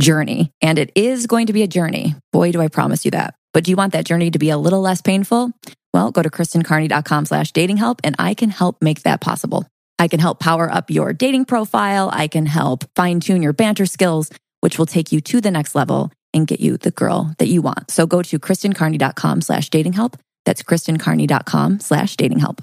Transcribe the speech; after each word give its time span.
journey. 0.00 0.52
And 0.60 0.78
it 0.78 0.92
is 0.94 1.26
going 1.26 1.46
to 1.46 1.52
be 1.52 1.62
a 1.62 1.66
journey. 1.66 2.14
Boy, 2.32 2.52
do 2.52 2.60
I 2.60 2.68
promise 2.68 3.04
you 3.04 3.10
that. 3.12 3.34
But 3.52 3.64
do 3.64 3.70
you 3.70 3.76
want 3.76 3.92
that 3.92 4.04
journey 4.04 4.30
to 4.30 4.38
be 4.38 4.50
a 4.50 4.58
little 4.58 4.80
less 4.80 5.00
painful? 5.00 5.52
Well, 5.94 6.10
go 6.10 6.22
to 6.22 6.28
kristencarney.com 6.28 7.26
slash 7.26 7.52
dating 7.52 7.78
help 7.78 8.00
and 8.04 8.14
I 8.18 8.34
can 8.34 8.50
help 8.50 8.82
make 8.82 9.02
that 9.02 9.20
possible. 9.20 9.66
I 9.98 10.08
can 10.08 10.20
help 10.20 10.40
power 10.40 10.70
up 10.70 10.90
your 10.90 11.12
dating 11.12 11.46
profile. 11.46 12.10
I 12.12 12.28
can 12.28 12.44
help 12.44 12.84
fine 12.94 13.20
tune 13.20 13.42
your 13.42 13.54
banter 13.54 13.86
skills, 13.86 14.30
which 14.60 14.78
will 14.78 14.86
take 14.86 15.10
you 15.10 15.20
to 15.22 15.40
the 15.40 15.50
next 15.50 15.74
level 15.74 16.12
and 16.34 16.46
get 16.46 16.60
you 16.60 16.76
the 16.76 16.90
girl 16.90 17.34
that 17.38 17.48
you 17.48 17.62
want. 17.62 17.90
So 17.90 18.06
go 18.06 18.20
to 18.20 18.38
kristencarney.com 18.38 19.40
slash 19.40 19.70
dating 19.70 19.94
help. 19.94 20.18
That's 20.44 20.62
kristencarney.com 20.62 21.80
slash 21.80 22.16
dating 22.16 22.40
help. 22.40 22.62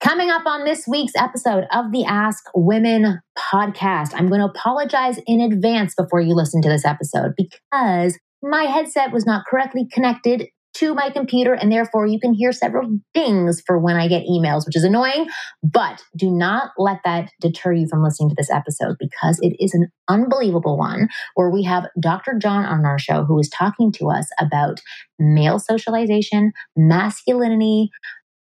Coming 0.00 0.30
up 0.30 0.46
on 0.46 0.64
this 0.64 0.86
week's 0.86 1.14
episode 1.16 1.64
of 1.72 1.90
the 1.90 2.04
Ask 2.04 2.44
Women 2.54 3.20
podcast, 3.36 4.10
I'm 4.14 4.28
going 4.28 4.40
to 4.40 4.46
apologize 4.46 5.18
in 5.26 5.40
advance 5.40 5.96
before 5.96 6.20
you 6.20 6.36
listen 6.36 6.62
to 6.62 6.68
this 6.68 6.84
episode 6.84 7.32
because 7.36 8.16
my 8.40 8.62
headset 8.62 9.12
was 9.12 9.26
not 9.26 9.44
correctly 9.46 9.88
connected 9.92 10.46
to 10.74 10.94
my 10.94 11.10
computer, 11.10 11.52
and 11.54 11.72
therefore 11.72 12.06
you 12.06 12.20
can 12.20 12.32
hear 12.32 12.52
several 12.52 13.00
dings 13.12 13.60
for 13.66 13.80
when 13.80 13.96
I 13.96 14.06
get 14.06 14.26
emails, 14.26 14.64
which 14.64 14.76
is 14.76 14.84
annoying. 14.84 15.26
But 15.64 16.04
do 16.16 16.30
not 16.30 16.70
let 16.78 17.00
that 17.04 17.30
deter 17.40 17.72
you 17.72 17.88
from 17.88 18.04
listening 18.04 18.28
to 18.28 18.36
this 18.38 18.50
episode 18.50 18.96
because 19.00 19.40
it 19.42 19.56
is 19.58 19.74
an 19.74 19.88
unbelievable 20.06 20.78
one 20.78 21.08
where 21.34 21.50
we 21.50 21.64
have 21.64 21.88
Dr. 21.98 22.38
John 22.40 22.64
on 22.64 22.84
our 22.84 22.98
show 23.00 23.24
who 23.24 23.40
is 23.40 23.48
talking 23.48 23.90
to 23.92 24.10
us 24.10 24.28
about 24.38 24.80
male 25.18 25.58
socialization, 25.58 26.52
masculinity, 26.76 27.90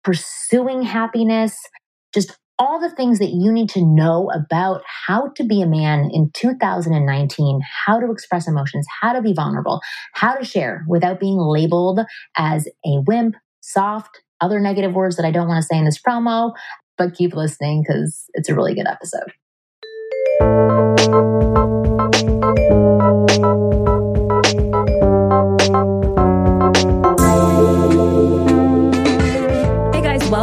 pursuing 0.04 0.82
happiness, 0.82 1.56
just 2.14 2.36
all 2.58 2.78
the 2.78 2.94
things 2.94 3.18
that 3.18 3.30
you 3.30 3.50
need 3.50 3.70
to 3.70 3.82
know 3.82 4.30
about 4.34 4.82
how 4.84 5.30
to 5.34 5.44
be 5.44 5.62
a 5.62 5.66
man 5.66 6.10
in 6.12 6.30
2019, 6.34 7.60
how 7.86 7.98
to 7.98 8.10
express 8.12 8.46
emotions, 8.46 8.86
how 9.00 9.14
to 9.14 9.22
be 9.22 9.32
vulnerable, 9.32 9.80
how 10.12 10.34
to 10.34 10.44
share 10.44 10.84
without 10.86 11.18
being 11.18 11.38
labeled 11.38 12.00
as 12.36 12.68
a 12.84 13.00
wimp, 13.06 13.34
soft, 13.62 14.20
other 14.42 14.60
negative 14.60 14.92
words 14.92 15.16
that 15.16 15.24
I 15.24 15.30
don't 15.30 15.48
want 15.48 15.62
to 15.62 15.66
say 15.66 15.78
in 15.78 15.86
this 15.86 16.00
promo. 16.00 16.52
But 16.98 17.14
keep 17.14 17.34
listening 17.34 17.82
because 17.82 18.24
it's 18.34 18.50
a 18.50 18.54
really 18.54 18.74
good 18.74 18.86
episode. 18.86 19.32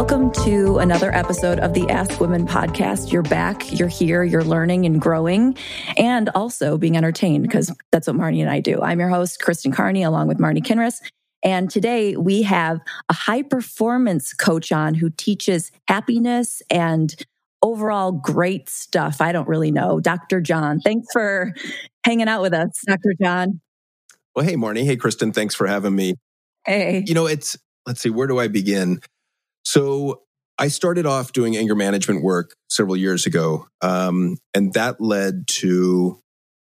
Welcome 0.08 0.32
to 0.46 0.78
another 0.78 1.14
episode 1.14 1.58
of 1.58 1.74
the 1.74 1.86
Ask 1.90 2.18
Women 2.18 2.46
podcast. 2.46 3.12
You're 3.12 3.20
back, 3.20 3.78
you're 3.78 3.88
here, 3.88 4.24
you're 4.24 4.42
learning 4.42 4.86
and 4.86 4.98
growing, 4.98 5.54
and 5.98 6.30
also 6.30 6.78
being 6.78 6.96
entertained 6.96 7.42
because 7.42 7.70
that's 7.92 8.06
what 8.06 8.16
Marnie 8.16 8.40
and 8.40 8.48
I 8.48 8.60
do. 8.60 8.80
I'm 8.80 9.00
your 9.00 9.10
host, 9.10 9.38
Kristen 9.42 9.70
Carney, 9.70 10.02
along 10.02 10.28
with 10.28 10.38
Marnie 10.38 10.64
Kinrys. 10.64 11.02
And 11.42 11.68
today 11.68 12.16
we 12.16 12.40
have 12.40 12.80
a 13.10 13.12
high 13.12 13.42
performance 13.42 14.32
coach 14.32 14.72
on 14.72 14.94
who 14.94 15.10
teaches 15.10 15.70
happiness 15.88 16.62
and 16.70 17.14
overall 17.60 18.10
great 18.10 18.70
stuff. 18.70 19.20
I 19.20 19.30
don't 19.32 19.46
really 19.46 19.70
know. 19.70 20.00
Dr. 20.00 20.40
John, 20.40 20.80
thanks 20.80 21.06
for 21.12 21.52
hanging 22.02 22.28
out 22.28 22.40
with 22.40 22.54
us, 22.54 22.70
Dr. 22.86 23.12
John. 23.20 23.60
Well, 24.34 24.46
hey, 24.46 24.56
Marnie. 24.56 24.86
Hey, 24.86 24.96
Kristen. 24.96 25.32
Thanks 25.32 25.54
for 25.54 25.66
having 25.66 25.94
me. 25.94 26.14
Hey. 26.64 27.04
You 27.06 27.12
know, 27.12 27.26
it's, 27.26 27.58
let's 27.84 28.00
see, 28.00 28.08
where 28.08 28.26
do 28.26 28.38
I 28.40 28.48
begin? 28.48 29.00
So 29.68 30.22
I 30.56 30.68
started 30.68 31.04
off 31.04 31.32
doing 31.32 31.54
anger 31.54 31.74
management 31.74 32.22
work 32.22 32.54
several 32.70 32.96
years 32.96 33.26
ago, 33.26 33.66
um, 33.82 34.38
and 34.54 34.72
that 34.72 34.98
led 34.98 35.46
to 35.46 36.18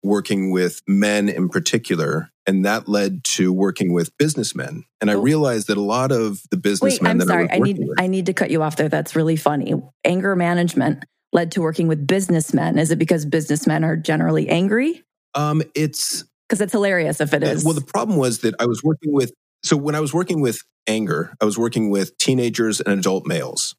working 0.03 0.51
with 0.51 0.81
men 0.87 1.27
in 1.27 1.49
particular, 1.49 2.29
and 2.47 2.63
that 2.63 2.87
led 2.87 3.25
to 3.25 3.51
working 3.51 3.91
with 3.91 4.17
businessmen. 4.17 4.85
And 5.01 5.11
I 5.11 5.15
realized 5.15 5.67
that 5.67 5.75
a 5.75 5.81
lot 5.81 6.13
of 6.13 6.43
the 6.49 6.55
businessmen 6.55 7.03
Wait, 7.03 7.11
I'm 7.11 7.17
that 7.17 7.27
sorry, 7.27 7.51
I, 7.51 7.55
I 7.55 7.59
need 7.59 7.79
with, 7.79 7.99
I 7.99 8.07
need 8.07 8.27
to 8.27 8.33
cut 8.33 8.51
you 8.51 8.63
off 8.63 8.77
there. 8.77 8.87
That's 8.87 9.17
really 9.17 9.35
funny. 9.35 9.73
Anger 10.05 10.37
management 10.37 11.03
led 11.33 11.51
to 11.51 11.61
working 11.61 11.89
with 11.89 12.07
businessmen. 12.07 12.77
Is 12.79 12.89
it 12.89 12.99
because 12.99 13.25
businessmen 13.25 13.83
are 13.83 13.97
generally 13.97 14.47
angry? 14.47 15.03
Um, 15.35 15.61
it's 15.75 16.23
because 16.47 16.61
it's 16.61 16.71
hilarious 16.71 17.19
if 17.19 17.33
it 17.33 17.43
is. 17.43 17.65
Well, 17.65 17.73
the 17.73 17.81
problem 17.81 18.17
was 18.17 18.39
that 18.39 18.55
I 18.59 18.65
was 18.65 18.81
working 18.81 19.11
with 19.11 19.33
so 19.63 19.77
when 19.77 19.95
I 19.95 19.99
was 19.99 20.13
working 20.13 20.41
with 20.41 20.59
anger, 20.87 21.33
I 21.41 21.45
was 21.45 21.57
working 21.57 21.89
with 21.89 22.17
teenagers 22.17 22.81
and 22.81 22.99
adult 22.99 23.25
males. 23.25 23.75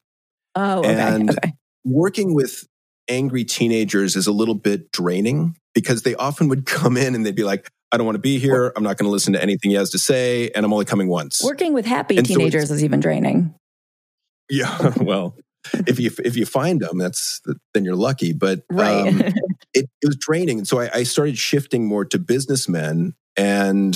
Oh, 0.55 0.79
okay. 0.79 0.93
And 0.93 1.29
okay. 1.29 1.53
working 1.83 2.33
with 2.33 2.65
angry 3.07 3.43
teenagers 3.43 4.15
is 4.15 4.27
a 4.27 4.31
little 4.31 4.55
bit 4.55 4.91
draining 4.91 5.55
because 5.73 6.01
they 6.03 6.15
often 6.15 6.47
would 6.49 6.65
come 6.65 6.97
in 6.97 7.15
and 7.15 7.25
they'd 7.25 7.35
be 7.35 7.43
like, 7.43 7.69
I 7.91 7.97
don't 7.97 8.05
want 8.05 8.15
to 8.15 8.21
be 8.21 8.39
here. 8.39 8.73
I'm 8.75 8.83
not 8.83 8.97
going 8.97 9.07
to 9.07 9.11
listen 9.11 9.33
to 9.33 9.41
anything 9.41 9.71
he 9.71 9.77
has 9.77 9.91
to 9.91 9.99
say. 9.99 10.49
And 10.49 10.65
I'm 10.65 10.73
only 10.73 10.85
coming 10.85 11.07
once. 11.07 11.41
Working 11.43 11.73
with 11.73 11.85
happy 11.85 12.17
and 12.17 12.25
teenagers 12.25 12.69
so 12.69 12.73
is 12.73 12.83
even 12.83 12.99
draining. 12.99 13.53
Yeah. 14.49 14.93
Well, 15.01 15.35
if 15.87 15.99
you, 15.99 16.11
if 16.23 16.35
you 16.35 16.45
find 16.45 16.79
them, 16.79 16.99
that's, 16.99 17.41
then 17.73 17.85
you're 17.85 17.95
lucky. 17.95 18.33
But 18.33 18.63
right. 18.69 19.07
um, 19.07 19.21
it, 19.73 19.89
it 20.01 20.05
was 20.05 20.15
draining. 20.17 20.59
And 20.59 20.67
so 20.67 20.79
I, 20.79 20.89
I 20.93 21.03
started 21.03 21.37
shifting 21.37 21.87
more 21.87 22.05
to 22.05 22.19
businessmen 22.19 23.15
and 23.35 23.95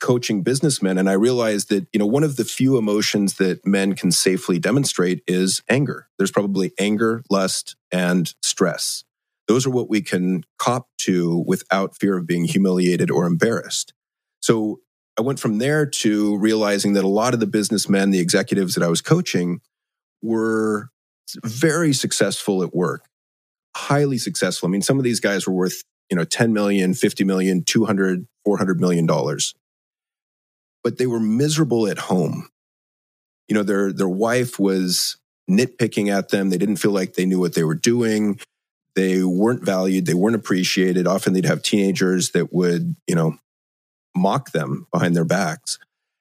coaching 0.00 0.42
businessmen 0.42 0.98
and 0.98 1.08
i 1.08 1.12
realized 1.12 1.68
that 1.68 1.86
you 1.92 1.98
know 1.98 2.06
one 2.06 2.24
of 2.24 2.36
the 2.36 2.44
few 2.44 2.76
emotions 2.78 3.34
that 3.36 3.64
men 3.66 3.94
can 3.94 4.10
safely 4.10 4.58
demonstrate 4.58 5.22
is 5.26 5.62
anger. 5.68 6.08
There's 6.18 6.30
probably 6.30 6.72
anger 6.78 7.22
lust 7.30 7.76
and 7.92 8.32
stress. 8.42 9.04
Those 9.48 9.66
are 9.66 9.70
what 9.70 9.90
we 9.90 10.00
can 10.00 10.44
cop 10.58 10.88
to 10.98 11.44
without 11.46 11.96
fear 11.96 12.16
of 12.16 12.26
being 12.26 12.44
humiliated 12.44 13.10
or 13.10 13.26
embarrassed. 13.26 13.92
So 14.40 14.80
i 15.18 15.22
went 15.22 15.40
from 15.40 15.58
there 15.58 15.84
to 15.86 16.36
realizing 16.38 16.94
that 16.94 17.04
a 17.04 17.08
lot 17.08 17.34
of 17.34 17.40
the 17.40 17.46
businessmen 17.46 18.10
the 18.10 18.20
executives 18.20 18.74
that 18.74 18.84
i 18.84 18.88
was 18.88 19.02
coaching 19.02 19.60
were 20.22 20.90
very 21.44 21.92
successful 21.92 22.62
at 22.62 22.74
work 22.74 23.06
highly 23.76 24.18
successful. 24.18 24.68
I 24.68 24.70
mean 24.70 24.82
some 24.82 24.98
of 24.98 25.04
these 25.04 25.20
guys 25.20 25.46
were 25.46 25.52
worth 25.52 25.82
you 26.10 26.16
know 26.16 26.24
10 26.24 26.52
million 26.52 26.94
50 26.94 27.24
million 27.24 27.62
200 27.62 28.26
400 28.44 28.80
million 28.80 29.06
dollars 29.06 29.54
but 30.82 30.98
they 30.98 31.06
were 31.06 31.20
miserable 31.20 31.86
at 31.86 31.98
home. 31.98 32.48
You 33.48 33.54
know, 33.54 33.62
their 33.62 33.92
their 33.92 34.08
wife 34.08 34.58
was 34.58 35.16
nitpicking 35.50 36.08
at 36.08 36.28
them. 36.28 36.50
They 36.50 36.58
didn't 36.58 36.76
feel 36.76 36.92
like 36.92 37.14
they 37.14 37.26
knew 37.26 37.40
what 37.40 37.54
they 37.54 37.64
were 37.64 37.74
doing. 37.74 38.38
They 38.94 39.22
weren't 39.22 39.64
valued. 39.64 40.06
They 40.06 40.14
weren't 40.14 40.36
appreciated. 40.36 41.06
Often 41.06 41.32
they'd 41.32 41.44
have 41.44 41.62
teenagers 41.62 42.30
that 42.30 42.52
would, 42.52 42.96
you 43.06 43.14
know, 43.14 43.36
mock 44.14 44.52
them 44.52 44.86
behind 44.92 45.16
their 45.16 45.24
backs. 45.24 45.78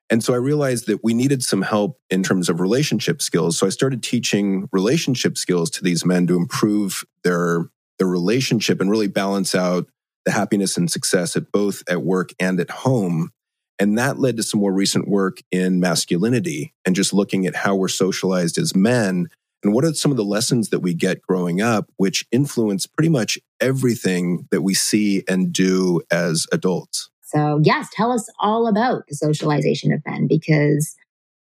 And 0.09 0.23
so 0.23 0.33
I 0.33 0.37
realized 0.37 0.87
that 0.87 1.03
we 1.03 1.13
needed 1.13 1.43
some 1.43 1.61
help 1.61 1.99
in 2.09 2.23
terms 2.23 2.49
of 2.49 2.59
relationship 2.59 3.21
skills. 3.21 3.57
So 3.57 3.67
I 3.67 3.69
started 3.69 4.01
teaching 4.01 4.67
relationship 4.71 5.37
skills 5.37 5.69
to 5.71 5.83
these 5.83 6.03
men 6.03 6.25
to 6.27 6.35
improve 6.35 7.03
their 7.23 7.69
their 7.99 8.07
relationship 8.07 8.79
and 8.79 8.89
really 8.89 9.07
balance 9.07 9.53
out 9.53 9.87
the 10.25 10.31
happiness 10.31 10.77
and 10.77 10.89
success 10.89 11.35
at 11.35 11.51
both 11.51 11.83
at 11.87 12.01
work 12.01 12.31
and 12.39 12.59
at 12.59 12.69
home. 12.69 13.31
And 13.79 13.97
that 13.97 14.19
led 14.19 14.37
to 14.37 14.43
some 14.43 14.59
more 14.59 14.73
recent 14.73 15.07
work 15.07 15.41
in 15.51 15.79
masculinity 15.79 16.73
and 16.85 16.95
just 16.95 17.13
looking 17.13 17.45
at 17.45 17.55
how 17.55 17.75
we're 17.75 17.87
socialized 17.87 18.57
as 18.57 18.75
men 18.75 19.27
and 19.63 19.73
what 19.73 19.85
are 19.85 19.93
some 19.93 20.11
of 20.11 20.17
the 20.17 20.23
lessons 20.23 20.69
that 20.69 20.79
we 20.79 20.93
get 20.93 21.21
growing 21.21 21.61
up, 21.61 21.89
which 21.97 22.25
influence 22.31 22.85
pretty 22.85 23.09
much 23.09 23.39
everything 23.59 24.47
that 24.51 24.61
we 24.61 24.73
see 24.73 25.23
and 25.27 25.53
do 25.53 26.01
as 26.11 26.45
adults. 26.51 27.09
So, 27.23 27.59
yes, 27.63 27.87
tell 27.93 28.11
us 28.11 28.27
all 28.39 28.67
about 28.67 29.03
the 29.07 29.15
socialization 29.15 29.93
of 29.93 30.01
men 30.05 30.27
because 30.27 30.95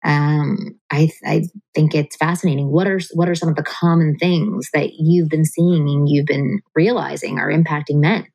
um, 0.05 0.79
I, 0.91 1.09
I 1.25 1.43
think 1.73 1.95
it's 1.95 2.15
fascinating. 2.15 2.71
What 2.71 2.87
are 2.87 2.99
what 3.13 3.27
are 3.27 3.35
some 3.35 3.49
of 3.49 3.55
the 3.55 3.63
common 3.63 4.17
things 4.17 4.69
that 4.73 4.93
you've 4.93 5.29
been 5.29 5.45
seeing 5.45 5.89
and 5.89 6.07
you've 6.07 6.27
been 6.27 6.61
realizing 6.75 7.39
are 7.39 7.51
impacting 7.51 7.99
men? 7.99 8.27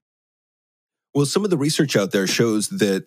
Well, 1.14 1.26
some 1.26 1.44
of 1.44 1.50
the 1.50 1.56
research 1.56 1.96
out 1.96 2.10
there 2.10 2.26
shows 2.26 2.68
that 2.68 3.06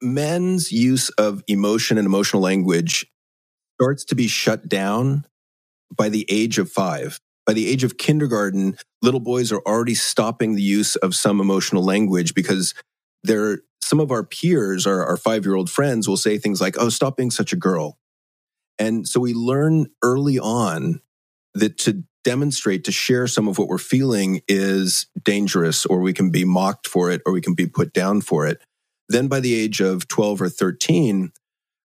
men's 0.00 0.72
use 0.72 1.08
of 1.10 1.42
emotion 1.48 1.98
and 1.98 2.06
emotional 2.06 2.42
language 2.42 3.06
starts 3.80 4.04
to 4.06 4.14
be 4.14 4.26
shut 4.26 4.68
down 4.68 5.26
by 5.94 6.08
the 6.08 6.26
age 6.28 6.58
of 6.58 6.70
five. 6.70 7.20
By 7.46 7.52
the 7.52 7.68
age 7.68 7.84
of 7.84 7.96
kindergarten, 7.96 8.76
little 9.02 9.20
boys 9.20 9.52
are 9.52 9.60
already 9.60 9.94
stopping 9.94 10.54
the 10.54 10.62
use 10.62 10.96
of 10.96 11.14
some 11.14 11.40
emotional 11.40 11.84
language 11.84 12.34
because 12.34 12.74
they're 13.22 13.60
some 13.82 14.00
of 14.00 14.10
our 14.10 14.24
peers, 14.24 14.86
our, 14.86 15.04
our 15.04 15.16
five 15.16 15.44
year 15.44 15.54
old 15.54 15.70
friends, 15.70 16.08
will 16.08 16.16
say 16.16 16.38
things 16.38 16.60
like, 16.60 16.76
Oh, 16.78 16.88
stop 16.88 17.16
being 17.16 17.30
such 17.30 17.52
a 17.52 17.56
girl. 17.56 17.98
And 18.78 19.06
so 19.06 19.20
we 19.20 19.32
learn 19.32 19.86
early 20.02 20.38
on 20.38 21.00
that 21.54 21.78
to 21.78 22.02
demonstrate, 22.24 22.84
to 22.84 22.92
share 22.92 23.28
some 23.28 23.46
of 23.46 23.58
what 23.58 23.68
we're 23.68 23.78
feeling 23.78 24.42
is 24.48 25.06
dangerous, 25.22 25.86
or 25.86 26.00
we 26.00 26.12
can 26.12 26.30
be 26.30 26.44
mocked 26.44 26.88
for 26.88 27.10
it, 27.10 27.22
or 27.24 27.32
we 27.32 27.40
can 27.40 27.54
be 27.54 27.66
put 27.66 27.92
down 27.92 28.20
for 28.20 28.46
it. 28.46 28.60
Then 29.08 29.28
by 29.28 29.40
the 29.40 29.54
age 29.54 29.80
of 29.80 30.08
12 30.08 30.42
or 30.42 30.48
13, 30.48 31.32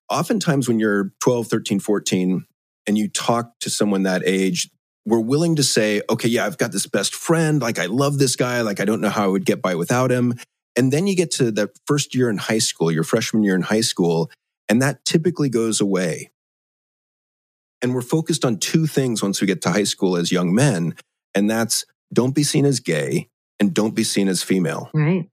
oftentimes 0.10 0.68
when 0.68 0.80
you're 0.80 1.12
12, 1.22 1.48
13, 1.48 1.80
14, 1.80 2.46
and 2.88 2.98
you 2.98 3.08
talk 3.08 3.60
to 3.60 3.70
someone 3.70 4.04
that 4.04 4.24
age, 4.26 4.70
we're 5.06 5.20
willing 5.20 5.56
to 5.56 5.64
say, 5.64 6.02
okay, 6.10 6.28
yeah, 6.28 6.46
I've 6.46 6.58
got 6.58 6.72
this 6.72 6.88
best 6.88 7.16
friend. 7.16 7.62
Like, 7.62 7.80
I 7.80 7.86
love 7.86 8.18
this 8.18 8.36
guy. 8.36 8.62
Like, 8.62 8.80
I 8.80 8.86
don't 8.86 9.02
know 9.02 9.10
how 9.10 9.26
I 9.26 9.28
would 9.28 9.46
get 9.46 9.62
by 9.62 9.76
without 9.76 10.12
him. 10.12 10.36
And 10.76 10.92
then 10.92 11.08
you 11.08 11.16
get 11.16 11.32
to 11.32 11.52
that 11.52 11.72
first 11.86 12.16
year 12.16 12.30
in 12.30 12.38
high 12.38 12.60
school, 12.60 12.92
your 12.92 13.04
freshman 13.04 13.44
year 13.44 13.56
in 13.56 13.62
high 13.62 13.82
school, 13.82 14.32
and 14.70 14.82
that 14.82 15.04
typically 15.06 15.50
goes 15.50 15.82
away. 15.82 16.32
And 17.82 17.94
we're 17.94 18.02
focused 18.02 18.46
on 18.46 18.58
two 18.58 18.86
things 18.86 19.24
once 19.24 19.42
we 19.42 19.48
get 19.48 19.62
to 19.64 19.72
high 19.72 19.84
school 19.84 20.16
as 20.16 20.32
young 20.32 20.54
men, 20.54 20.96
and 21.36 21.50
that's 21.50 21.86
don't 22.14 22.36
be 22.36 22.44
seen 22.44 22.66
as 22.66 22.80
gay 22.80 23.28
and 23.60 23.74
don't 23.74 23.96
be 23.96 24.04
seen 24.04 24.28
as 24.28 24.44
female. 24.44 24.90
Right. 24.94 25.30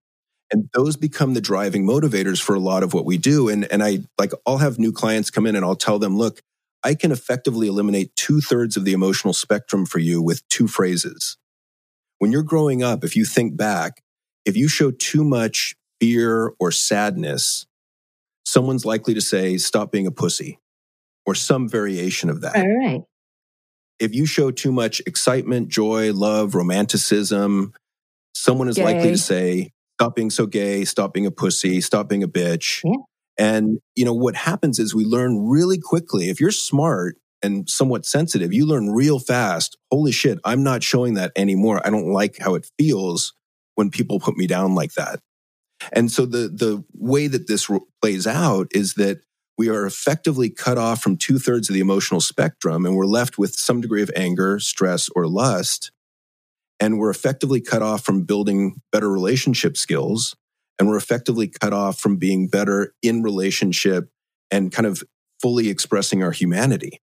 And 0.51 0.69
those 0.73 0.97
become 0.97 1.35
the 1.35 1.41
driving 1.41 1.85
motivators 1.85 2.41
for 2.41 2.55
a 2.55 2.61
lot 2.61 2.83
of 2.83 2.95
what 2.95 3.05
we 3.05 3.19
do. 3.19 3.49
And, 3.49 3.71
and 3.71 3.83
I 3.83 4.01
like, 4.19 4.33
I'll 4.47 4.59
have 4.59 4.79
new 4.79 4.93
clients 4.93 5.31
come 5.31 5.47
in 5.47 5.57
and 5.57 5.65
I'll 5.65 5.77
tell 5.77 5.99
them, 5.99 6.17
look, 6.17 6.41
I 6.83 6.95
can 6.95 7.13
effectively 7.13 7.69
eliminate 7.69 8.15
two 8.17 8.41
thirds 8.41 8.77
of 8.77 8.85
the 8.85 8.93
emotional 8.93 9.35
spectrum 9.35 9.85
for 9.85 9.99
you 9.99 10.23
with 10.23 10.47
two 10.49 10.69
phrases. 10.69 11.37
When 12.19 12.33
you're 12.33 12.43
growing 12.43 12.83
up, 12.83 13.05
if 13.05 13.15
you 13.15 13.25
think 13.25 13.57
back, 13.57 14.03
if 14.45 14.57
you 14.57 14.69
show 14.69 14.91
too 14.91 15.25
much 15.25 15.75
fear 16.01 16.55
or 16.59 16.71
sadness, 16.71 17.67
someone's 18.47 18.85
likely 18.85 19.15
to 19.15 19.21
say, 19.21 19.59
stop 19.59 19.93
being 19.93 20.07
a 20.07 20.11
pussy 20.11 20.59
or 21.27 21.35
some 21.35 21.69
variation 21.69 22.31
of 22.31 22.41
that. 22.41 22.57
All 22.57 22.79
right. 22.79 23.03
If 23.99 24.15
you 24.15 24.25
show 24.25 24.51
too 24.51 24.73
much 24.73 25.03
excitement, 25.07 25.69
joy, 25.69 26.13
love, 26.13 26.55
romanticism, 26.55 27.75
someone 28.35 28.69
is 28.69 28.77
gay. 28.77 28.85
likely 28.85 29.11
to 29.11 29.19
say, 29.19 29.73
stop 29.99 30.15
being 30.15 30.31
so 30.31 30.47
gay, 30.47 30.85
stop 30.85 31.13
being 31.13 31.27
a 31.27 31.31
pussy, 31.31 31.81
stop 31.81 32.09
being 32.09 32.23
a 32.23 32.29
bitch. 32.29 32.83
Yeah. 32.85 33.03
And, 33.37 33.81
you 33.97 34.05
know, 34.05 34.15
what 34.15 34.37
happens 34.37 34.79
is 34.79 34.95
we 34.95 35.05
learn 35.05 35.49
really 35.49 35.79
quickly. 35.79 36.29
If 36.29 36.41
you're 36.41 36.53
smart 36.53 37.17
and 37.43 37.69
somewhat 37.69 38.07
sensitive, 38.07 38.53
you 38.53 38.65
learn 38.65 38.91
real 38.91 39.19
fast. 39.19 39.77
Holy 39.91 40.13
shit, 40.13 40.39
I'm 40.45 40.63
not 40.63 40.85
showing 40.85 41.15
that 41.15 41.33
anymore. 41.35 41.81
I 41.85 41.91
don't 41.91 42.13
like 42.13 42.39
how 42.39 42.55
it 42.55 42.71
feels 42.79 43.33
when 43.75 43.91
people 43.91 44.21
put 44.21 44.37
me 44.37 44.47
down 44.47 44.77
like 44.77 44.95
that. 44.95 45.19
And 45.93 46.11
so 46.11 46.27
the, 46.27 46.49
the 46.49 46.85
way 46.95 47.27
that 47.27 47.49
this 47.49 47.69
plays 48.01 48.27
out 48.27 48.69
is 48.71 48.95
that 48.95 49.21
we 49.57 49.69
are 49.69 49.85
effectively 49.85 50.49
cut 50.49 50.79
off 50.79 51.03
from 51.03 51.17
two 51.17 51.41
thirds 51.41 51.69
of 51.69 51.75
the 51.75 51.81
emotional 51.81 52.21
spectrum 52.21 52.87
and 52.87 52.95
we're 52.95 53.07
left 53.07 53.37
with 53.37 53.55
some 53.55 53.81
degree 53.81 54.03
of 54.03 54.11
anger, 54.15 54.61
stress, 54.61 55.09
or 55.17 55.27
lust. 55.27 55.91
And 56.81 56.99
we're 56.99 57.11
effectively 57.11 57.61
cut 57.61 57.83
off 57.83 58.05
from 58.05 58.23
building 58.23 58.81
better 58.93 59.11
relationship 59.11 59.77
skills 59.77 60.37
and 60.79 60.89
we're 60.89 60.97
effectively 60.97 61.49
cut 61.49 61.73
off 61.73 61.99
from 61.99 62.17
being 62.17 62.49
better 62.49 62.95
in 63.03 63.23
relationship 63.23 64.11
and 64.51 64.73
kind 64.73 64.87
of 64.87 65.03
fully 65.41 65.69
expressing 65.69 66.23
our 66.23 66.31
humanity. 66.31 67.01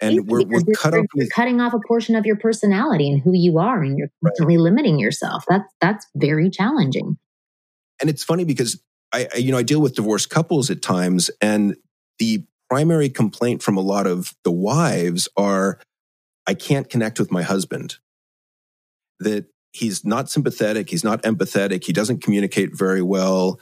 And 0.00 0.28
we're, 0.28 0.44
we're 0.44 0.62
cut 0.76 0.94
off 0.94 1.06
you're 1.14 1.26
cutting 1.34 1.60
off 1.60 1.74
a 1.74 1.80
portion 1.86 2.14
of 2.14 2.24
your 2.24 2.36
personality 2.36 3.10
and 3.10 3.20
who 3.20 3.32
you 3.32 3.58
are, 3.58 3.82
and 3.82 3.98
you're 3.98 4.10
constantly 4.24 4.56
right. 4.56 4.62
limiting 4.62 4.98
yourself. 4.98 5.44
That's 5.48 5.68
that's 5.80 6.06
very 6.14 6.50
challenging. 6.50 7.18
And 8.00 8.08
it's 8.08 8.22
funny 8.22 8.44
because 8.44 8.80
I, 9.12 9.28
I, 9.34 9.38
you 9.38 9.50
know, 9.50 9.58
I 9.58 9.64
deal 9.64 9.80
with 9.80 9.96
divorced 9.96 10.30
couples 10.30 10.70
at 10.70 10.82
times, 10.82 11.32
and 11.40 11.74
the 12.20 12.44
primary 12.70 13.08
complaint 13.08 13.60
from 13.60 13.76
a 13.76 13.80
lot 13.80 14.06
of 14.06 14.34
the 14.44 14.52
wives 14.52 15.28
are, 15.36 15.80
I 16.46 16.54
can't 16.54 16.88
connect 16.88 17.18
with 17.18 17.32
my 17.32 17.42
husband. 17.42 17.96
That 19.22 19.46
he's 19.72 20.04
not 20.04 20.30
sympathetic, 20.30 20.90
he's 20.90 21.04
not 21.04 21.22
empathetic, 21.22 21.84
he 21.84 21.92
doesn't 21.92 22.22
communicate 22.22 22.76
very 22.76 23.02
well, 23.02 23.60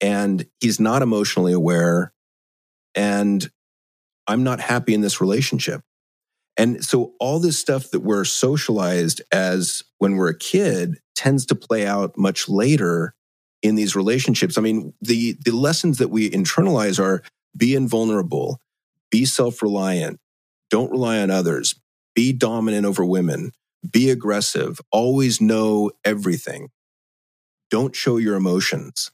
and 0.00 0.46
he's 0.60 0.80
not 0.80 1.02
emotionally 1.02 1.52
aware. 1.52 2.12
And 2.94 3.48
I'm 4.26 4.44
not 4.44 4.60
happy 4.60 4.94
in 4.94 5.00
this 5.00 5.20
relationship. 5.20 5.82
And 6.56 6.84
so 6.84 7.14
all 7.20 7.38
this 7.38 7.58
stuff 7.58 7.90
that 7.90 8.00
we're 8.00 8.24
socialized 8.24 9.22
as 9.32 9.82
when 9.98 10.16
we're 10.16 10.28
a 10.28 10.38
kid 10.38 10.98
tends 11.14 11.46
to 11.46 11.54
play 11.54 11.86
out 11.86 12.18
much 12.18 12.48
later 12.48 13.14
in 13.62 13.74
these 13.74 13.96
relationships. 13.96 14.56
I 14.58 14.60
mean, 14.60 14.94
the 15.00 15.36
the 15.44 15.52
lessons 15.52 15.98
that 15.98 16.08
we 16.08 16.30
internalize 16.30 17.02
are 17.02 17.22
be 17.56 17.74
invulnerable, 17.74 18.58
be 19.10 19.24
self-reliant, 19.24 20.18
don't 20.70 20.90
rely 20.90 21.18
on 21.18 21.30
others, 21.30 21.74
be 22.14 22.32
dominant 22.32 22.86
over 22.86 23.04
women, 23.04 23.52
be 23.88 24.10
aggressive, 24.10 24.80
always 24.90 25.40
know 25.40 25.90
everything. 26.04 26.68
Don't 27.70 27.94
show 27.94 28.16
your 28.16 28.36
emotions. 28.36 29.10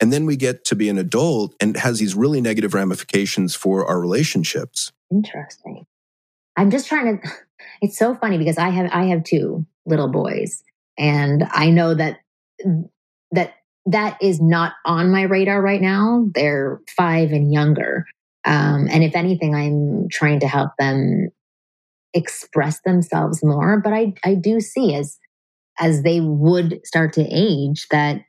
And 0.00 0.12
then 0.12 0.24
we 0.24 0.36
get 0.36 0.64
to 0.66 0.74
be 0.74 0.88
an 0.88 0.98
adult 0.98 1.54
and 1.60 1.76
it 1.76 1.80
has 1.80 1.98
these 1.98 2.14
really 2.14 2.40
negative 2.40 2.74
ramifications 2.74 3.54
for 3.54 3.86
our 3.86 4.00
relationships. 4.00 4.92
Interesting. 5.12 5.86
I'm 6.56 6.70
just 6.70 6.88
trying 6.88 7.20
to 7.20 7.28
it's 7.82 7.98
so 7.98 8.14
funny 8.14 8.38
because 8.38 8.58
I 8.58 8.70
have 8.70 8.90
I 8.92 9.04
have 9.06 9.24
two 9.24 9.66
little 9.86 10.08
boys 10.08 10.62
and 10.98 11.46
I 11.50 11.70
know 11.70 11.94
that 11.94 12.20
that 13.32 13.54
that 13.86 14.18
is 14.20 14.40
not 14.40 14.72
on 14.84 15.10
my 15.10 15.22
radar 15.22 15.60
right 15.60 15.80
now. 15.80 16.26
They're 16.34 16.80
5 16.96 17.32
and 17.32 17.52
younger. 17.52 18.06
Um, 18.44 18.88
and 18.90 19.02
if 19.02 19.14
anything, 19.16 19.54
I'm 19.54 20.08
trying 20.10 20.40
to 20.40 20.48
help 20.48 20.72
them 20.78 21.30
express 22.14 22.80
themselves 22.84 23.42
more. 23.42 23.80
But 23.80 23.92
I, 23.92 24.14
I 24.24 24.34
do 24.34 24.60
see 24.60 24.94
as 24.94 25.18
as 25.78 26.02
they 26.02 26.20
would 26.20 26.80
start 26.84 27.12
to 27.14 27.26
age 27.30 27.86
that 27.90 28.20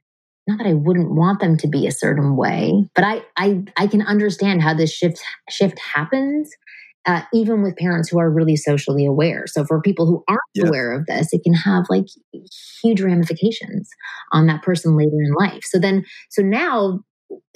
not 0.47 0.57
that 0.57 0.67
I 0.67 0.73
wouldn't 0.73 1.11
want 1.11 1.39
them 1.39 1.57
to 1.57 1.67
be 1.67 1.85
a 1.85 1.91
certain 1.91 2.35
way, 2.35 2.73
but 2.95 3.03
I 3.03 3.23
I 3.38 3.63
I 3.77 3.88
can 3.88 4.01
understand 4.01 4.61
how 4.61 4.73
this 4.73 4.91
shift 4.91 5.21
shift 5.50 5.79
happens. 5.79 6.50
Uh, 7.07 7.23
even 7.33 7.63
with 7.63 7.75
parents 7.77 8.09
who 8.09 8.19
are 8.19 8.29
really 8.29 8.55
socially 8.55 9.07
aware. 9.07 9.47
So 9.47 9.65
for 9.65 9.81
people 9.81 10.05
who 10.05 10.23
aren't 10.27 10.39
yeah. 10.53 10.67
aware 10.67 10.91
of 10.91 11.07
this, 11.07 11.33
it 11.33 11.41
can 11.43 11.55
have 11.55 11.85
like 11.89 12.05
huge 12.83 13.01
ramifications 13.01 13.89
on 14.31 14.45
that 14.45 14.61
person 14.61 14.95
later 14.95 15.15
in 15.19 15.33
life. 15.33 15.63
So 15.63 15.79
then, 15.79 16.05
so 16.29 16.43
now, 16.43 17.00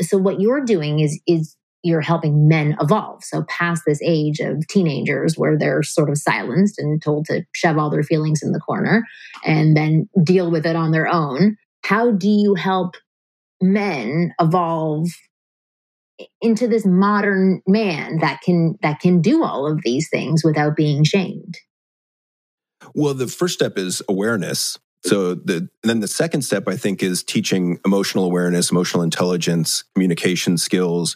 so 0.01 0.17
what 0.17 0.41
you're 0.41 0.65
doing 0.65 0.99
is 0.99 1.21
is 1.27 1.55
you're 1.85 2.01
helping 2.01 2.47
men 2.47 2.75
evolve. 2.81 3.23
So 3.23 3.43
past 3.43 3.83
this 3.85 4.01
age 4.01 4.39
of 4.39 4.67
teenagers 4.67 5.37
where 5.37 5.55
they're 5.55 5.83
sort 5.83 6.09
of 6.09 6.17
silenced 6.17 6.79
and 6.79 6.99
told 7.01 7.25
to 7.25 7.43
shove 7.53 7.77
all 7.77 7.91
their 7.91 8.01
feelings 8.01 8.41
in 8.41 8.53
the 8.53 8.59
corner 8.59 9.05
and 9.45 9.77
then 9.77 10.09
deal 10.23 10.49
with 10.49 10.65
it 10.65 10.75
on 10.75 10.91
their 10.91 11.07
own. 11.07 11.57
How 11.83 12.11
do 12.11 12.27
you 12.27 12.55
help 12.55 12.95
men 13.61 14.33
evolve 14.41 15.09
into 16.41 16.67
this 16.67 16.87
modern 16.87 17.61
man 17.67 18.17
that 18.19 18.41
can 18.41 18.79
that 18.81 18.99
can 18.99 19.21
do 19.21 19.43
all 19.43 19.67
of 19.67 19.81
these 19.83 20.09
things 20.09 20.43
without 20.43 20.75
being 20.75 21.03
shamed? 21.03 21.55
Well, 22.95 23.13
the 23.13 23.27
first 23.27 23.53
step 23.53 23.77
is 23.77 24.01
awareness. 24.09 24.79
So 25.05 25.35
the 25.35 25.69
then 25.83 25.99
the 25.99 26.07
second 26.07 26.41
step 26.41 26.67
I 26.67 26.77
think 26.77 27.03
is 27.03 27.23
teaching 27.23 27.79
emotional 27.85 28.25
awareness, 28.25 28.71
emotional 28.71 29.03
intelligence, 29.03 29.83
communication 29.93 30.57
skills, 30.57 31.15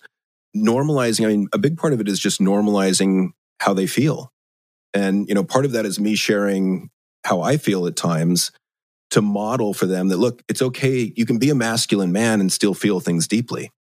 normalizing. 0.55 1.25
I 1.25 1.29
mean, 1.29 1.47
a 1.53 1.57
big 1.57 1.77
part 1.77 1.93
of 1.93 2.01
it 2.01 2.07
is 2.07 2.19
just 2.19 2.39
normalizing 2.39 3.29
how 3.59 3.73
they 3.73 3.87
feel. 3.87 4.31
And 4.93 5.27
you 5.27 5.35
know, 5.35 5.43
part 5.43 5.65
of 5.65 5.71
that 5.73 5.85
is 5.85 5.99
me 5.99 6.15
sharing 6.15 6.89
how 7.25 7.41
I 7.41 7.57
feel 7.57 7.85
at 7.85 7.95
times 7.95 8.51
to 9.11 9.21
model 9.21 9.73
for 9.73 9.85
them 9.85 10.07
that 10.09 10.17
look, 10.17 10.41
it's 10.47 10.61
okay, 10.61 11.13
you 11.15 11.25
can 11.25 11.37
be 11.37 11.49
a 11.49 11.55
masculine 11.55 12.11
man 12.11 12.39
and 12.39 12.51
still 12.51 12.73
feel 12.73 12.99
things 12.99 13.27
deeply. 13.27 13.71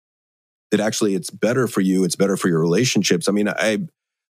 That 0.71 0.79
actually 0.79 1.15
it's 1.15 1.31
better 1.31 1.67
for 1.67 1.81
you, 1.81 2.03
it's 2.03 2.15
better 2.15 2.37
for 2.37 2.47
your 2.47 2.59
relationships. 2.59 3.27
I 3.27 3.31
mean, 3.31 3.47
I 3.47 3.79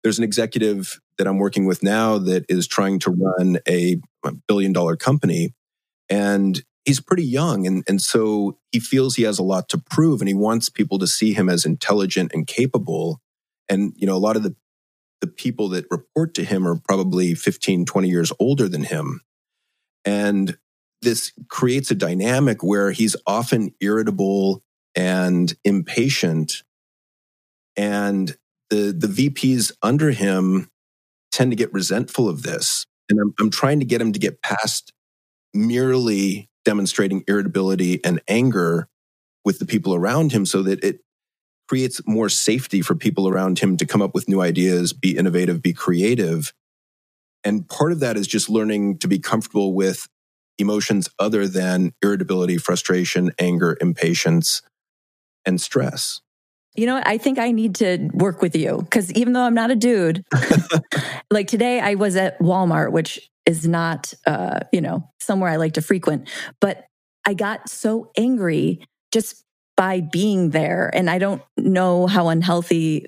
there's 0.03 0.19
an 0.19 0.23
executive 0.23 0.99
that 1.17 1.27
I'm 1.27 1.39
working 1.39 1.65
with 1.65 1.81
now 1.81 2.19
that 2.19 2.45
is 2.47 2.67
trying 2.67 2.99
to 2.99 3.11
run 3.11 3.57
a 3.67 3.97
billion 4.47 4.71
dollar 4.71 4.95
company 4.95 5.53
and 6.09 6.63
he's 6.87 7.01
pretty 7.01 7.25
young. 7.25 7.67
And, 7.67 7.83
and 7.85 8.01
so 8.01 8.57
he 8.71 8.79
feels 8.79 9.15
he 9.15 9.23
has 9.23 9.37
a 9.37 9.43
lot 9.43 9.67
to 9.69 9.77
prove 9.77 10.21
and 10.21 10.27
he 10.29 10.33
wants 10.33 10.69
people 10.69 10.97
to 10.99 11.05
see 11.05 11.33
him 11.33 11.49
as 11.49 11.65
intelligent 11.65 12.31
and 12.33 12.47
capable. 12.47 13.19
And, 13.67 13.93
you 13.97 14.07
know, 14.07 14.15
a 14.15 14.17
lot 14.17 14.37
of 14.37 14.43
the, 14.43 14.55
the 15.19 15.27
people 15.27 15.67
that 15.69 15.85
report 15.91 16.33
to 16.35 16.45
him 16.45 16.65
are 16.65 16.79
probably 16.87 17.35
15, 17.35 17.85
20 17.85 18.07
years 18.07 18.31
older 18.39 18.69
than 18.69 18.85
him. 18.85 19.19
And 20.05 20.57
this 21.01 21.33
creates 21.49 21.91
a 21.91 21.95
dynamic 21.95 22.63
where 22.63 22.91
he's 22.91 23.17
often 23.27 23.73
irritable 23.81 24.63
and 24.95 25.53
impatient. 25.65 26.63
And 27.75 28.37
the, 28.69 28.95
the 28.97 29.29
VPs 29.29 29.73
under 29.81 30.11
him 30.11 30.69
tend 31.33 31.51
to 31.51 31.57
get 31.57 31.73
resentful 31.73 32.29
of 32.29 32.43
this. 32.43 32.85
And 33.09 33.19
I'm, 33.19 33.33
I'm 33.41 33.49
trying 33.49 33.79
to 33.79 33.85
get 33.85 33.99
him 33.99 34.13
to 34.13 34.19
get 34.19 34.41
past 34.41 34.93
merely 35.53 36.49
demonstrating 36.67 37.23
irritability 37.29 38.03
and 38.03 38.19
anger 38.27 38.89
with 39.45 39.57
the 39.57 39.65
people 39.65 39.95
around 39.95 40.33
him 40.33 40.45
so 40.45 40.61
that 40.63 40.83
it 40.83 40.99
creates 41.69 42.01
more 42.05 42.27
safety 42.27 42.81
for 42.81 42.93
people 42.93 43.29
around 43.29 43.59
him 43.59 43.77
to 43.77 43.85
come 43.85 44.01
up 44.01 44.13
with 44.13 44.27
new 44.27 44.41
ideas, 44.41 44.91
be 44.91 45.15
innovative, 45.15 45.61
be 45.61 45.71
creative. 45.71 46.51
And 47.45 47.69
part 47.69 47.93
of 47.93 48.01
that 48.01 48.17
is 48.17 48.27
just 48.27 48.49
learning 48.49 48.97
to 48.97 49.07
be 49.07 49.17
comfortable 49.17 49.73
with 49.73 50.09
emotions 50.57 51.07
other 51.19 51.47
than 51.47 51.93
irritability, 52.03 52.57
frustration, 52.57 53.31
anger, 53.39 53.77
impatience, 53.79 54.61
and 55.45 55.61
stress. 55.61 56.19
You 56.77 56.85
know? 56.85 57.01
I 57.05 57.17
think 57.17 57.39
I 57.39 57.51
need 57.51 57.75
to 57.75 58.09
work 58.13 58.41
with 58.41 58.55
you 58.55 58.77
because 58.77 59.11
even 59.13 59.33
though 59.33 59.41
I'm 59.41 59.55
not 59.55 59.71
a 59.71 59.75
dude, 59.75 60.23
like 61.31 61.47
today 61.47 61.79
I 61.79 61.95
was 61.95 62.15
at 62.15 62.39
Walmart, 62.39 62.91
which 62.91 63.29
is 63.45 63.67
not, 63.67 64.13
uh, 64.25 64.59
you 64.71 64.81
know, 64.81 65.09
somewhere 65.19 65.49
I 65.49 65.55
like 65.55 65.73
to 65.73 65.81
frequent. 65.81 66.29
But 66.61 66.85
I 67.25 67.33
got 67.33 67.69
so 67.69 68.11
angry 68.15 68.85
just 69.11 69.43
by 69.75 70.01
being 70.01 70.49
there. 70.51 70.89
And 70.93 71.09
I 71.09 71.19
don't 71.19 71.41
know 71.55 72.07
how 72.07 72.29
unhealthy 72.29 73.07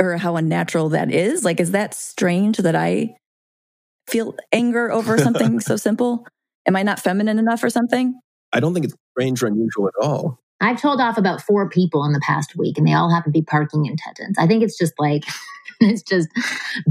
or 0.00 0.16
how 0.16 0.36
unnatural 0.36 0.90
that 0.90 1.12
is. 1.12 1.44
Like, 1.44 1.60
is 1.60 1.72
that 1.72 1.94
strange 1.94 2.58
that 2.58 2.76
I 2.76 3.16
feel 4.06 4.36
anger 4.52 4.90
over 4.92 5.18
something 5.18 5.60
so 5.60 5.76
simple? 5.76 6.26
Am 6.66 6.76
I 6.76 6.82
not 6.82 7.00
feminine 7.00 7.38
enough 7.38 7.64
or 7.64 7.70
something? 7.70 8.18
I 8.52 8.60
don't 8.60 8.74
think 8.74 8.86
it's 8.86 8.94
strange 9.12 9.42
or 9.42 9.46
unusual 9.46 9.88
at 9.88 9.94
all. 10.00 10.40
I've 10.60 10.80
told 10.80 11.00
off 11.00 11.16
about 11.16 11.40
four 11.40 11.68
people 11.68 12.04
in 12.04 12.12
the 12.12 12.20
past 12.20 12.56
week, 12.56 12.76
and 12.78 12.86
they 12.86 12.92
all 12.92 13.10
happen 13.10 13.32
to 13.32 13.38
be 13.38 13.44
parking 13.44 13.86
attendants. 13.86 14.38
I 14.38 14.46
think 14.46 14.62
it's 14.62 14.78
just 14.78 14.92
like, 14.98 15.24
it's 15.80 16.02
just 16.02 16.28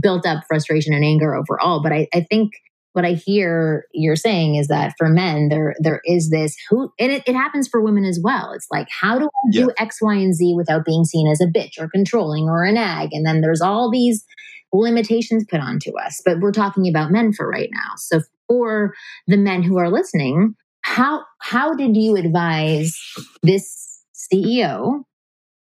built 0.02 0.26
up 0.26 0.44
frustration 0.48 0.94
and 0.94 1.06
anger 1.06 1.36
overall. 1.36 1.82
But 1.82 1.92
I, 1.92 2.08
I 2.14 2.22
think 2.22 2.54
what 2.94 3.06
I 3.06 3.14
hear 3.14 3.86
you're 3.94 4.16
saying 4.16 4.56
is 4.56 4.68
that 4.68 4.94
for 4.98 5.10
men, 5.10 5.50
there 5.50 5.76
there 5.80 6.02
is 6.06 6.32
this 6.32 6.56
who, 6.70 6.92
and 7.00 7.12
it, 7.12 7.24
it 7.28 7.36
happens 7.36 7.68
for 7.68 7.82
women 7.82 8.04
as 8.04 8.20
well. 8.22 8.52
It's 8.52 8.68
like, 8.72 8.88
how 8.90 9.20
do 9.20 9.26
I 9.26 9.52
do 9.52 9.60
yeah. 9.60 9.84
X, 9.84 10.02
Y, 10.02 10.16
and 10.16 10.34
Z 10.34 10.54
without 10.56 10.86
being 10.86 11.06
seen 11.06 11.28
as 11.28 11.40
a 11.40 11.46
bitch 11.46 11.80
or 11.80 11.88
controlling 11.88 12.50
or 12.50 12.64
a 12.64 12.72
nag? 12.72 13.10
And 13.14 13.26
then 13.26 13.42
there's 13.42 13.62
all 13.62 13.92
these 13.92 14.26
limitations 14.74 15.46
put 15.50 15.60
onto 15.60 15.98
us. 16.00 16.22
But 16.26 16.40
we're 16.40 16.52
talking 16.52 16.88
about 16.88 17.12
men 17.12 17.34
for 17.34 17.48
right 17.48 17.70
now. 17.72 17.94
So 17.98 18.22
for 18.48 18.94
the 19.28 19.38
men 19.38 19.64
who 19.64 19.78
are 19.78 19.92
listening, 19.92 20.56
how 20.82 21.24
how 21.40 21.76
did 21.76 21.96
you 21.96 22.16
advise 22.16 22.98
this 23.44 24.04
CEO 24.16 25.04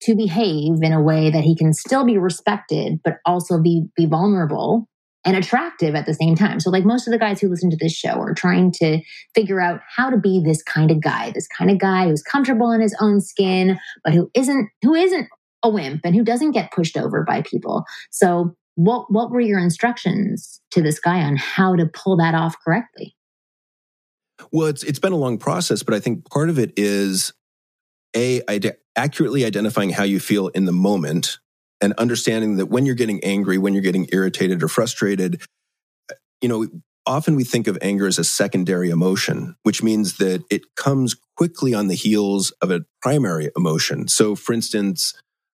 to 0.02 0.16
behave 0.16 0.82
in 0.82 0.92
a 0.92 1.02
way 1.02 1.30
that 1.30 1.44
he 1.44 1.56
can 1.56 1.72
still 1.72 2.04
be 2.04 2.18
respected, 2.18 3.00
but 3.04 3.18
also 3.24 3.60
be 3.60 3.84
be 3.96 4.06
vulnerable 4.06 4.88
and 5.24 5.36
attractive 5.36 5.94
at 5.94 6.06
the 6.06 6.14
same 6.14 6.34
time. 6.34 6.58
So, 6.60 6.70
like 6.70 6.84
most 6.84 7.06
of 7.06 7.12
the 7.12 7.18
guys 7.18 7.40
who 7.40 7.48
listen 7.48 7.70
to 7.70 7.76
this 7.76 7.92
show 7.92 8.14
are 8.14 8.34
trying 8.34 8.72
to 8.72 9.00
figure 9.34 9.60
out 9.60 9.80
how 9.96 10.10
to 10.10 10.16
be 10.16 10.42
this 10.44 10.62
kind 10.62 10.90
of 10.90 11.00
guy, 11.00 11.30
this 11.30 11.46
kind 11.46 11.70
of 11.70 11.78
guy 11.78 12.08
who's 12.08 12.22
comfortable 12.22 12.72
in 12.72 12.80
his 12.80 12.96
own 13.00 13.20
skin, 13.20 13.78
but 14.04 14.12
who 14.12 14.30
isn't 14.34 14.68
who 14.82 14.94
isn't 14.94 15.28
a 15.62 15.70
wimp 15.70 16.00
and 16.04 16.14
who 16.16 16.24
doesn't 16.24 16.50
get 16.52 16.72
pushed 16.72 16.96
over 16.96 17.22
by 17.22 17.42
people. 17.42 17.84
So, 18.10 18.56
what 18.74 19.12
what 19.12 19.30
were 19.30 19.40
your 19.40 19.60
instructions 19.60 20.60
to 20.72 20.82
this 20.82 20.98
guy 20.98 21.20
on 21.20 21.36
how 21.36 21.76
to 21.76 21.86
pull 21.86 22.16
that 22.16 22.34
off 22.34 22.56
correctly? 22.64 23.14
Well, 24.50 24.68
it's 24.68 24.82
it's 24.82 24.98
been 24.98 25.12
a 25.12 25.16
long 25.16 25.38
process, 25.38 25.82
but 25.82 25.94
I 25.94 26.00
think 26.00 26.28
part 26.30 26.48
of 26.48 26.58
it 26.58 26.72
is 26.76 27.32
a 28.14 28.42
accurately 28.96 29.44
identifying 29.44 29.90
how 29.90 30.04
you 30.04 30.20
feel 30.20 30.48
in 30.48 30.64
the 30.64 30.72
moment 30.72 31.38
and 31.80 31.92
understanding 31.94 32.56
that 32.56 32.66
when 32.66 32.86
you're 32.86 32.94
getting 32.94 33.22
angry, 33.24 33.58
when 33.58 33.74
you're 33.74 33.82
getting 33.82 34.08
irritated 34.12 34.62
or 34.62 34.68
frustrated, 34.68 35.42
you 36.40 36.48
know, 36.48 36.68
often 37.06 37.34
we 37.34 37.44
think 37.44 37.66
of 37.66 37.78
anger 37.82 38.06
as 38.06 38.18
a 38.18 38.24
secondary 38.24 38.90
emotion, 38.90 39.56
which 39.62 39.82
means 39.82 40.18
that 40.18 40.44
it 40.50 40.74
comes 40.76 41.16
quickly 41.36 41.74
on 41.74 41.88
the 41.88 41.94
heels 41.94 42.50
of 42.60 42.70
a 42.70 42.84
primary 43.00 43.50
emotion. 43.56 44.08
So, 44.08 44.34
for 44.36 44.52
instance, 44.52 45.14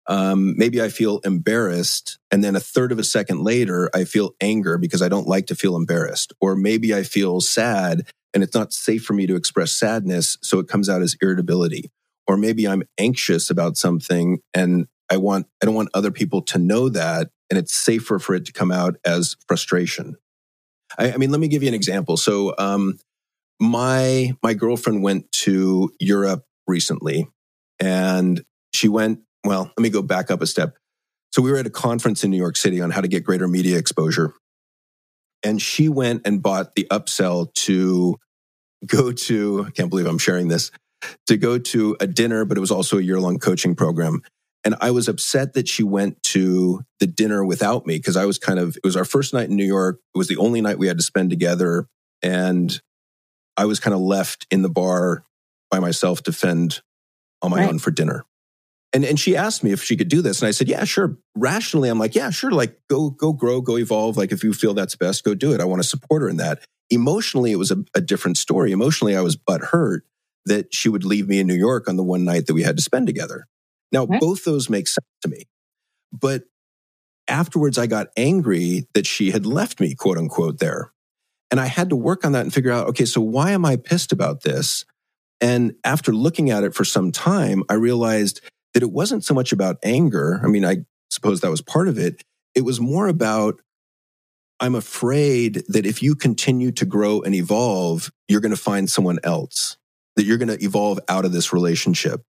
um, 0.07 0.55
maybe 0.57 0.81
I 0.81 0.89
feel 0.89 1.19
embarrassed, 1.19 2.19
and 2.31 2.43
then 2.43 2.55
a 2.55 2.59
third 2.59 2.91
of 2.91 2.99
a 2.99 3.03
second 3.03 3.43
later, 3.43 3.89
I 3.93 4.05
feel 4.05 4.35
anger 4.39 4.77
because 4.77 5.01
I 5.01 5.09
don't 5.09 5.27
like 5.27 5.47
to 5.47 5.55
feel 5.55 5.75
embarrassed. 5.75 6.33
Or 6.39 6.55
maybe 6.55 6.93
I 6.93 7.03
feel 7.03 7.41
sad, 7.41 8.07
and 8.35 8.43
it's 8.43 8.53
not 8.53 8.73
safe 8.73 9.03
for 9.03 9.13
me 9.13 9.25
to 9.25 9.35
express 9.35 9.71
sadness, 9.71 10.37
so 10.43 10.59
it 10.59 10.67
comes 10.67 10.89
out 10.89 11.01
as 11.01 11.15
irritability. 11.21 11.89
Or 12.27 12.37
maybe 12.37 12.67
I'm 12.67 12.83
anxious 12.99 13.49
about 13.49 13.77
something, 13.77 14.39
and 14.53 14.87
I 15.09 15.17
want, 15.17 15.47
I 15.63 15.65
don't 15.65 15.75
want 15.75 15.89
other 15.93 16.11
people 16.11 16.41
to 16.43 16.59
know 16.59 16.89
that. 16.89 17.29
And 17.49 17.57
it's 17.57 17.73
safer 17.73 18.19
for 18.19 18.35
it 18.35 18.45
to 18.45 18.51
come 18.53 18.71
out 18.71 18.97
as 19.05 19.35
frustration. 19.47 20.15
I, 20.97 21.13
I 21.13 21.17
mean, 21.17 21.31
let 21.31 21.39
me 21.39 21.47
give 21.47 21.63
you 21.63 21.69
an 21.69 21.75
example. 21.75 22.17
So, 22.17 22.53
um, 22.57 22.99
my, 23.59 24.35
my 24.43 24.53
girlfriend 24.53 25.03
went 25.03 25.31
to 25.31 25.91
Europe 25.99 26.43
recently 26.67 27.27
and 27.79 28.43
she 28.73 28.89
went, 28.89 29.19
well, 29.45 29.71
let 29.77 29.79
me 29.81 29.89
go 29.89 30.01
back 30.01 30.29
up 30.29 30.41
a 30.41 30.47
step. 30.47 30.75
So 31.31 31.41
we 31.41 31.51
were 31.51 31.57
at 31.57 31.67
a 31.67 31.71
conference 31.71 32.23
in 32.23 32.31
New 32.31 32.37
York 32.37 32.57
City 32.57 32.81
on 32.81 32.91
how 32.91 33.01
to 33.01 33.07
get 33.07 33.23
greater 33.23 33.47
media 33.47 33.77
exposure. 33.77 34.33
And 35.43 35.61
she 35.61 35.87
went 35.87 36.23
and 36.25 36.41
bought 36.41 36.75
the 36.75 36.87
upsell 36.89 37.53
to 37.53 38.17
go 38.85 39.11
to, 39.11 39.65
I 39.67 39.71
can't 39.71 39.89
believe 39.89 40.05
I'm 40.05 40.17
sharing 40.17 40.47
this, 40.47 40.71
to 41.27 41.37
go 41.37 41.57
to 41.57 41.95
a 41.99 42.07
dinner, 42.07 42.45
but 42.45 42.57
it 42.57 42.61
was 42.61 42.71
also 42.71 42.97
a 42.97 43.01
year 43.01 43.19
long 43.19 43.39
coaching 43.39 43.75
program. 43.75 44.21
And 44.63 44.75
I 44.81 44.89
was 44.91 45.07
upset 45.07 45.53
that 45.53 45.67
she 45.67 45.83
went 45.83 46.21
to 46.23 46.83
the 46.99 47.05
dinner 47.05 47.45
without 47.45 47.85
me 47.85 47.97
because 47.97 48.17
I 48.17 48.25
was 48.25 48.39
kind 48.39 48.57
of, 48.57 48.75
it 48.77 48.83
was 48.83 48.95
our 48.95 49.05
first 49.05 49.31
night 49.33 49.49
in 49.49 49.55
New 49.55 49.65
York. 49.65 49.99
It 50.15 50.17
was 50.17 50.27
the 50.27 50.37
only 50.37 50.59
night 50.61 50.79
we 50.79 50.87
had 50.87 50.97
to 50.97 51.03
spend 51.03 51.29
together. 51.29 51.87
And 52.23 52.81
I 53.57 53.65
was 53.65 53.79
kind 53.79 53.93
of 53.93 53.99
left 53.99 54.47
in 54.49 54.63
the 54.63 54.69
bar 54.69 55.23
by 55.69 55.79
myself 55.79 56.23
to 56.23 56.31
fend 56.31 56.81
on 57.43 57.51
my 57.51 57.59
right. 57.59 57.69
own 57.69 57.77
for 57.77 57.91
dinner. 57.91 58.25
And, 58.91 59.05
and 59.05 59.19
she 59.19 59.35
asked 59.35 59.63
me 59.63 59.71
if 59.71 59.83
she 59.83 59.97
could 59.97 60.07
do 60.07 60.21
this. 60.21 60.41
And 60.41 60.47
I 60.47 60.51
said, 60.51 60.67
yeah, 60.67 60.83
sure. 60.85 61.17
Rationally, 61.35 61.89
I'm 61.89 61.99
like, 61.99 62.15
yeah, 62.15 62.31
sure. 62.31 62.49
Like 62.49 62.79
go, 62.89 63.11
go 63.11 63.33
grow, 63.33 63.61
go 63.61 63.77
evolve. 63.77 64.17
Like 64.17 64.31
if 64.31 64.43
you 64.43 64.53
feel 64.53 64.73
that's 64.73 64.95
best, 64.95 65.23
go 65.23 65.35
do 65.35 65.53
it. 65.53 65.61
I 65.61 65.65
want 65.65 65.83
to 65.83 65.87
support 65.87 66.23
her 66.23 66.29
in 66.29 66.37
that. 66.37 66.59
Emotionally, 66.89 67.51
it 67.51 67.57
was 67.57 67.71
a, 67.71 67.83
a 67.95 68.01
different 68.01 68.37
story. 68.37 68.71
Emotionally, 68.71 69.15
I 69.15 69.21
was 69.21 69.35
butt 69.35 69.61
hurt 69.61 70.03
that 70.45 70.73
she 70.73 70.89
would 70.89 71.03
leave 71.03 71.27
me 71.27 71.39
in 71.39 71.47
New 71.47 71.55
York 71.55 71.87
on 71.87 71.95
the 71.95 72.03
one 72.03 72.23
night 72.23 72.45
that 72.45 72.53
we 72.53 72.63
had 72.63 72.77
to 72.77 72.83
spend 72.83 73.07
together. 73.07 73.47
Now, 73.91 74.03
okay. 74.03 74.19
both 74.19 74.43
those 74.43 74.69
make 74.69 74.87
sense 74.87 75.07
to 75.23 75.27
me. 75.27 75.45
But 76.11 76.43
afterwards, 77.27 77.77
I 77.77 77.87
got 77.87 78.07
angry 78.15 78.87
that 78.93 79.07
she 79.07 79.31
had 79.31 79.45
left 79.45 79.79
me, 79.79 79.95
quote 79.95 80.17
unquote, 80.17 80.59
there. 80.59 80.91
And 81.51 81.59
I 81.59 81.65
had 81.65 81.89
to 81.89 81.95
work 81.95 82.25
on 82.25 82.31
that 82.33 82.41
and 82.41 82.53
figure 82.53 82.71
out, 82.71 82.87
okay, 82.87 83.05
so 83.05 83.21
why 83.21 83.51
am 83.51 83.65
I 83.65 83.75
pissed 83.75 84.11
about 84.11 84.43
this? 84.43 84.85
And 85.41 85.75
after 85.83 86.13
looking 86.13 86.49
at 86.49 86.63
it 86.63 86.73
for 86.73 86.83
some 86.85 87.11
time, 87.11 87.63
I 87.69 87.73
realized 87.73 88.41
that 88.73 88.83
it 88.83 88.91
wasn't 88.91 89.23
so 89.23 89.33
much 89.33 89.51
about 89.51 89.77
anger. 89.83 90.41
I 90.43 90.47
mean, 90.47 90.65
I 90.65 90.85
suppose 91.09 91.41
that 91.41 91.51
was 91.51 91.61
part 91.61 91.87
of 91.87 91.97
it. 91.97 92.21
It 92.55 92.65
was 92.65 92.79
more 92.79 93.07
about 93.07 93.61
I'm 94.59 94.75
afraid 94.75 95.63
that 95.67 95.85
if 95.85 96.01
you 96.01 96.15
continue 96.15 96.71
to 96.73 96.85
grow 96.85 97.21
and 97.21 97.35
evolve, 97.35 98.11
you're 98.27 98.41
going 98.41 98.55
to 98.55 98.61
find 98.61 98.89
someone 98.89 99.19
else, 99.23 99.77
that 100.15 100.23
you're 100.23 100.37
going 100.37 100.55
to 100.55 100.63
evolve 100.63 100.99
out 101.09 101.25
of 101.25 101.31
this 101.31 101.51
relationship. 101.51 102.21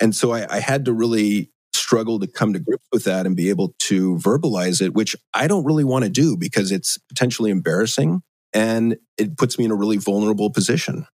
And 0.00 0.14
so 0.14 0.32
I, 0.32 0.46
I 0.56 0.60
had 0.60 0.84
to 0.86 0.92
really 0.92 1.50
struggle 1.72 2.18
to 2.20 2.26
come 2.26 2.52
to 2.52 2.58
grips 2.58 2.86
with 2.92 3.04
that 3.04 3.26
and 3.26 3.36
be 3.36 3.48
able 3.48 3.74
to 3.78 4.16
verbalize 4.16 4.82
it, 4.82 4.94
which 4.94 5.16
I 5.34 5.46
don't 5.46 5.64
really 5.64 5.84
want 5.84 6.04
to 6.04 6.10
do 6.10 6.36
because 6.36 6.70
it's 6.70 6.98
potentially 7.08 7.50
embarrassing 7.50 8.22
and 8.52 8.96
it 9.16 9.36
puts 9.36 9.58
me 9.58 9.64
in 9.64 9.70
a 9.70 9.74
really 9.76 9.96
vulnerable 9.96 10.50
position. 10.50 11.06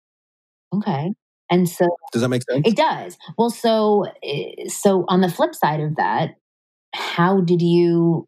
Okay. 0.74 1.14
And 1.50 1.70
so 1.70 1.88
Does 2.12 2.22
that 2.22 2.30
make 2.30 2.44
sense? 2.50 2.68
it 2.68 2.76
does. 2.76 3.18
Well, 3.38 3.50
so 3.52 4.06
eh, 4.24 4.68
so 4.68 5.06
on 5.08 5.22
the 5.22 5.30
flip 5.30 5.54
side 5.54 5.80
of 5.80 5.96
that, 5.98 6.36
how 6.94 7.42
did 7.42 7.62
you 7.62 8.28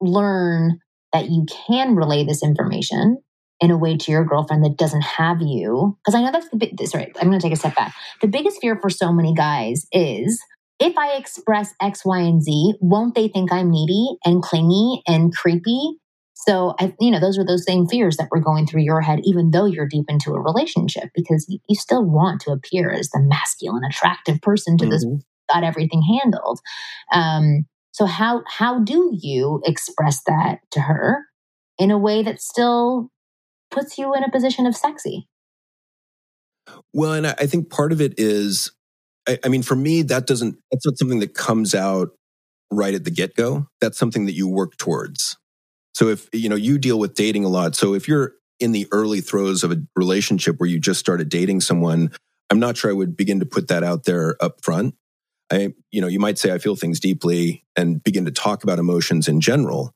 learn 0.00 0.78
that 1.12 1.30
you 1.30 1.46
can 1.66 1.94
relay 1.94 2.24
this 2.24 2.42
information 2.42 3.18
in 3.60 3.70
a 3.70 3.78
way 3.78 3.96
to 3.96 4.10
your 4.10 4.24
girlfriend 4.24 4.64
that 4.64 4.76
doesn't 4.76 5.02
have 5.02 5.40
you? 5.40 5.96
Because 6.04 6.14
I 6.18 6.22
know 6.22 6.32
that's 6.32 6.48
the 6.50 6.56
big. 6.56 6.80
Sorry, 6.86 7.12
I'm 7.20 7.28
going 7.28 7.38
to 7.38 7.42
take 7.42 7.52
a 7.52 7.56
step 7.56 7.74
back. 7.76 7.94
The 8.20 8.28
biggest 8.28 8.60
fear 8.60 8.78
for 8.80 8.90
so 8.90 9.12
many 9.12 9.34
guys 9.34 9.86
is 9.92 10.42
if 10.80 10.96
I 10.98 11.12
express 11.16 11.74
X, 11.80 12.04
Y, 12.04 12.18
and 12.20 12.42
Z, 12.42 12.74
won't 12.80 13.14
they 13.14 13.28
think 13.28 13.52
I'm 13.52 13.70
needy 13.70 14.16
and 14.24 14.42
clingy 14.42 15.02
and 15.06 15.34
creepy? 15.34 15.98
So 16.34 16.74
I, 16.80 16.92
you 16.98 17.10
know, 17.12 17.20
those 17.20 17.38
are 17.38 17.44
those 17.46 17.64
same 17.64 17.86
fears 17.86 18.16
that 18.16 18.28
were 18.32 18.40
going 18.40 18.66
through 18.66 18.82
your 18.82 19.00
head, 19.00 19.20
even 19.22 19.50
though 19.52 19.66
you're 19.66 19.86
deep 19.86 20.06
into 20.08 20.32
a 20.32 20.40
relationship, 20.40 21.10
because 21.14 21.46
you, 21.48 21.58
you 21.68 21.76
still 21.76 22.04
want 22.04 22.40
to 22.42 22.50
appear 22.50 22.90
as 22.90 23.10
the 23.10 23.20
masculine, 23.20 23.84
attractive 23.84 24.40
person 24.40 24.76
to 24.78 24.86
this 24.88 25.04
Mhm. 25.04 25.20
got 25.52 25.62
everything 25.62 26.02
handled. 26.02 26.58
Um, 27.12 27.66
so 27.92 28.06
how 28.06 28.42
how 28.46 28.80
do 28.80 29.16
you 29.20 29.62
express 29.64 30.22
that 30.26 30.60
to 30.72 30.80
her 30.80 31.26
in 31.78 31.90
a 31.90 31.98
way 31.98 32.22
that 32.22 32.40
still 32.40 33.10
puts 33.70 33.98
you 33.98 34.14
in 34.14 34.24
a 34.24 34.30
position 34.30 34.66
of 34.66 34.76
sexy? 34.76 35.28
Well, 36.92 37.12
and 37.12 37.26
I 37.26 37.46
think 37.46 37.70
part 37.70 37.92
of 37.92 38.00
it 38.00 38.14
is, 38.18 38.70
I, 39.28 39.38
I 39.44 39.48
mean, 39.48 39.62
for 39.62 39.74
me, 39.74 40.02
that 40.02 40.26
doesn't, 40.26 40.56
that's 40.70 40.86
not 40.86 40.98
something 40.98 41.20
that 41.20 41.34
comes 41.34 41.74
out 41.74 42.10
right 42.70 42.94
at 42.94 43.04
the 43.04 43.10
get 43.10 43.34
go. 43.34 43.66
That's 43.80 43.98
something 43.98 44.26
that 44.26 44.32
you 44.32 44.48
work 44.48 44.76
towards. 44.76 45.36
So 45.94 46.08
if, 46.08 46.28
you 46.32 46.48
know, 46.48 46.56
you 46.56 46.78
deal 46.78 46.98
with 46.98 47.14
dating 47.14 47.44
a 47.44 47.48
lot. 47.48 47.74
So 47.74 47.94
if 47.94 48.08
you're 48.08 48.32
in 48.60 48.72
the 48.72 48.86
early 48.92 49.20
throes 49.20 49.64
of 49.64 49.72
a 49.72 49.82
relationship 49.96 50.58
where 50.58 50.68
you 50.68 50.78
just 50.78 51.00
started 51.00 51.28
dating 51.28 51.60
someone, 51.60 52.10
I'm 52.50 52.60
not 52.60 52.76
sure 52.76 52.90
I 52.90 52.94
would 52.94 53.16
begin 53.16 53.40
to 53.40 53.46
put 53.46 53.68
that 53.68 53.82
out 53.82 54.04
there 54.04 54.36
up 54.40 54.62
front. 54.62 54.94
I, 55.52 55.74
you 55.90 56.00
know, 56.00 56.06
you 56.06 56.18
might 56.18 56.38
say 56.38 56.50
I 56.50 56.58
feel 56.58 56.76
things 56.76 56.98
deeply 56.98 57.64
and 57.76 58.02
begin 58.02 58.24
to 58.24 58.30
talk 58.30 58.64
about 58.64 58.78
emotions 58.78 59.28
in 59.28 59.42
general. 59.42 59.92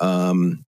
Um, 0.00 0.64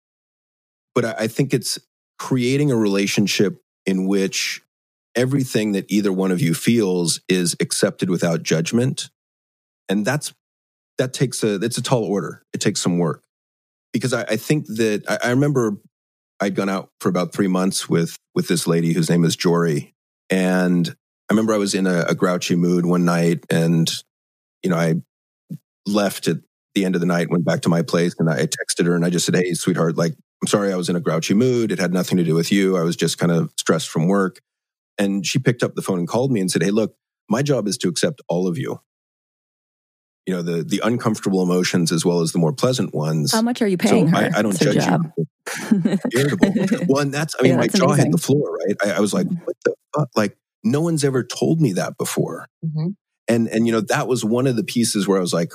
but 0.94 1.04
I, 1.04 1.14
I 1.20 1.26
think 1.28 1.52
it's 1.52 1.78
creating 2.18 2.70
a 2.70 2.76
relationship 2.76 3.62
in 3.84 4.06
which 4.06 4.62
everything 5.14 5.72
that 5.72 5.84
either 5.90 6.12
one 6.12 6.30
of 6.30 6.40
you 6.40 6.54
feels 6.54 7.20
is 7.28 7.54
accepted 7.60 8.08
without 8.08 8.42
judgment. 8.42 9.10
And 9.88 10.04
that's 10.04 10.32
that 10.96 11.12
takes 11.12 11.42
a 11.42 11.56
it's 11.56 11.78
a 11.78 11.82
tall 11.82 12.04
order. 12.04 12.42
It 12.54 12.60
takes 12.60 12.80
some 12.80 12.98
work. 12.98 13.22
Because 13.92 14.14
i, 14.14 14.22
I 14.22 14.36
think 14.36 14.66
that 14.68 15.02
I, 15.06 15.18
I 15.24 15.30
remember 15.30 15.76
i'd 16.40 16.54
gone 16.54 16.70
out 16.70 16.88
for 17.00 17.10
about 17.10 17.34
three 17.34 17.48
months 17.48 17.88
with 17.88 18.16
with 18.34 18.48
this 18.48 18.66
lady 18.66 18.94
whose 18.94 19.10
name 19.10 19.24
is 19.24 19.36
jory. 19.36 19.94
And 20.30 20.88
i 21.28 21.34
remember 21.34 21.52
i 21.52 21.58
was 21.58 21.74
in 21.74 21.86
a, 21.86 22.04
a 22.08 22.14
grouchy 22.14 22.56
mood 22.56 22.86
one 22.86 23.04
night 23.04 23.44
and 23.50 23.92
you 24.62 24.70
know 24.70 24.76
i 24.76 24.94
left 25.86 26.28
at 26.28 26.38
the 26.74 26.84
end 26.84 26.94
of 26.94 27.00
the 27.00 27.06
night 27.06 27.30
went 27.30 27.44
back 27.44 27.60
to 27.60 27.68
my 27.68 27.82
place 27.82 28.14
and 28.18 28.30
i 28.30 28.46
texted 28.46 28.86
her 28.86 28.94
and 28.94 29.04
i 29.04 29.10
just 29.10 29.26
said 29.26 29.34
hey 29.34 29.52
sweetheart 29.54 29.96
like 29.96 30.12
i'm 30.42 30.48
sorry 30.48 30.72
i 30.72 30.76
was 30.76 30.88
in 30.88 30.96
a 30.96 31.00
grouchy 31.00 31.34
mood 31.34 31.72
it 31.72 31.78
had 31.78 31.92
nothing 31.92 32.18
to 32.18 32.24
do 32.24 32.34
with 32.34 32.52
you 32.52 32.76
i 32.76 32.82
was 32.82 32.96
just 32.96 33.18
kind 33.18 33.32
of 33.32 33.52
stressed 33.56 33.88
from 33.88 34.06
work 34.06 34.40
and 34.98 35.26
she 35.26 35.38
picked 35.38 35.62
up 35.62 35.74
the 35.74 35.82
phone 35.82 35.98
and 35.98 36.08
called 36.08 36.32
me 36.32 36.40
and 36.40 36.50
said, 36.50 36.62
Hey, 36.62 36.70
look, 36.70 36.94
my 37.28 37.42
job 37.42 37.66
is 37.66 37.78
to 37.78 37.88
accept 37.88 38.20
all 38.28 38.46
of 38.46 38.58
you. 38.58 38.80
You 40.26 40.34
know, 40.34 40.42
the, 40.42 40.62
the 40.62 40.80
uncomfortable 40.84 41.42
emotions 41.42 41.90
as 41.90 42.04
well 42.04 42.20
as 42.20 42.30
the 42.30 42.38
more 42.38 42.52
pleasant 42.52 42.94
ones. 42.94 43.32
How 43.32 43.42
much 43.42 43.60
are 43.60 43.66
you 43.66 43.76
paying 43.76 44.08
so 44.08 44.16
her? 44.16 44.30
I, 44.34 44.38
I 44.38 44.42
don't 44.42 44.58
judge 44.58 44.76
job. 44.76 45.10
you. 45.16 45.26
Irritable. 46.12 46.86
Well, 46.88 47.02
and 47.02 47.12
that's, 47.12 47.34
I 47.38 47.42
mean, 47.42 47.52
Yeah, 47.52 47.58
my 47.58 47.66
jaw 47.66 47.92
hit 47.94 48.12
the 48.12 48.18
floor, 48.18 48.56
right? 48.58 48.76
I, 48.84 48.98
I 48.98 49.00
was 49.00 49.12
like, 49.12 49.26
what 49.26 49.56
the 49.64 49.74
fuck? 49.96 50.08
Like, 50.14 50.36
no 50.62 50.80
one's 50.80 51.02
ever 51.02 51.24
told 51.24 51.60
me 51.60 51.72
that 51.72 51.98
before. 51.98 52.46
Mm-hmm. 52.64 52.90
And, 53.28 53.48
and, 53.48 53.66
you 53.66 53.72
know, 53.72 53.80
that 53.82 54.08
was 54.08 54.24
one 54.24 54.46
of 54.46 54.56
the 54.56 54.64
pieces 54.64 55.06
where 55.06 55.18
I 55.18 55.20
was 55.20 55.32
like, 55.32 55.52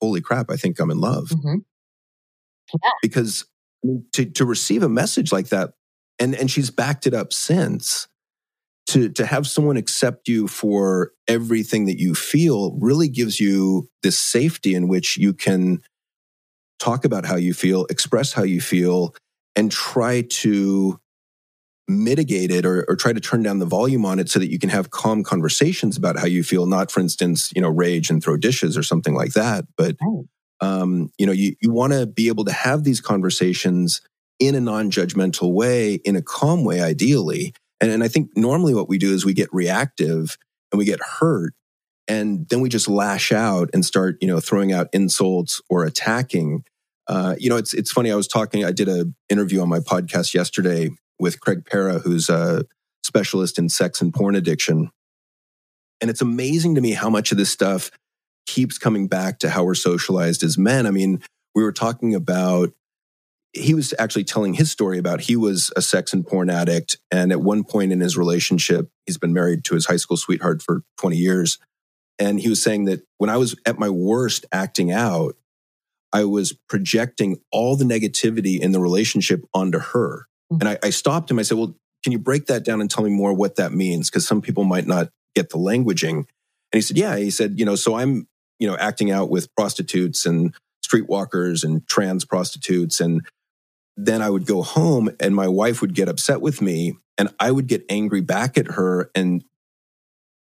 holy 0.00 0.20
crap, 0.20 0.50
I 0.50 0.56
think 0.56 0.78
I'm 0.78 0.90
in 0.90 1.00
love 1.00 1.28
Mm-hmm. 1.30 1.58
because 3.02 3.44
to 4.12 4.24
to 4.26 4.44
receive 4.44 4.82
a 4.82 4.88
message 4.88 5.32
like 5.32 5.48
that, 5.48 5.72
and 6.18 6.34
and 6.34 6.50
she's 6.50 6.70
backed 6.70 7.06
it 7.06 7.14
up 7.14 7.32
since. 7.32 8.06
To 8.88 9.08
to 9.10 9.24
have 9.26 9.46
someone 9.46 9.76
accept 9.76 10.26
you 10.28 10.48
for 10.48 11.12
everything 11.28 11.86
that 11.86 11.98
you 11.98 12.14
feel 12.14 12.76
really 12.80 13.08
gives 13.08 13.38
you 13.38 13.88
this 14.02 14.18
safety 14.18 14.74
in 14.74 14.88
which 14.88 15.16
you 15.16 15.32
can 15.32 15.80
talk 16.78 17.04
about 17.04 17.24
how 17.24 17.36
you 17.36 17.54
feel, 17.54 17.86
express 17.86 18.32
how 18.32 18.42
you 18.42 18.60
feel, 18.60 19.14
and 19.54 19.70
try 19.70 20.22
to 20.22 20.98
mitigate 21.90 22.50
it 22.50 22.64
or, 22.64 22.84
or 22.88 22.96
try 22.96 23.12
to 23.12 23.20
turn 23.20 23.42
down 23.42 23.58
the 23.58 23.66
volume 23.66 24.06
on 24.06 24.18
it 24.18 24.28
so 24.28 24.38
that 24.38 24.50
you 24.50 24.58
can 24.58 24.70
have 24.70 24.90
calm 24.90 25.22
conversations 25.22 25.96
about 25.96 26.18
how 26.18 26.26
you 26.26 26.42
feel 26.42 26.66
not 26.66 26.90
for 26.90 27.00
instance 27.00 27.50
you 27.54 27.60
know 27.62 27.68
rage 27.68 28.10
and 28.10 28.22
throw 28.22 28.36
dishes 28.36 28.76
or 28.76 28.82
something 28.82 29.14
like 29.14 29.32
that. 29.32 29.64
But 29.76 29.96
Right. 30.00 30.24
um, 30.60 31.10
you 31.18 31.26
know 31.26 31.32
you, 31.32 31.54
you 31.60 31.70
want 31.72 31.92
to 31.92 32.06
be 32.06 32.28
able 32.28 32.44
to 32.46 32.52
have 32.52 32.84
these 32.84 33.00
conversations 33.00 34.00
in 34.38 34.54
a 34.54 34.60
non-judgmental 34.60 35.52
way 35.52 35.94
in 36.04 36.16
a 36.16 36.22
calm 36.22 36.64
way 36.64 36.80
ideally. 36.80 37.52
And, 37.80 37.90
and 37.90 38.02
i 38.04 38.08
think 38.08 38.30
normally 38.36 38.74
what 38.74 38.88
we 38.88 38.98
do 38.98 39.12
is 39.12 39.24
we 39.24 39.34
get 39.34 39.48
reactive 39.52 40.36
and 40.72 40.78
we 40.78 40.84
get 40.84 41.00
hurt 41.02 41.52
and 42.08 42.48
then 42.48 42.60
we 42.60 42.68
just 42.68 42.88
lash 42.88 43.30
out 43.32 43.70
and 43.72 43.84
start 43.84 44.16
you 44.20 44.28
know 44.28 44.40
throwing 44.40 44.72
out 44.72 44.88
insults 44.92 45.60
or 45.70 45.84
attacking. 45.84 46.64
Uh, 47.06 47.34
you 47.38 47.48
know 47.48 47.56
it's 47.56 47.74
it's 47.74 47.90
funny 47.90 48.12
i 48.12 48.14
was 48.14 48.28
talking 48.28 48.64
i 48.64 48.70
did 48.70 48.88
a 48.88 49.04
interview 49.28 49.60
on 49.60 49.68
my 49.68 49.80
podcast 49.80 50.32
yesterday 50.32 50.88
with 51.20 51.40
craig 51.40 51.64
Perra, 51.64 52.00
who's 52.00 52.28
a 52.28 52.64
specialist 53.04 53.58
in 53.58 53.68
sex 53.68 54.00
and 54.00 54.12
porn 54.12 54.34
addiction 54.34 54.90
and 56.00 56.10
it's 56.10 56.22
amazing 56.22 56.74
to 56.76 56.80
me 56.80 56.92
how 56.92 57.10
much 57.10 57.30
of 57.30 57.38
this 57.38 57.50
stuff 57.50 57.90
keeps 58.46 58.78
coming 58.78 59.06
back 59.06 59.38
to 59.40 59.50
how 59.50 59.64
we're 59.64 59.74
socialized 59.74 60.42
as 60.42 60.56
men. 60.56 60.86
I 60.86 60.90
mean, 60.90 61.22
we 61.54 61.62
were 61.62 61.72
talking 61.72 62.14
about, 62.14 62.72
he 63.52 63.74
was 63.74 63.92
actually 63.98 64.24
telling 64.24 64.54
his 64.54 64.70
story 64.70 64.98
about 64.98 65.20
he 65.22 65.36
was 65.36 65.70
a 65.76 65.82
sex 65.82 66.12
and 66.12 66.26
porn 66.26 66.48
addict. 66.48 66.96
And 67.10 67.32
at 67.32 67.40
one 67.40 67.64
point 67.64 67.92
in 67.92 68.00
his 68.00 68.16
relationship, 68.16 68.88
he's 69.06 69.18
been 69.18 69.34
married 69.34 69.64
to 69.64 69.74
his 69.74 69.86
high 69.86 69.96
school 69.96 70.16
sweetheart 70.16 70.62
for 70.62 70.82
20 70.98 71.16
years. 71.16 71.58
And 72.18 72.40
he 72.40 72.48
was 72.48 72.62
saying 72.62 72.84
that 72.84 73.02
when 73.18 73.30
I 73.30 73.36
was 73.36 73.56
at 73.66 73.78
my 73.78 73.90
worst 73.90 74.46
acting 74.52 74.92
out, 74.92 75.36
I 76.12 76.24
was 76.24 76.52
projecting 76.68 77.40
all 77.52 77.76
the 77.76 77.84
negativity 77.84 78.58
in 78.58 78.72
the 78.72 78.80
relationship 78.80 79.44
onto 79.54 79.78
her. 79.78 80.26
And 80.50 80.68
I, 80.68 80.78
I 80.82 80.90
stopped 80.90 81.30
him. 81.30 81.38
I 81.38 81.42
said, 81.42 81.58
Well, 81.58 81.76
can 82.02 82.12
you 82.12 82.18
break 82.18 82.46
that 82.46 82.64
down 82.64 82.80
and 82.80 82.90
tell 82.90 83.04
me 83.04 83.10
more 83.10 83.32
what 83.32 83.56
that 83.56 83.72
means? 83.72 84.10
Because 84.10 84.26
some 84.26 84.40
people 84.40 84.64
might 84.64 84.86
not 84.86 85.10
get 85.34 85.50
the 85.50 85.58
languaging. 85.58 86.16
And 86.16 86.26
he 86.72 86.80
said, 86.80 86.96
Yeah. 86.96 87.16
He 87.16 87.30
said, 87.30 87.58
You 87.58 87.64
know, 87.64 87.76
so 87.76 87.96
I'm, 87.96 88.26
you 88.58 88.68
know, 88.68 88.76
acting 88.76 89.10
out 89.10 89.30
with 89.30 89.54
prostitutes 89.54 90.26
and 90.26 90.54
streetwalkers 90.84 91.62
and 91.62 91.86
trans 91.86 92.24
prostitutes. 92.24 93.00
And 93.00 93.26
then 93.96 94.22
I 94.22 94.30
would 94.30 94.46
go 94.46 94.62
home 94.62 95.10
and 95.20 95.34
my 95.34 95.48
wife 95.48 95.80
would 95.80 95.94
get 95.94 96.08
upset 96.08 96.40
with 96.40 96.60
me 96.60 96.96
and 97.18 97.28
I 97.38 97.50
would 97.50 97.66
get 97.66 97.84
angry 97.88 98.22
back 98.22 98.56
at 98.56 98.72
her 98.72 99.10
and 99.14 99.44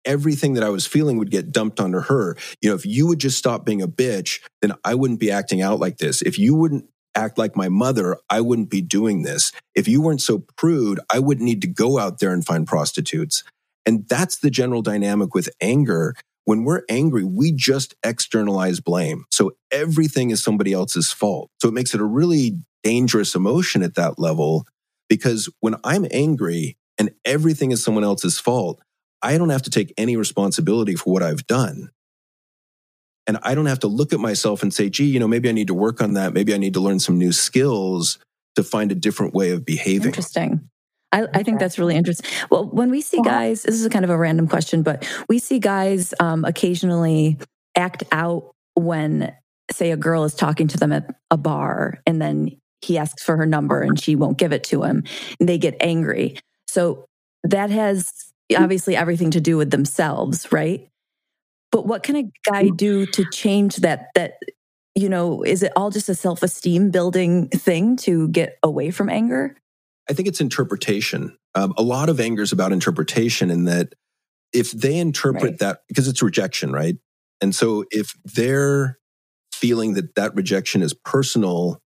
everything 0.06 0.54
that 0.54 0.64
I 0.64 0.70
was 0.70 0.88
feeling 0.88 1.18
would 1.18 1.32
get 1.32 1.52
dumped 1.52 1.80
onto 1.80 2.00
her. 2.00 2.38
You 2.62 2.70
know, 2.70 2.76
if 2.76 2.86
you 2.86 3.08
would 3.08 3.20
just 3.20 3.38
stop 3.38 3.66
being 3.66 3.82
a 3.82 3.88
bitch, 3.88 4.40
then 4.62 4.74
I 4.84 4.96
wouldn't 4.96 5.20
be 5.20 5.32
acting 5.32 5.62
out 5.62 5.80
like 5.80 5.98
this. 5.98 6.22
If 6.22 6.40
you 6.40 6.56
wouldn't 6.56 6.86
act 7.18 7.38
like 7.38 7.56
my 7.56 7.68
mother, 7.68 8.18
I 8.30 8.42
wouldn't 8.42 8.70
be 8.70 8.82
doing 8.82 9.24
this. 9.24 9.52
If 9.76 9.88
you 9.88 10.02
weren't 10.02 10.22
so 10.22 10.46
prude, 10.56 11.00
I 11.12 11.20
wouldn't 11.20 11.46
need 11.46 11.62
to 11.64 11.68
go 11.68 11.98
out 11.98 12.20
there 12.20 12.32
and 12.32 12.46
find 12.46 12.68
prostitutes. 12.68 13.44
And 13.86 14.08
that's 14.08 14.38
the 14.38 14.52
general 14.52 14.82
dynamic 14.82 15.34
with 15.34 15.50
anger. 15.60 16.16
When 16.46 16.64
we're 16.64 16.84
angry, 16.90 17.24
we 17.24 17.52
just 17.52 17.96
externalize 18.04 18.80
blame. 18.80 19.26
So 19.32 19.52
everything 19.72 20.30
is 20.30 20.44
somebody 20.44 20.72
else's 20.72 21.12
fault. 21.12 21.50
So 21.62 21.68
it 21.68 21.74
makes 21.74 21.94
it 21.94 22.02
a 22.02 22.06
really 22.06 22.60
dangerous 22.84 23.36
emotion 23.36 23.84
at 23.84 23.96
that 23.96 24.20
level 24.20 24.66
because 25.10 25.50
when 25.60 25.76
I'm 25.84 26.06
angry 26.12 26.78
and 26.98 27.12
everything 27.26 27.72
is 27.72 27.84
someone 27.84 28.04
else's 28.04 28.40
fault, 28.40 28.80
I 29.22 29.38
don't 29.38 29.50
have 29.50 29.64
to 29.64 29.70
take 29.70 29.94
any 29.98 30.16
responsibility 30.16 30.96
for 30.96 31.12
what 31.12 31.24
I've 31.24 31.48
done. 31.48 31.90
And 33.28 33.38
I 33.44 33.54
don't 33.56 33.66
have 33.66 33.80
to 33.80 33.88
look 33.88 34.14
at 34.14 34.20
myself 34.20 34.64
and 34.64 34.74
say, 34.74 34.90
gee, 34.90 35.06
you 35.06 35.20
know, 35.20 35.28
maybe 35.28 35.50
I 35.50 35.52
need 35.52 35.68
to 35.68 35.74
work 35.74 36.02
on 36.02 36.14
that. 36.14 36.34
Maybe 36.34 36.54
I 36.54 36.58
need 36.58 36.74
to 36.76 36.80
learn 36.80 37.00
some 37.00 37.18
new 37.18 37.34
skills 37.34 38.18
to 38.56 38.64
find 38.64 38.92
a 38.92 38.96
different 38.96 39.34
way 39.34 39.52
of 39.52 39.66
behaving. 39.66 40.08
Interesting. 40.08 40.70
I, 41.12 41.28
I 41.34 41.44
think 41.44 41.60
that's 41.60 41.78
really 41.78 41.96
interesting. 41.96 42.30
Well, 42.50 42.66
when 42.66 42.90
we 42.90 43.02
see 43.02 43.22
guys, 43.22 43.64
this 43.64 43.76
is 43.76 43.86
a 43.86 43.90
kind 43.90 44.06
of 44.06 44.12
a 44.12 44.18
random 44.18 44.48
question, 44.48 44.82
but 44.82 45.08
we 45.30 45.40
see 45.40 45.60
guys 45.60 46.14
um, 46.20 46.44
occasionally 46.46 47.38
act 47.76 48.04
out 48.12 48.52
when, 48.74 49.34
say, 49.72 49.92
a 49.92 49.98
girl 49.98 50.24
is 50.24 50.34
talking 50.34 50.68
to 50.70 50.78
them 50.78 50.92
at 50.92 51.14
a 51.30 51.38
bar 51.38 52.02
and 52.06 52.22
then 52.22 52.58
he 52.82 52.98
asks 52.98 53.24
for 53.24 53.38
her 53.38 53.46
number 53.46 53.82
and 53.82 54.00
she 54.00 54.16
won't 54.16 54.38
give 54.38 54.54
it 54.54 54.64
to 54.66 54.84
him 54.84 55.04
and 55.40 55.50
they 55.50 55.58
get 55.58 55.76
angry. 55.80 56.38
So 56.68 57.06
that 57.44 57.70
has 57.70 58.12
obviously 58.56 58.96
everything 58.96 59.32
to 59.32 59.42
do 59.42 59.58
with 59.58 59.72
themselves, 59.72 60.52
right? 60.52 60.88
But 61.72 61.86
what 61.86 62.04
can 62.04 62.16
a 62.16 62.24
guy 62.50 62.70
do 62.70 63.06
to 63.08 63.26
change 63.26 63.78
that? 63.78 64.08
That, 64.16 64.34
you 64.96 65.10
know, 65.10 65.44
is 65.44 65.64
it 65.64 65.72
all 65.76 65.90
just 65.90 66.10
a 66.10 66.16
self 66.16 66.44
esteem 66.44 66.92
building 66.92 67.50
thing 67.50 67.98
to 67.98 68.30
get 68.30 68.58
away 68.64 68.92
from 68.92 69.10
anger? 69.10 69.56
I 70.10 70.14
think 70.14 70.28
it's 70.28 70.42
interpretation. 70.42 71.38
Um, 71.56 71.74
a 71.78 71.84
lot 71.84 72.10
of 72.10 72.20
anger 72.20 72.42
is 72.42 72.52
about 72.52 72.72
interpretation, 72.72 73.52
in 73.52 73.66
that 73.66 73.94
if 74.54 74.72
they 74.72 74.98
interpret 74.98 75.44
Right. 75.44 75.60
that 75.60 75.80
because 75.88 76.08
it's 76.08 76.22
rejection, 76.22 76.72
right? 76.72 76.96
And 77.42 77.54
so 77.54 77.84
if 77.92 78.14
they're 78.24 78.98
feeling 79.54 79.94
that 79.96 80.16
that 80.16 80.34
rejection 80.36 80.82
is 80.82 80.94
personal, 80.94 81.82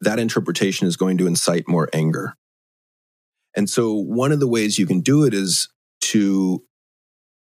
that 0.00 0.18
interpretation 0.18 0.86
is 0.88 0.96
going 0.96 1.18
to 1.18 1.26
incite 1.26 1.68
more 1.68 1.88
anger. 1.92 2.34
And 3.56 3.70
so 3.70 3.94
one 3.94 4.32
of 4.32 4.40
the 4.40 4.48
ways 4.48 4.78
you 4.78 4.86
can 4.86 5.00
do 5.00 5.24
it 5.24 5.32
is 5.32 5.68
to 6.02 6.62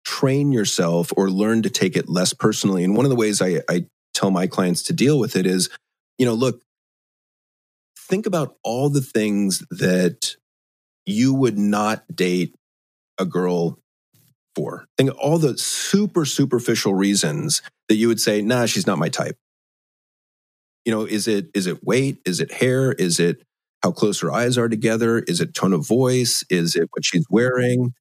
train 0.08 0.52
yourself 0.52 1.12
or 1.18 1.28
learn 1.28 1.62
to 1.62 1.68
take 1.68 1.94
it 1.94 2.08
less 2.08 2.32
personally. 2.32 2.82
And 2.82 2.96
one 2.96 3.04
of 3.04 3.10
the 3.10 3.16
ways 3.16 3.42
I, 3.42 3.60
I 3.68 3.84
tell 4.14 4.30
my 4.30 4.46
clients 4.46 4.84
to 4.84 4.94
deal 4.94 5.18
with 5.18 5.36
it 5.36 5.44
is, 5.44 5.68
you 6.16 6.24
know, 6.24 6.32
look, 6.32 6.62
think 8.08 8.24
about 8.24 8.56
all 8.64 8.88
the 8.88 9.02
things 9.02 9.62
that 9.70 10.34
you 11.04 11.34
would 11.34 11.58
not 11.58 12.04
date 12.14 12.54
a 13.18 13.26
girl 13.26 13.78
for. 14.56 14.86
Think 14.96 15.10
all 15.18 15.36
the 15.36 15.58
super 15.58 16.24
superficial 16.24 16.94
reasons 16.94 17.60
that 17.90 17.96
you 17.96 18.08
would 18.08 18.20
say, 18.20 18.40
nah, 18.40 18.64
she's 18.64 18.86
not 18.86 18.96
my 18.98 19.10
type. 19.10 19.36
You 20.86 20.92
know, 20.92 21.04
is 21.04 21.28
it 21.28 21.50
is 21.52 21.66
it 21.66 21.84
weight? 21.84 22.18
Is 22.24 22.40
it 22.40 22.50
hair? 22.50 22.92
Is 22.92 23.20
it 23.20 23.42
how 23.82 23.92
close 23.92 24.20
her 24.20 24.32
eyes 24.32 24.56
are 24.56 24.70
together? 24.70 25.18
Is 25.18 25.42
it 25.42 25.52
tone 25.52 25.74
of 25.74 25.86
voice? 25.86 26.44
Is 26.48 26.76
it 26.76 26.88
what 26.92 27.04
she's 27.04 27.26
wearing? 27.28 27.92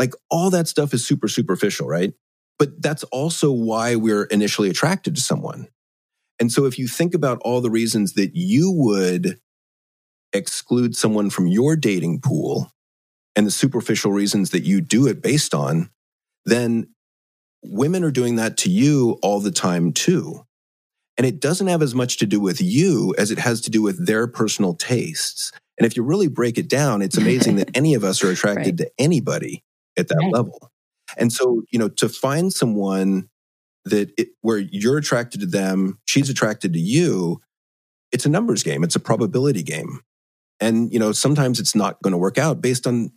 Like 0.00 0.14
all 0.30 0.48
that 0.48 0.66
stuff 0.66 0.94
is 0.94 1.06
super 1.06 1.28
superficial, 1.28 1.86
right? 1.86 2.14
But 2.58 2.80
that's 2.80 3.04
also 3.04 3.52
why 3.52 3.96
we're 3.96 4.24
initially 4.24 4.70
attracted 4.70 5.14
to 5.14 5.20
someone. 5.20 5.68
And 6.40 6.50
so 6.50 6.64
if 6.64 6.78
you 6.78 6.88
think 6.88 7.12
about 7.12 7.38
all 7.42 7.60
the 7.60 7.70
reasons 7.70 8.14
that 8.14 8.30
you 8.34 8.72
would 8.72 9.38
exclude 10.32 10.96
someone 10.96 11.28
from 11.28 11.48
your 11.48 11.76
dating 11.76 12.22
pool 12.22 12.72
and 13.36 13.46
the 13.46 13.50
superficial 13.50 14.10
reasons 14.10 14.50
that 14.52 14.62
you 14.62 14.80
do 14.80 15.06
it 15.06 15.20
based 15.20 15.52
on, 15.54 15.90
then 16.46 16.88
women 17.62 18.02
are 18.02 18.10
doing 18.10 18.36
that 18.36 18.56
to 18.56 18.70
you 18.70 19.18
all 19.22 19.40
the 19.40 19.50
time 19.50 19.92
too. 19.92 20.46
And 21.18 21.26
it 21.26 21.40
doesn't 21.40 21.66
have 21.66 21.82
as 21.82 21.94
much 21.94 22.16
to 22.16 22.26
do 22.26 22.40
with 22.40 22.62
you 22.62 23.14
as 23.18 23.30
it 23.30 23.38
has 23.38 23.60
to 23.62 23.70
do 23.70 23.82
with 23.82 24.06
their 24.06 24.26
personal 24.26 24.72
tastes. 24.72 25.52
And 25.76 25.86
if 25.86 25.94
you 25.94 26.02
really 26.02 26.28
break 26.28 26.56
it 26.56 26.70
down, 26.70 27.02
it's 27.02 27.18
amazing 27.18 27.56
that 27.56 27.70
any 27.74 27.92
of 27.92 28.02
us 28.02 28.24
are 28.24 28.30
attracted 28.30 28.78
to 28.78 28.90
anybody 28.98 29.62
at 29.98 30.08
that 30.08 30.16
Right. 30.16 30.32
level. 30.32 30.70
And 31.16 31.32
so, 31.32 31.62
you 31.70 31.78
know, 31.78 31.88
to 31.88 32.08
find 32.08 32.52
someone 32.52 33.28
that 33.84 34.12
it, 34.18 34.28
where 34.42 34.58
you're 34.58 34.98
attracted 34.98 35.40
to 35.40 35.46
them, 35.46 35.98
she's 36.04 36.30
attracted 36.30 36.72
to 36.74 36.78
you, 36.78 37.40
it's 38.12 38.26
a 38.26 38.28
numbers 38.28 38.62
game, 38.62 38.84
it's 38.84 38.96
a 38.96 39.00
probability 39.00 39.62
game. 39.62 40.00
And, 40.60 40.92
you 40.92 40.98
know, 40.98 41.12
sometimes 41.12 41.58
it's 41.58 41.74
not 41.74 42.00
going 42.02 42.12
to 42.12 42.18
work 42.18 42.38
out 42.38 42.60
based 42.60 42.86
on 42.86 43.10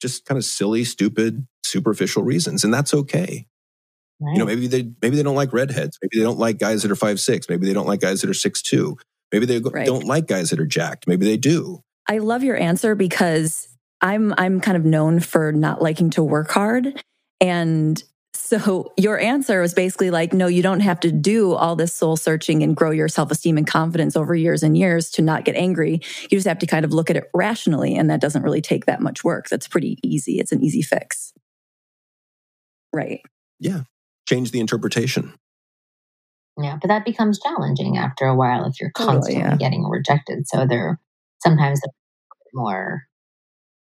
just 0.00 0.26
kind 0.26 0.36
of 0.38 0.44
silly, 0.44 0.84
stupid, 0.84 1.46
superficial 1.64 2.22
reasons. 2.22 2.62
And 2.64 2.72
that's 2.72 2.92
okay. 2.94 3.46
Right. 4.20 4.32
You 4.32 4.38
know, 4.40 4.46
maybe 4.46 4.66
they 4.66 4.90
maybe 5.00 5.16
they 5.16 5.22
don't 5.22 5.36
like 5.36 5.52
redheads. 5.52 5.98
Maybe 6.02 6.18
they 6.18 6.24
don't 6.24 6.38
like 6.38 6.58
guys 6.58 6.82
that 6.82 6.90
are 6.90 6.96
five 6.96 7.20
six. 7.20 7.48
Maybe 7.48 7.66
they 7.66 7.72
don't 7.72 7.86
like 7.86 8.00
guys 8.00 8.20
that 8.20 8.30
are 8.30 8.34
six 8.34 8.60
two. 8.62 8.96
Maybe 9.32 9.46
they 9.46 9.60
Right. 9.60 9.86
don't 9.86 10.04
like 10.04 10.26
guys 10.26 10.50
that 10.50 10.60
are 10.60 10.66
jacked. 10.66 11.06
Maybe 11.06 11.24
they 11.24 11.36
do. 11.36 11.82
I 12.08 12.18
love 12.18 12.42
your 12.42 12.56
answer 12.56 12.94
because 12.94 13.68
I'm 14.02 14.34
I'm 14.38 14.60
kind 14.60 14.76
of 14.76 14.84
known 14.84 15.20
for 15.20 15.52
not 15.52 15.82
liking 15.82 16.10
to 16.10 16.22
work 16.22 16.50
hard 16.50 17.02
and 17.40 18.02
so 18.34 18.92
your 18.96 19.18
answer 19.18 19.60
was 19.60 19.74
basically 19.74 20.10
like 20.10 20.32
no 20.32 20.46
you 20.46 20.62
don't 20.62 20.80
have 20.80 21.00
to 21.00 21.12
do 21.12 21.52
all 21.54 21.76
this 21.76 21.92
soul 21.94 22.16
searching 22.16 22.62
and 22.62 22.76
grow 22.76 22.90
your 22.90 23.08
self-esteem 23.08 23.58
and 23.58 23.66
confidence 23.66 24.16
over 24.16 24.34
years 24.34 24.62
and 24.62 24.76
years 24.78 25.10
to 25.10 25.22
not 25.22 25.44
get 25.44 25.56
angry 25.56 26.00
you 26.22 26.28
just 26.30 26.46
have 26.46 26.58
to 26.60 26.66
kind 26.66 26.84
of 26.84 26.92
look 26.92 27.10
at 27.10 27.16
it 27.16 27.30
rationally 27.34 27.96
and 27.96 28.10
that 28.10 28.20
doesn't 28.20 28.42
really 28.42 28.60
take 28.62 28.86
that 28.86 29.00
much 29.00 29.24
work 29.24 29.48
that's 29.48 29.68
pretty 29.68 29.98
easy 30.04 30.38
it's 30.38 30.52
an 30.52 30.62
easy 30.62 30.82
fix 30.82 31.32
right 32.92 33.20
Yeah. 33.60 33.82
Change 34.28 34.50
the 34.52 34.60
interpretation. 34.60 35.34
Yeah, 36.60 36.76
but 36.80 36.88
that 36.88 37.04
becomes 37.04 37.40
challenging 37.40 37.96
after 37.98 38.26
a 38.26 38.34
while 38.36 38.66
if 38.66 38.80
you're 38.80 38.92
Totally, 38.96 39.16
constantly 39.16 39.42
yeah. 39.42 39.56
getting 39.56 39.84
rejected. 39.88 40.48
So 40.48 40.66
there 40.66 41.00
sometimes 41.42 41.80
there's 41.80 41.92
more 42.54 43.02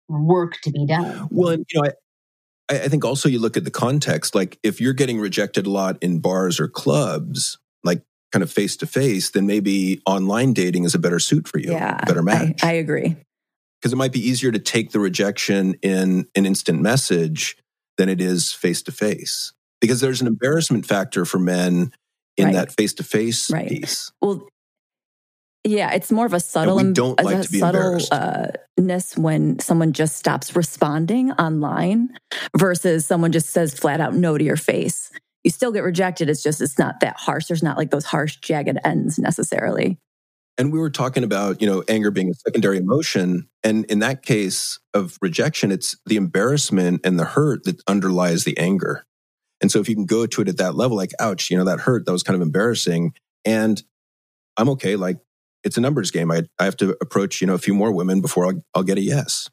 work 0.10 0.60
to 0.62 0.72
be 0.72 0.86
done. 0.86 1.28
Well, 1.32 1.50
and 1.50 1.66
you 1.72 1.82
know, 1.82 1.90
I, 2.70 2.76
I 2.76 2.88
think 2.88 3.06
also 3.06 3.30
you 3.30 3.40
look 3.40 3.58
at 3.58 3.64
the 3.66 3.72
context. 3.72 4.36
Like 4.36 4.60
if 4.64 4.80
you're 4.82 4.94
getting 4.94 5.20
rejected 5.20 5.66
a 5.66 5.70
lot 5.70 5.98
in 6.02 6.20
bars 6.20 6.60
or 6.60 6.68
clubs, 6.68 7.58
like 7.84 8.02
kind 8.32 8.44
of 8.44 8.52
face 8.52 8.76
to 8.78 8.86
face, 8.88 9.32
then 9.32 9.46
maybe 9.46 10.02
online 10.06 10.54
dating 10.54 10.84
is 10.86 10.96
a 10.96 11.00
better 11.00 11.20
suit 11.20 11.48
for 11.48 11.60
you, 11.60 11.72
yeah 11.72 12.04
better 12.06 12.24
match. 12.24 12.64
I 12.64 12.74
agree 12.74 13.16
Because 13.82 13.94
it 13.94 13.98
might 13.98 14.12
be 14.14 14.26
easier 14.28 14.52
to 14.52 14.60
take 14.60 14.92
the 14.92 15.00
rejection 15.00 15.76
in 15.82 16.26
an 16.36 16.46
instant 16.46 16.82
message 16.82 17.58
than 17.98 18.10
it 18.10 18.20
is 18.22 18.52
face 18.54 18.82
to 18.84 18.92
face. 18.92 19.54
Because 19.82 20.00
there's 20.02 20.22
an 20.22 20.28
embarrassment 20.28 20.86
factor 20.86 21.26
for 21.26 21.38
men 21.40 21.92
in 22.38 22.46
Right. 22.46 22.54
that 22.56 22.72
face 22.72 22.94
to 22.96 23.04
face 23.04 23.52
piece. 23.52 24.12
Well, 24.22 24.48
yeah, 25.64 25.94
it's 25.94 26.12
more 26.12 26.26
of 26.26 26.34
a 26.34 26.40
subtle, 26.40 26.78
we 26.78 26.92
don't 26.92 27.20
a 27.20 27.24
like 27.24 27.42
to 27.42 27.52
be 27.52 27.60
subtle 27.60 27.82
embarrassed. 27.82 28.14
uh, 28.14 28.48
when 29.16 29.60
someone 29.60 29.94
just 29.94 30.18
stops 30.18 30.56
responding 30.56 31.32
online 31.34 32.10
versus 32.58 33.06
someone 33.06 33.32
just 33.32 33.50
says 33.50 33.74
flat 33.74 34.02
out 34.02 34.14
no 34.14 34.38
to 34.38 34.44
your 34.44 34.58
face. 34.58 35.12
You 35.44 35.52
still 35.52 35.72
get 35.72 35.84
rejected. 35.84 36.30
It's 36.30 36.44
just 36.44 36.62
it's 36.62 36.80
not 36.80 37.00
that 37.02 37.18
harsh. 37.18 37.48
There's 37.48 37.64
not 37.64 37.78
like 37.78 37.92
those 37.92 38.06
harsh, 38.06 38.38
jagged 38.38 38.78
ends 38.84 39.20
necessarily. 39.20 39.98
And 40.58 40.72
we 40.72 40.80
were 40.80 40.90
talking 40.90 41.24
about, 41.24 41.62
you 41.62 41.68
know, 41.68 41.84
anger 41.88 42.12
being 42.12 42.30
a 42.30 42.34
secondary 42.34 42.78
emotion. 42.78 43.50
And 43.64 43.86
in 43.86 44.00
that 44.00 44.22
case 44.22 44.80
of 44.94 45.18
rejection, 45.22 45.72
it's 45.72 45.98
the 46.06 46.16
embarrassment 46.16 47.02
and 47.04 47.20
the 47.20 47.26
hurt 47.26 47.64
that 47.64 47.82
underlies 47.88 48.44
the 48.44 48.58
anger. 48.58 49.06
And 49.62 49.72
so 49.72 49.80
if 49.80 49.90
you 49.90 49.96
can 49.96 50.06
go 50.06 50.26
to 50.28 50.42
it 50.42 50.50
at 50.50 50.58
that 50.58 50.76
level, 50.76 50.96
like, 50.96 51.12
ouch, 51.20 51.50
you 51.50 51.58
know, 51.58 51.66
that 51.66 51.80
hurt, 51.80 52.06
that 52.06 52.12
was 52.12 52.24
kind 52.24 52.36
of 52.36 52.42
embarrassing. 52.42 53.14
And 53.46 53.82
I'm 54.58 54.70
okay. 54.70 54.96
Like, 54.96 55.18
it's 55.64 55.78
a 55.78 55.82
numbers 55.82 56.12
game. 56.12 56.32
I, 56.32 56.44
I 56.60 56.66
have 56.66 56.78
to 56.78 56.96
approach, 57.02 57.42
you 57.42 57.48
know, 57.48 57.54
a 57.56 57.60
few 57.60 57.74
more 57.74 57.92
women 57.92 58.22
before 58.22 58.46
I'll, 58.46 58.64
I'll 58.76 58.84
get 58.84 58.98
a 58.98 59.02
yes. 59.02 59.50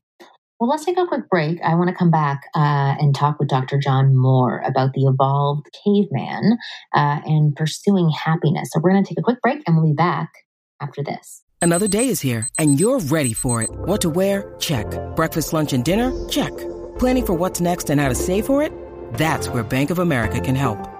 Well, 0.60 0.68
let's 0.68 0.84
take 0.84 0.98
a 0.98 1.06
quick 1.06 1.28
break. 1.30 1.58
I 1.62 1.74
want 1.74 1.88
to 1.88 1.94
come 1.94 2.10
back 2.10 2.42
uh, 2.54 2.94
and 3.00 3.14
talk 3.14 3.38
with 3.40 3.48
Dr. 3.48 3.78
John 3.78 4.14
Moore 4.14 4.62
about 4.66 4.92
the 4.92 5.06
evolved 5.06 5.66
caveman 5.82 6.58
uh, 6.94 7.20
and 7.24 7.56
pursuing 7.56 8.10
happiness. 8.10 8.68
So 8.70 8.80
we're 8.80 8.90
going 8.90 9.02
to 9.02 9.08
take 9.08 9.18
a 9.18 9.22
quick 9.22 9.40
break 9.40 9.62
and 9.66 9.76
we'll 9.76 9.86
be 9.86 9.94
back 9.94 10.30
after 10.80 11.02
this. 11.02 11.42
Another 11.62 11.88
day 11.88 12.08
is 12.08 12.20
here, 12.22 12.48
and 12.58 12.80
you're 12.80 13.00
ready 13.00 13.34
for 13.34 13.62
it. 13.62 13.70
What 13.70 14.00
to 14.00 14.10
wear? 14.10 14.54
Check. 14.58 14.86
Breakfast, 15.14 15.52
lunch, 15.52 15.72
and 15.72 15.84
dinner? 15.84 16.10
Check. 16.28 16.56
Planning 16.98 17.26
for 17.26 17.34
what's 17.34 17.60
next 17.60 17.90
and 17.90 18.00
how 18.00 18.08
to 18.08 18.14
save 18.14 18.46
for 18.46 18.62
it? 18.62 18.72
That's 19.14 19.48
where 19.48 19.62
Bank 19.62 19.90
of 19.90 19.98
America 19.98 20.40
can 20.40 20.54
help. 20.54 20.99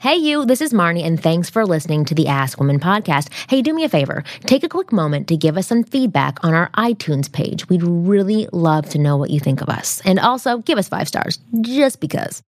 Hey, 0.00 0.14
you, 0.14 0.46
this 0.46 0.60
is 0.60 0.72
Marnie, 0.72 1.04
and 1.04 1.20
thanks 1.20 1.50
for 1.50 1.66
listening 1.66 2.04
to 2.04 2.14
the 2.14 2.28
Ask 2.28 2.60
Women 2.60 2.78
podcast. 2.78 3.30
Hey, 3.50 3.62
do 3.62 3.74
me 3.74 3.82
a 3.82 3.88
favor. 3.88 4.22
Take 4.42 4.62
a 4.62 4.68
quick 4.68 4.92
moment 4.92 5.26
to 5.26 5.36
give 5.36 5.58
us 5.58 5.66
some 5.66 5.82
feedback 5.82 6.38
on 6.44 6.54
our 6.54 6.70
iTunes 6.76 7.30
page. 7.30 7.68
We'd 7.68 7.82
really 7.82 8.46
love 8.52 8.88
to 8.90 8.98
know 9.00 9.16
what 9.16 9.30
you 9.30 9.40
think 9.40 9.60
of 9.60 9.68
us. 9.68 10.00
And 10.04 10.20
also, 10.20 10.58
give 10.58 10.78
us 10.78 10.88
five 10.88 11.08
stars, 11.08 11.40
just 11.62 11.98
because. 11.98 12.44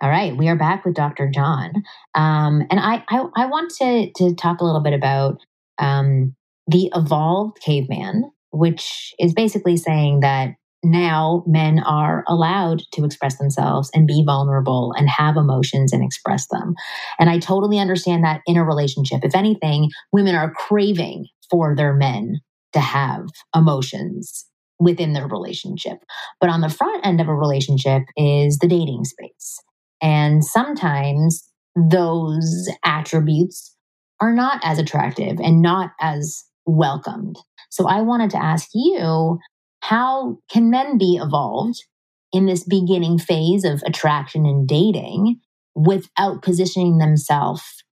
All 0.00 0.10
right, 0.10 0.36
we 0.36 0.48
are 0.48 0.56
back 0.56 0.84
with 0.84 0.96
Dr. 0.96 1.30
John, 1.32 1.70
um, 2.16 2.66
and 2.70 2.80
I, 2.80 3.04
I 3.08 3.26
I 3.36 3.46
want 3.46 3.70
to 3.78 4.10
to 4.16 4.34
talk 4.34 4.60
a 4.60 4.64
little 4.64 4.82
bit 4.82 4.94
about 4.94 5.38
um, 5.78 6.34
the 6.66 6.90
evolved 6.92 7.60
caveman, 7.60 8.32
which 8.50 9.14
is 9.20 9.32
basically 9.32 9.76
saying 9.76 10.20
that 10.20 10.56
now 10.84 11.42
men 11.46 11.80
are 11.80 12.24
allowed 12.28 12.82
to 12.92 13.04
express 13.04 13.38
themselves 13.38 13.90
and 13.94 14.06
be 14.06 14.22
vulnerable 14.24 14.94
and 14.96 15.08
have 15.08 15.36
emotions 15.36 15.92
and 15.92 16.04
express 16.04 16.46
them. 16.48 16.74
And 17.18 17.30
I 17.30 17.38
totally 17.38 17.78
understand 17.78 18.24
that 18.24 18.42
in 18.46 18.56
a 18.56 18.64
relationship. 18.64 19.20
If 19.24 19.34
anything, 19.34 19.90
women 20.12 20.34
are 20.34 20.52
craving 20.52 21.26
for 21.50 21.74
their 21.74 21.94
men 21.94 22.40
to 22.72 22.80
have 22.80 23.26
emotions 23.54 24.46
within 24.78 25.12
their 25.12 25.28
relationship. 25.28 25.98
But 26.40 26.50
on 26.50 26.60
the 26.60 26.68
front 26.68 27.06
end 27.06 27.20
of 27.20 27.28
a 27.28 27.34
relationship 27.34 28.02
is 28.16 28.58
the 28.58 28.68
dating 28.68 29.04
space. 29.04 29.60
And 30.02 30.44
sometimes 30.44 31.48
those 31.76 32.68
attributes 32.84 33.74
are 34.20 34.32
not 34.32 34.60
as 34.62 34.78
attractive 34.78 35.38
and 35.40 35.62
not 35.62 35.90
as 36.00 36.44
welcomed. 36.66 37.36
So 37.70 37.86
I 37.88 38.02
wanted 38.02 38.30
to 38.30 38.42
ask 38.42 38.68
you 38.74 39.38
how 39.84 40.38
can 40.50 40.70
men 40.70 40.96
be 40.96 41.20
evolved 41.22 41.84
in 42.32 42.46
this 42.46 42.64
beginning 42.64 43.18
phase 43.18 43.64
of 43.64 43.82
attraction 43.84 44.46
and 44.46 44.66
dating 44.66 45.40
without 45.74 46.40
positioning 46.40 46.96
themselves 46.96 47.84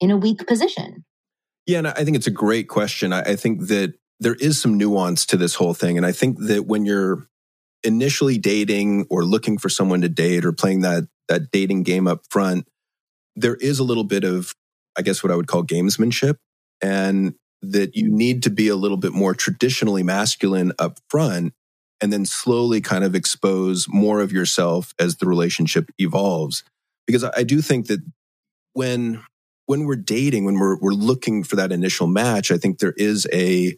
in 0.00 0.10
a 0.10 0.18
weak 0.18 0.46
position? 0.46 1.02
Yeah, 1.66 1.78
and 1.78 1.88
I 1.88 2.04
think 2.04 2.18
it's 2.18 2.26
a 2.26 2.30
great 2.32 2.68
question. 2.68 3.14
I, 3.14 3.36
think 3.36 3.68
that 3.68 3.94
there 4.18 4.34
is 4.34 4.60
some 4.60 4.76
nuance 4.76 5.24
to 5.26 5.38
this 5.38 5.54
whole 5.54 5.72
thing. 5.72 5.96
And 5.96 6.04
I 6.04 6.12
think 6.12 6.36
that 6.40 6.66
when 6.66 6.84
you're 6.84 7.26
initially 7.82 8.36
dating 8.36 9.06
or 9.08 9.24
looking 9.24 9.56
for 9.56 9.70
someone 9.70 10.02
to 10.02 10.10
date 10.10 10.44
or 10.44 10.52
playing 10.52 10.82
that 10.82 11.04
that 11.28 11.50
dating 11.50 11.84
game 11.84 12.06
up 12.06 12.20
front, 12.28 12.68
there 13.34 13.54
is 13.54 13.78
a 13.78 13.84
little 13.84 14.04
bit 14.04 14.24
of, 14.24 14.54
I 14.98 15.00
guess, 15.00 15.22
what 15.22 15.32
I 15.32 15.36
would 15.36 15.46
call 15.46 15.64
gamesmanship, 15.64 16.36
and 16.82 17.34
that 17.62 17.94
you 17.94 18.10
need 18.10 18.42
to 18.44 18.50
be 18.50 18.68
a 18.68 18.76
little 18.76 18.96
bit 18.96 19.12
more 19.12 19.34
traditionally 19.34 20.02
masculine 20.02 20.72
up 20.78 20.98
front 21.08 21.52
and 22.00 22.12
then 22.12 22.24
slowly 22.24 22.80
kind 22.80 23.04
of 23.04 23.14
expose 23.14 23.86
more 23.88 24.20
of 24.20 24.32
yourself 24.32 24.94
as 24.98 25.16
the 25.16 25.26
relationship 25.26 25.90
evolves. 25.98 26.64
Because 27.06 27.24
I 27.24 27.42
do 27.42 27.60
think 27.60 27.86
that 27.88 28.00
when 28.72 29.22
when 29.66 29.84
we're 29.84 29.96
dating, 29.96 30.44
when 30.44 30.58
we're 30.58 30.78
we're 30.78 30.92
looking 30.92 31.44
for 31.44 31.56
that 31.56 31.72
initial 31.72 32.06
match, 32.06 32.50
I 32.50 32.56
think 32.56 32.78
there 32.78 32.94
is 32.96 33.26
a 33.32 33.76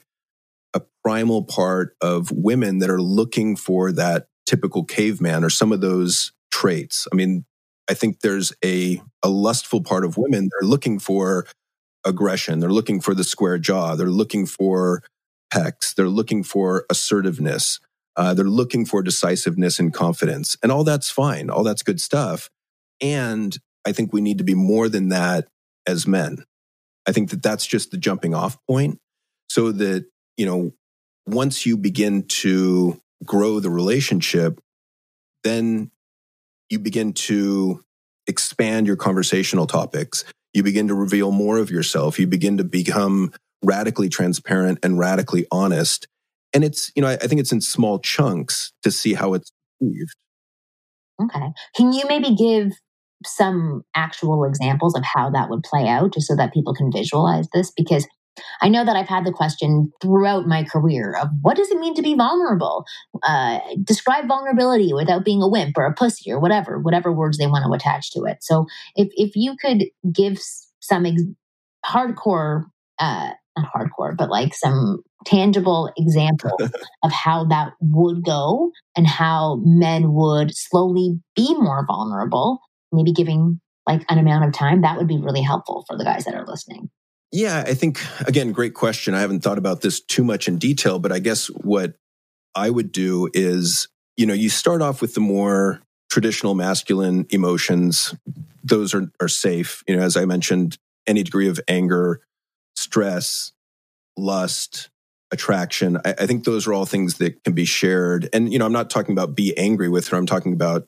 a 0.75 0.83
primal 1.05 1.43
part 1.45 1.97
of 2.01 2.31
women 2.31 2.79
that 2.79 2.91
are 2.91 3.03
looking 3.03 3.57
for 3.57 3.93
that 3.93 4.27
typical 4.47 4.85
caveman 4.85 5.45
or 5.45 5.51
some 5.51 5.73
of 5.73 5.81
those 5.81 6.33
traits. 6.51 7.07
I 7.13 7.17
mean, 7.17 7.45
I 7.91 7.95
think 7.95 8.21
there's 8.21 8.53
a 8.65 9.01
a 9.23 9.29
lustful 9.29 9.83
part 9.83 10.05
of 10.05 10.17
women 10.17 10.49
they're 10.51 10.69
looking 10.69 10.99
for 10.99 11.47
aggression, 12.05 12.61
they're 12.61 12.71
looking 12.71 13.01
for 13.01 13.15
the 13.15 13.25
square 13.25 13.59
jaw, 13.59 13.95
they're 13.95 14.07
looking 14.09 14.47
for 14.47 15.03
pecs, 15.53 15.95
they're 15.95 16.09
looking 16.09 16.43
for 16.43 16.87
assertiveness. 16.91 17.81
Uh, 18.15 18.35
they're 18.35 18.45
looking 18.45 18.85
for 18.85 19.03
decisiveness 19.03 19.79
and 19.79 19.95
confidence. 19.95 20.55
And 20.63 20.71
all 20.71 20.85
that's 20.85 21.11
fine. 21.11 21.49
All 21.49 21.63
that's 21.63 21.83
good 21.83 21.99
stuff. 21.99 22.51
And 23.01 23.57
I 23.87 23.93
think 23.93 24.13
we 24.13 24.21
need 24.21 24.39
to 24.39 24.45
be 24.45 24.55
more 24.55 24.89
than 24.89 25.09
that 25.09 25.49
as 25.87 26.07
men. 26.07 26.45
I 27.07 27.13
think 27.13 27.31
that 27.31 27.43
that's 27.43 27.67
just 27.67 27.91
the 27.91 27.97
jumping 27.97 28.35
off 28.35 28.59
point 28.67 29.01
so 29.49 29.73
that, 29.73 30.05
you 30.37 30.47
know, 30.47 30.73
once 31.27 31.67
you 31.67 31.77
begin 31.77 32.25
to 32.25 33.01
grow 33.25 33.61
the 33.61 33.71
relationship, 33.71 34.61
then 35.43 35.91
you 36.69 36.79
begin 36.79 37.13
to 37.13 37.83
expand 38.27 38.87
your 38.87 38.97
conversational 38.97 39.67
topics. 39.67 40.25
You 40.53 40.63
begin 40.63 40.89
to 40.89 40.95
reveal 40.95 41.31
more 41.31 41.59
of 41.59 41.71
yourself. 41.71 42.19
You 42.19 42.27
begin 42.27 42.59
to 42.59 42.65
become 42.65 43.33
radically 43.65 44.09
transparent 44.09 44.79
and 44.83 44.99
radically 44.99 45.47
honest 45.51 46.07
and 46.53 46.65
it's 46.65 46.93
you 46.95 47.03
know 47.03 47.09
I, 47.09 47.15
I 47.15 47.27
think 47.27 47.41
it's 47.41 47.53
in 47.53 47.61
small 47.61 47.99
chunks 47.99 48.73
to 48.83 48.91
see 48.91 49.15
how 49.15 49.35
it's 49.35 49.51
achieved. 49.81 50.15
Okay, 51.23 51.53
can 51.77 51.93
you 51.93 52.05
maybe 52.09 52.35
give 52.35 52.73
some 53.25 53.83
actual 53.95 54.45
examples 54.45 54.97
of 54.97 55.05
how 55.05 55.31
that 55.31 55.49
would 55.49 55.63
play 55.63 55.87
out, 55.89 56.15
just 56.15 56.27
so 56.27 56.37
that 56.37 56.53
people 56.53 56.75
can 56.75 56.91
visualize 56.91 57.49
this? 57.53 57.71
Because 57.71 58.07
I 58.61 58.69
know 58.69 58.85
that 58.85 58.97
I've 58.97 59.09
had 59.09 59.25
the 59.25 59.33
question 59.33 59.93
throughout 60.01 60.47
my 60.47 60.65
career 60.65 61.17
of 61.21 61.29
what 61.43 61.57
does 61.57 61.71
it 61.71 61.79
mean 61.79 61.95
to 61.95 62.03
be 62.03 62.15
vulnerable? 62.15 62.85
Uh, 63.23 63.59
describe 63.85 64.27
vulnerability 64.27 64.93
without 64.93 65.25
being 65.25 65.43
a 65.43 65.49
wimp 65.49 65.77
or 65.77 65.85
a 65.85 65.95
pussy 65.95 66.33
or 66.33 66.41
whatever, 66.41 66.79
whatever 66.79 67.13
words 67.13 67.39
they 67.39 67.47
want 67.47 67.65
to 67.65 67.73
attach 67.73 68.11
to 68.13 68.23
it. 68.25 68.39
So 68.41 68.67
if 68.97 69.09
if 69.13 69.33
you 69.35 69.57
could 69.61 69.85
give 70.13 70.39
some 70.81 71.07
ex- 71.07 71.23
hardcore 71.85 72.65
uh, 72.99 73.33
not 73.57 73.69
hardcore, 73.75 74.17
but 74.17 74.31
like 74.31 74.55
some 74.55 75.03
tangible 75.25 75.93
example 75.97 76.57
of 77.03 77.13
how 77.13 77.45
that 77.45 77.73
would 77.81 78.25
go 78.25 78.71
and 78.97 79.07
how 79.07 79.61
men 79.65 80.13
would 80.13 80.55
slowly 80.55 81.19
be 81.37 81.55
more 81.55 81.85
vulnerable, 81.87 82.61
maybe 82.93 83.13
giving 83.13 83.61
like 83.87 84.05
an 84.09 84.19
amount 84.19 84.45
of 84.45 84.53
time, 84.53 84.83
that 84.83 84.97
would 84.97 85.09
be 85.09 85.19
really 85.19 85.43
helpful 85.43 85.85
for 85.89 85.97
the 85.97 86.05
guys 86.05 86.25
that 86.25 86.35
are 86.35 86.47
listening. 86.47 86.89
Yeah, 87.33 87.65
I 87.67 87.73
think, 87.73 87.99
again, 88.27 88.53
great 88.53 88.75
question. 88.75 89.15
I 89.15 89.21
haven't 89.21 89.41
thought 89.41 89.57
about 89.57 89.81
this 89.81 90.01
too 90.01 90.23
much 90.23 90.49
in 90.49 90.59
detail, 90.59 90.99
but 90.99 91.13
I 91.13 91.19
guess 91.19 91.47
what 91.47 91.95
I 92.55 92.69
would 92.69 92.93
do 92.93 93.31
is, 93.33 93.89
you 94.19 94.27
know, 94.27 94.35
you 94.35 94.51
start 94.51 94.83
off 94.83 95.01
with 95.01 95.15
the 95.15 95.21
more 95.21 95.81
traditional 96.11 96.55
masculine 96.55 97.27
emotions. 97.31 98.15
Those 98.63 98.93
are, 98.93 99.11
are 99.19 99.29
safe. 99.29 99.83
You 99.89 99.97
know, 99.97 100.03
as 100.03 100.15
I 100.15 100.27
mentioned, 100.27 100.77
any 101.07 101.23
degree 101.23 101.49
of 101.49 101.59
anger, 101.69 102.21
stress, 102.77 103.53
lust, 104.17 104.91
attraction. 105.31 105.97
I, 106.05 106.11
I, 106.11 106.27
think 106.27 106.45
those 106.45 106.67
are 106.67 106.75
all 106.75 106.85
things 106.85 107.17
that 107.17 107.43
can 107.45 107.55
be 107.55 107.65
shared. 107.65 108.29
And, 108.35 108.53
you 108.53 108.59
know, 108.59 108.67
I'm 108.67 108.73
not 108.73 108.91
talking 108.91 109.13
about 109.13 109.35
be 109.35 109.57
angry 109.57 109.89
with 109.89 110.09
her. 110.09 110.19
I'm 110.19 110.27
talking 110.27 110.53
about 110.53 110.87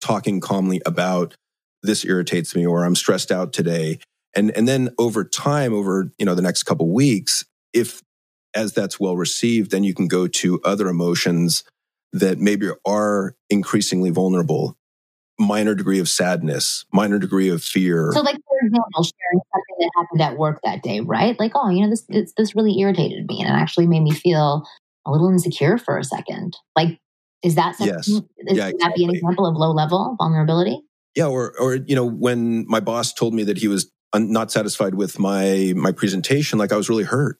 talking 0.00 0.38
calmly 0.38 0.80
about 0.86 1.34
this 1.82 2.04
irritates 2.04 2.54
me 2.54 2.64
or 2.64 2.84
I'm 2.84 2.94
stressed 2.94 3.32
out 3.32 3.52
today. 3.52 3.98
And, 4.36 4.50
and 4.52 4.66
then 4.66 4.90
over 4.98 5.24
time, 5.24 5.72
over, 5.72 6.10
you 6.18 6.26
know, 6.26 6.34
the 6.34 6.42
next 6.42 6.64
couple 6.64 6.92
weeks, 6.92 7.44
if 7.72 8.02
as 8.54 8.72
that's 8.72 9.00
well 9.00 9.16
received, 9.16 9.70
then 9.70 9.84
you 9.84 9.94
can 9.94 10.08
go 10.08 10.26
to 10.26 10.60
other 10.64 10.88
emotions 10.88 11.64
that 12.12 12.38
maybe 12.38 12.68
are 12.86 13.34
increasingly 13.50 14.10
vulnerable 14.10 14.76
minor 15.38 15.74
degree 15.74 15.98
of 15.98 16.08
sadness, 16.08 16.84
minor 16.92 17.18
degree 17.18 17.48
of 17.48 17.62
fear. 17.62 18.10
So, 18.12 18.20
like 18.20 18.36
for 18.36 18.66
example, 18.66 19.02
sharing 19.02 19.40
something 19.52 19.76
that 19.80 19.90
happened 19.96 20.22
at 20.22 20.38
work 20.38 20.60
that 20.64 20.82
day, 20.82 21.00
right? 21.00 21.38
Like, 21.38 21.52
oh, 21.54 21.70
you 21.70 21.82
know, 21.82 21.90
this 21.90 22.04
this, 22.08 22.32
this 22.36 22.54
really 22.54 22.78
irritated 22.78 23.26
me, 23.26 23.40
and 23.40 23.48
it 23.48 23.52
actually 23.52 23.86
made 23.86 24.02
me 24.02 24.12
feel 24.12 24.66
a 25.06 25.10
little 25.10 25.28
insecure 25.28 25.78
for 25.78 25.98
a 25.98 26.04
second. 26.04 26.56
Like, 26.76 26.98
is 27.42 27.56
that 27.56 27.76
something? 27.76 27.96
Yes. 27.96 28.08
Is, 28.08 28.22
yeah, 28.38 28.68
exactly. 28.68 28.78
that 28.80 28.94
be 28.94 29.04
an 29.04 29.10
example 29.10 29.46
of 29.46 29.56
low 29.56 29.72
level 29.72 30.16
vulnerability? 30.18 30.80
Yeah, 31.16 31.26
or 31.26 31.52
or 31.58 31.76
you 31.76 31.94
know, 31.94 32.06
when 32.06 32.66
my 32.68 32.80
boss 32.80 33.12
told 33.12 33.34
me 33.34 33.44
that 33.44 33.58
he 33.58 33.68
was 33.68 33.90
not 34.18 34.50
satisfied 34.50 34.94
with 34.94 35.18
my 35.18 35.72
my 35.76 35.92
presentation, 35.92 36.58
like 36.58 36.72
I 36.72 36.76
was 36.76 36.88
really 36.88 37.04
hurt. 37.04 37.38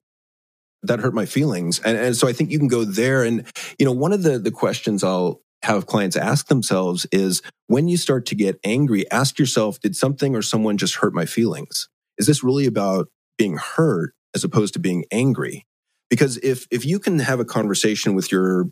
That 0.82 1.00
hurt 1.00 1.14
my 1.14 1.26
feelings, 1.26 1.80
and 1.80 1.96
and 1.96 2.16
so 2.16 2.28
I 2.28 2.32
think 2.32 2.50
you 2.50 2.58
can 2.58 2.68
go 2.68 2.84
there. 2.84 3.24
And 3.24 3.44
you 3.78 3.86
know, 3.86 3.92
one 3.92 4.12
of 4.12 4.22
the 4.22 4.38
the 4.38 4.50
questions 4.50 5.02
I'll 5.02 5.40
have 5.64 5.86
clients 5.86 6.16
ask 6.16 6.48
themselves 6.48 7.06
is 7.10 7.42
when 7.66 7.88
you 7.88 7.96
start 7.96 8.26
to 8.26 8.34
get 8.34 8.60
angry, 8.64 9.10
ask 9.10 9.38
yourself, 9.38 9.80
did 9.80 9.96
something 9.96 10.36
or 10.36 10.42
someone 10.42 10.76
just 10.76 10.96
hurt 10.96 11.14
my 11.14 11.24
feelings? 11.24 11.88
Is 12.18 12.26
this 12.26 12.44
really 12.44 12.66
about 12.66 13.08
being 13.38 13.56
hurt 13.56 14.12
as 14.34 14.44
opposed 14.44 14.74
to 14.74 14.78
being 14.78 15.04
angry? 15.10 15.66
Because 16.10 16.36
if, 16.38 16.66
if 16.70 16.84
you 16.84 16.98
can 16.98 17.18
have 17.18 17.40
a 17.40 17.44
conversation 17.44 18.14
with 18.14 18.30
your, 18.30 18.68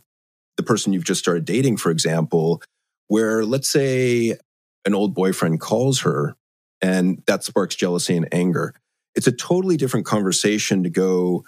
the 0.56 0.62
person 0.62 0.92
you've 0.92 1.04
just 1.04 1.20
started 1.20 1.44
dating, 1.44 1.78
for 1.78 1.90
example, 1.90 2.62
where 3.08 3.44
let's 3.44 3.70
say 3.70 4.36
an 4.84 4.94
old 4.94 5.14
boyfriend 5.14 5.60
calls 5.60 6.00
her 6.00 6.36
and 6.82 7.22
that 7.26 7.44
sparks 7.44 7.74
jealousy 7.74 8.16
and 8.16 8.28
anger. 8.32 8.74
It's 9.14 9.26
a 9.26 9.32
totally 9.32 9.76
different 9.76 10.04
conversation 10.04 10.82
to 10.82 10.90
go, 10.90 11.44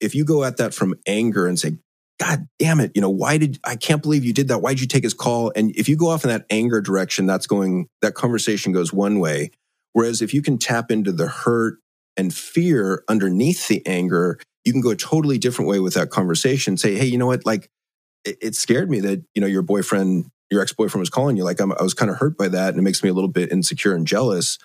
if 0.00 0.14
you 0.14 0.24
go 0.24 0.42
at 0.44 0.56
that 0.56 0.74
from 0.74 0.94
anger 1.06 1.46
and 1.46 1.58
say, 1.58 1.76
God 2.18 2.48
damn 2.58 2.80
it, 2.80 2.92
you 2.94 3.00
know, 3.00 3.10
why 3.10 3.38
did 3.38 3.60
I 3.62 3.76
can't 3.76 4.02
believe 4.02 4.24
you 4.24 4.32
did 4.32 4.48
that? 4.48 4.58
Why 4.58 4.70
did 4.70 4.80
you 4.80 4.88
take 4.88 5.04
his 5.04 5.14
call? 5.14 5.52
And 5.54 5.74
if 5.76 5.88
you 5.88 5.96
go 5.96 6.08
off 6.08 6.24
in 6.24 6.30
that 6.30 6.46
anger 6.50 6.80
direction, 6.80 7.26
that's 7.26 7.46
going 7.46 7.86
that 8.02 8.14
conversation 8.14 8.72
goes 8.72 8.92
one 8.92 9.20
way. 9.20 9.50
Whereas 9.92 10.20
if 10.20 10.34
you 10.34 10.42
can 10.42 10.58
tap 10.58 10.90
into 10.90 11.12
the 11.12 11.28
hurt 11.28 11.78
and 12.16 12.34
fear 12.34 13.04
underneath 13.08 13.68
the 13.68 13.86
anger, 13.86 14.38
you 14.64 14.72
can 14.72 14.80
go 14.80 14.90
a 14.90 14.96
totally 14.96 15.38
different 15.38 15.68
way 15.68 15.78
with 15.78 15.94
that 15.94 16.10
conversation. 16.10 16.76
Say, 16.76 16.96
hey, 16.96 17.06
you 17.06 17.18
know 17.18 17.26
what? 17.26 17.46
Like, 17.46 17.70
it, 18.24 18.36
it 18.42 18.54
scared 18.54 18.90
me 18.90 19.00
that 19.00 19.24
you 19.34 19.40
know 19.40 19.46
your 19.46 19.62
boyfriend, 19.62 20.26
your 20.50 20.62
ex 20.62 20.72
boyfriend, 20.72 21.00
was 21.00 21.10
calling 21.10 21.36
you. 21.36 21.44
Like, 21.44 21.60
I'm, 21.60 21.72
I 21.72 21.82
was 21.82 21.94
kind 21.94 22.10
of 22.10 22.18
hurt 22.18 22.36
by 22.36 22.48
that, 22.48 22.70
and 22.70 22.78
it 22.78 22.82
makes 22.82 23.02
me 23.02 23.08
a 23.08 23.14
little 23.14 23.30
bit 23.30 23.52
insecure 23.52 23.94
and 23.94 24.06
jealous. 24.06 24.58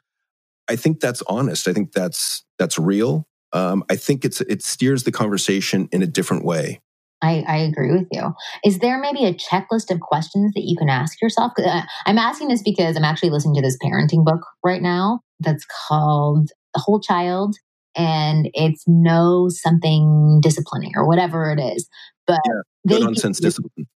I 0.69 0.76
think 0.76 1.00
that's 1.00 1.22
honest. 1.24 1.67
I 1.67 1.74
think 1.74 1.91
that's 1.91 2.43
that's 2.58 2.80
real. 2.80 3.28
Um, 3.52 3.84
I 3.89 3.96
think 3.96 4.26
it's 4.26 4.41
it 4.41 4.63
steers 4.63 5.04
the 5.04 5.12
conversation 5.12 5.89
in 5.91 6.02
a 6.02 6.08
different 6.08 6.46
way. 6.46 6.80
I, 7.22 7.46
I, 7.48 7.58
agree 7.60 7.91
with 7.93 8.08
you. 8.12 8.34
Is 8.65 8.80
there 8.80 9.00
maybe 9.00 9.24
a 9.24 9.34
checklist 9.34 9.89
of 9.89 10.02
questions 10.02 10.52
that 10.56 10.63
you 10.63 10.76
can 10.76 10.89
ask 10.89 11.22
yourself? 11.22 11.54
Uh, 11.58 11.84
I'm 12.06 12.17
asking 12.17 12.50
this 12.50 12.62
because 12.62 12.98
I'm 12.98 13.06
actually 13.06 13.30
listening 13.30 13.56
to 13.56 13.62
this 13.62 13.78
parenting 13.82 14.26
book 14.26 14.46
right 14.62 14.82
now 14.82 15.22
that's 15.39 15.65
called 15.88 16.50
The 16.74 16.82
Whole 16.82 17.00
Child, 17.00 17.56
and 17.96 18.50
it's 18.54 18.84
no 18.88 19.48
something 19.48 20.41
disciplining 20.43 20.91
or 20.98 21.08
whatever 21.08 21.50
it 21.50 21.62
is. 21.62 21.88
But 22.28 22.41
yeah, 22.46 22.62
they 22.84 23.00
nonsense 23.00 23.39
discipline. 23.39 23.88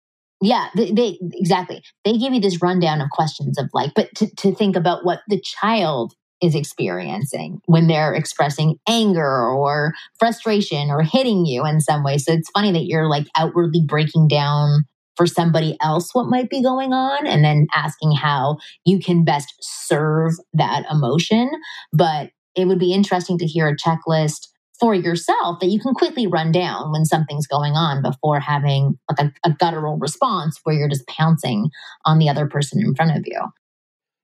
Yeah, 0.43 0.69
they, 0.77 0.93
they, 0.93 1.19
exactly. 1.33 1.83
They 2.05 2.19
give 2.19 2.35
you 2.35 2.41
this 2.41 2.61
rundown 2.61 3.01
of 3.01 3.11
questions 3.11 3.59
of 3.59 3.71
like, 3.73 3.93
but 3.95 4.15
to, 4.17 4.35
to 4.37 4.55
think 4.55 4.77
about 4.77 5.05
what 5.05 5.21
the 5.29 5.41
child 5.41 6.13
is 6.43 6.55
experiencing 6.55 7.61
when 7.65 7.87
they're 7.87 8.13
expressing 8.13 8.77
anger 8.87 9.49
or 9.49 9.95
frustration 10.19 10.91
or 10.91 11.03
hitting 11.03 11.47
you 11.47 11.65
in 11.65 11.81
some 11.81 12.05
way. 12.05 12.19
So 12.19 12.33
it's 12.33 12.51
funny 12.51 12.73
that 12.73 12.85
you're 12.85 13.09
like 13.09 13.27
outwardly 13.37 13.83
breaking 13.87 14.29
down 14.29 14.85
for 15.17 15.27
somebody 15.27 15.79
else 15.81 16.15
what 16.15 16.29
might 16.29 16.51
be 16.51 16.63
going 16.63 16.93
on 16.93 17.27
and 17.27 17.43
then 17.43 17.67
asking 17.75 18.13
how 18.13 18.59
you 18.85 18.99
can 18.99 19.25
best 19.25 19.55
serve 19.61 20.35
that 20.53 20.85
emotion. 20.91 21.51
But 21.95 22.31
it 22.55 22.67
would 22.67 22.79
be 22.79 22.93
interesting 22.93 23.39
to 23.39 23.47
hear 23.47 23.69
a 23.69 23.77
checklist 23.77 24.49
for 24.79 24.95
yourself 24.95 25.61
that 25.61 25.69
you 25.69 25.81
can 25.81 25.95
quickly 25.95 26.27
run 26.27 26.53
down 26.53 26.93
when 26.93 27.05
something's 27.05 27.47
going 27.47 27.73
on 27.73 28.03
before 28.03 28.41
having 28.41 28.99
like 29.11 29.19
a, 29.19 29.49
a 29.49 29.53
guttural 29.53 29.97
response 29.97 30.61
where 30.65 30.75
you're 30.75 30.89
just 30.89 31.07
pouncing 31.07 31.71
on 32.05 32.19
the 32.19 32.29
other 32.29 32.47
person 32.47 32.81
in 32.81 32.95
front 32.95 33.17
of 33.17 33.25
you. 33.27 33.41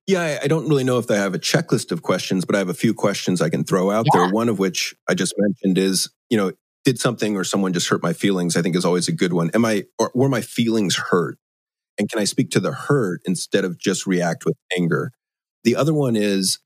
Yeah, 0.06 0.40
I 0.42 0.48
don't 0.48 0.68
really 0.68 0.84
know 0.84 0.98
if 0.98 1.10
I 1.10 1.14
have 1.14 1.34
a 1.34 1.38
checklist 1.38 1.92
of 1.92 2.02
questions, 2.02 2.44
but 2.44 2.56
I 2.56 2.58
have 2.58 2.68
a 2.68 2.74
few 2.74 2.92
questions 2.92 3.40
I 3.40 3.48
can 3.48 3.64
throw 3.64 3.90
out 3.90 4.06
yeah. 4.12 4.22
there. 4.22 4.32
One 4.32 4.48
of 4.48 4.58
which 4.58 4.94
I 5.08 5.14
just 5.14 5.34
mentioned 5.38 5.78
is, 5.78 6.10
you 6.28 6.36
know, 6.36 6.52
did 6.84 6.98
something 6.98 7.36
or 7.36 7.44
someone 7.44 7.72
just 7.72 7.88
hurt 7.88 8.02
my 8.02 8.12
feelings? 8.12 8.56
I 8.56 8.62
think 8.62 8.74
is 8.74 8.84
always 8.84 9.06
a 9.06 9.12
good 9.12 9.32
one. 9.32 9.50
Am 9.54 9.64
I, 9.64 9.84
or 9.98 10.10
were 10.14 10.28
my 10.28 10.40
feelings 10.40 10.96
hurt? 10.96 11.38
And 11.98 12.10
can 12.10 12.18
I 12.18 12.24
speak 12.24 12.50
to 12.50 12.60
the 12.60 12.72
hurt 12.72 13.20
instead 13.24 13.64
of 13.64 13.78
just 13.78 14.06
react 14.06 14.44
with 14.44 14.56
anger? 14.76 15.12
The 15.62 15.76
other 15.76 15.94
one 15.94 16.16
is, 16.16 16.58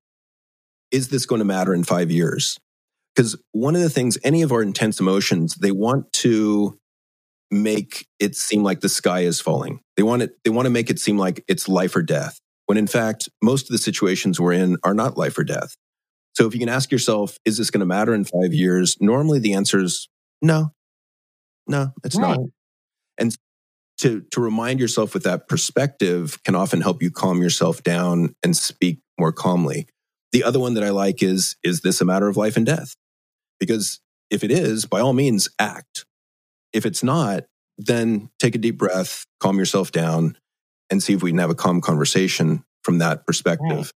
is 0.91 1.09
this 1.09 1.27
going 1.27 1.41
to 1.41 1.45
matter 1.45 1.75
in 1.75 1.85
five 1.85 2.11
years? 2.11 2.59
Because 3.17 3.37
one 3.53 3.75
of 3.75 3.81
the 3.81 3.89
things, 3.89 4.19
any 4.23 4.43
of 4.43 4.53
our 4.53 4.63
intense 4.63 5.01
emotions, 5.01 5.55
they 5.55 5.73
want 5.73 6.13
to 6.15 6.79
make 7.51 8.07
it 8.21 8.37
seem 8.37 8.63
like 8.63 8.81
the 8.81 8.91
sky 8.91 9.21
is 9.21 9.41
falling. 9.41 9.81
They 9.97 10.03
want 10.03 10.23
it, 10.23 10.33
they 10.45 10.51
want 10.51 10.67
to 10.67 10.71
make 10.71 10.91
it 10.91 10.99
seem 10.99 11.17
like 11.17 11.43
it's 11.49 11.69
life 11.69 11.97
or 11.97 12.03
death 12.03 12.39
when 12.67 12.77
in 12.77 12.87
fact, 12.87 13.29
most 13.43 13.63
of 13.63 13.69
the 13.71 13.79
situations 13.79 14.39
we're 14.39 14.53
in 14.53 14.77
are 14.85 14.95
not 14.95 15.17
life 15.17 15.39
or 15.39 15.45
death. 15.45 15.77
So 16.35 16.47
if 16.47 16.53
you 16.53 16.61
can 16.61 16.69
ask 16.69 16.93
yourself, 16.93 17.39
is 17.45 17.57
this 17.57 17.71
going 17.71 17.81
to 17.81 17.87
matter 17.87 18.13
in 18.13 18.25
five 18.25 18.53
years? 18.53 18.97
Normally 19.01 19.39
the 19.39 19.55
answer 19.55 19.81
is 19.81 20.09
no, 20.43 20.73
no, 21.67 21.93
it's 22.05 22.17
right. 22.17 22.37
not. 22.37 22.41
And 23.17 23.35
to, 24.01 24.23
to 24.33 24.41
remind 24.41 24.81
yourself 24.81 25.15
with 25.15 25.23
that 25.23 25.49
perspective 25.49 26.43
can 26.45 26.55
often 26.55 26.83
help 26.83 27.03
you 27.03 27.11
calm 27.11 27.41
yourself 27.41 27.83
down 27.83 28.35
and 28.43 28.55
speak 28.55 28.99
more 29.19 29.33
calmly. 29.33 29.87
The 30.33 30.45
other 30.45 30.61
one 30.61 30.75
that 30.75 30.85
I 30.85 30.91
like 30.91 31.23
is, 31.23 31.57
is 31.63 31.81
this 31.81 32.03
a 32.03 32.05
matter 32.05 32.29
of 32.29 32.37
life 32.37 32.59
and 32.59 32.67
death? 32.67 32.95
Because 33.59 34.01
if 34.31 34.45
it 34.45 34.51
is, 34.51 34.85
by 34.87 35.01
all 35.01 35.13
means, 35.13 35.49
act. 35.59 36.05
If 36.73 36.85
it's 36.85 37.03
not, 37.03 37.45
then 37.79 38.31
take 38.39 38.55
a 38.55 38.59
deep 38.59 38.79
breath, 38.79 39.27
calm 39.41 39.59
yourself 39.59 39.93
down, 39.93 40.37
and 40.91 41.03
see 41.03 41.13
if 41.15 41.23
we 41.23 41.31
can 41.31 41.39
have 41.39 41.51
a 41.51 41.55
calm 41.55 41.81
conversation 41.81 42.65
from 42.83 42.99
that 42.99 43.27
perspective. 43.27 43.71
Right. 43.71 43.91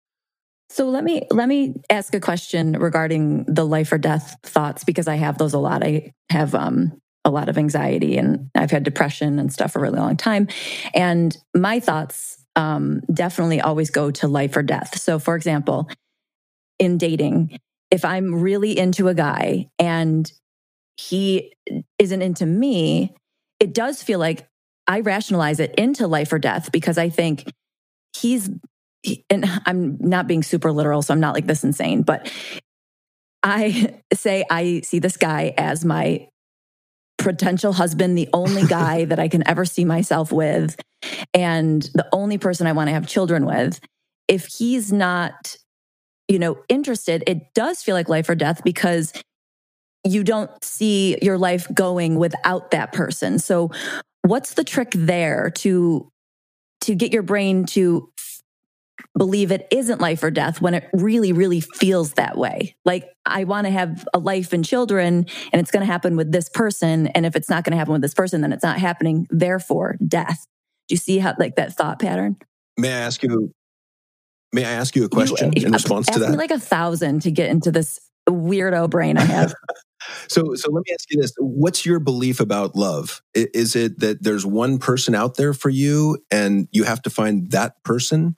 So 0.70 0.88
let 0.88 1.02
me 1.02 1.26
let 1.30 1.48
me 1.48 1.80
ask 1.88 2.14
a 2.14 2.20
question 2.20 2.72
regarding 2.72 3.44
the 3.44 3.64
life 3.64 3.90
or 3.90 3.98
death 3.98 4.36
thoughts 4.42 4.84
because 4.84 5.08
I 5.08 5.16
have 5.16 5.38
those 5.38 5.54
a 5.54 5.58
lot. 5.58 5.82
I 5.82 6.12
have 6.28 6.54
um, 6.54 7.00
a 7.24 7.30
lot 7.30 7.48
of 7.48 7.56
anxiety 7.56 8.18
and 8.18 8.50
I've 8.54 8.70
had 8.70 8.82
depression 8.82 9.38
and 9.38 9.52
stuff 9.52 9.72
for 9.72 9.78
a 9.78 9.82
really 9.82 9.98
long 9.98 10.16
time. 10.16 10.48
And 10.94 11.36
my 11.54 11.80
thoughts 11.80 12.44
um, 12.56 13.00
definitely 13.12 13.60
always 13.60 13.90
go 13.90 14.10
to 14.10 14.28
life 14.28 14.56
or 14.56 14.62
death. 14.62 14.98
So, 14.98 15.18
for 15.18 15.36
example, 15.36 15.88
in 16.78 16.98
dating, 16.98 17.58
if 17.90 18.04
I'm 18.04 18.40
really 18.42 18.78
into 18.78 19.08
a 19.08 19.14
guy 19.14 19.68
and 19.78 20.30
he 20.96 21.54
isn't 21.98 22.22
into 22.22 22.46
me, 22.46 23.14
it 23.60 23.72
does 23.72 24.02
feel 24.02 24.18
like 24.18 24.46
I 24.86 25.00
rationalize 25.00 25.60
it 25.60 25.74
into 25.76 26.06
life 26.06 26.32
or 26.32 26.38
death 26.38 26.72
because 26.72 26.98
I 26.98 27.08
think 27.08 27.44
he's, 28.16 28.50
and 29.30 29.44
I'm 29.66 29.98
not 30.00 30.26
being 30.26 30.42
super 30.42 30.72
literal, 30.72 31.02
so 31.02 31.12
I'm 31.12 31.20
not 31.20 31.34
like 31.34 31.46
this 31.46 31.64
insane, 31.64 32.02
but 32.02 32.30
I 33.42 34.00
say 34.12 34.44
I 34.50 34.80
see 34.80 34.98
this 34.98 35.16
guy 35.16 35.54
as 35.56 35.84
my 35.84 36.28
potential 37.18 37.72
husband, 37.72 38.16
the 38.16 38.28
only 38.32 38.62
guy 38.66 39.04
that 39.04 39.18
I 39.18 39.28
can 39.28 39.46
ever 39.46 39.64
see 39.64 39.84
myself 39.84 40.32
with, 40.32 40.76
and 41.34 41.82
the 41.94 42.08
only 42.12 42.38
person 42.38 42.66
I 42.66 42.72
want 42.72 42.88
to 42.88 42.94
have 42.94 43.06
children 43.06 43.44
with. 43.46 43.80
If 44.26 44.46
he's 44.46 44.92
not, 44.92 45.56
you 46.28 46.38
know, 46.38 46.58
interested, 46.68 47.24
it 47.26 47.54
does 47.54 47.82
feel 47.82 47.94
like 47.94 48.08
life 48.08 48.28
or 48.28 48.34
death 48.34 48.62
because 48.64 49.12
you 50.04 50.22
don't 50.22 50.50
see 50.62 51.18
your 51.22 51.38
life 51.38 51.66
going 51.74 52.16
without 52.16 52.70
that 52.70 52.92
person. 52.92 53.38
So 53.38 53.70
What's 54.28 54.52
the 54.54 54.64
trick 54.64 54.90
there 54.94 55.50
to 55.56 56.10
to 56.82 56.94
get 56.94 57.12
your 57.12 57.22
brain 57.22 57.64
to 57.66 58.10
believe 59.16 59.50
it 59.50 59.66
isn't 59.70 60.00
life 60.00 60.22
or 60.22 60.30
death 60.30 60.60
when 60.60 60.74
it 60.74 60.88
really 60.92 61.32
really 61.32 61.60
feels 61.60 62.12
that 62.12 62.36
way? 62.36 62.76
Like 62.84 63.08
i 63.24 63.44
want 63.44 63.66
to 63.66 63.70
have 63.70 64.06
a 64.12 64.18
life 64.18 64.52
and 64.52 64.62
children 64.62 65.24
and 65.50 65.60
it's 65.60 65.70
going 65.70 65.80
to 65.80 65.90
happen 65.90 66.14
with 66.14 66.30
this 66.30 66.50
person 66.50 67.06
and 67.08 67.24
if 67.24 67.36
it's 67.36 67.48
not 67.48 67.64
going 67.64 67.72
to 67.72 67.78
happen 67.78 67.92
with 67.92 68.02
this 68.02 68.12
person 68.12 68.42
then 68.42 68.52
it's 68.52 68.62
not 68.62 68.78
happening. 68.78 69.26
Therefore 69.30 69.96
death. 70.06 70.46
Do 70.88 70.94
you 70.94 70.98
see 70.98 71.18
how 71.18 71.34
like 71.38 71.56
that 71.56 71.74
thought 71.74 71.98
pattern? 71.98 72.36
May 72.76 72.92
i 72.92 72.98
ask 72.98 73.22
you 73.22 73.50
may 74.52 74.64
i 74.64 74.70
ask 74.70 74.96
you 74.96 75.02
a 75.02 75.06
uh, 75.06 75.08
question 75.08 75.52
you, 75.54 75.66
in 75.66 75.72
response 75.72 76.06
to 76.06 76.18
that? 76.18 76.36
like 76.36 76.50
a 76.50 76.58
thousand 76.58 77.22
to 77.22 77.30
get 77.30 77.50
into 77.50 77.70
this 77.70 77.98
weirdo 78.28 78.88
brain 78.90 79.16
i 79.16 79.22
have. 79.22 79.54
So, 80.28 80.54
so 80.54 80.70
let 80.70 80.84
me 80.86 80.94
ask 80.94 81.10
you 81.10 81.20
this: 81.20 81.32
What's 81.38 81.84
your 81.84 81.98
belief 81.98 82.40
about 82.40 82.76
love? 82.76 83.20
Is 83.34 83.74
it 83.76 83.98
that 84.00 84.22
there's 84.22 84.46
one 84.46 84.78
person 84.78 85.14
out 85.14 85.36
there 85.36 85.52
for 85.52 85.68
you, 85.68 86.18
and 86.30 86.68
you 86.72 86.84
have 86.84 87.02
to 87.02 87.10
find 87.10 87.50
that 87.50 87.82
person, 87.84 88.36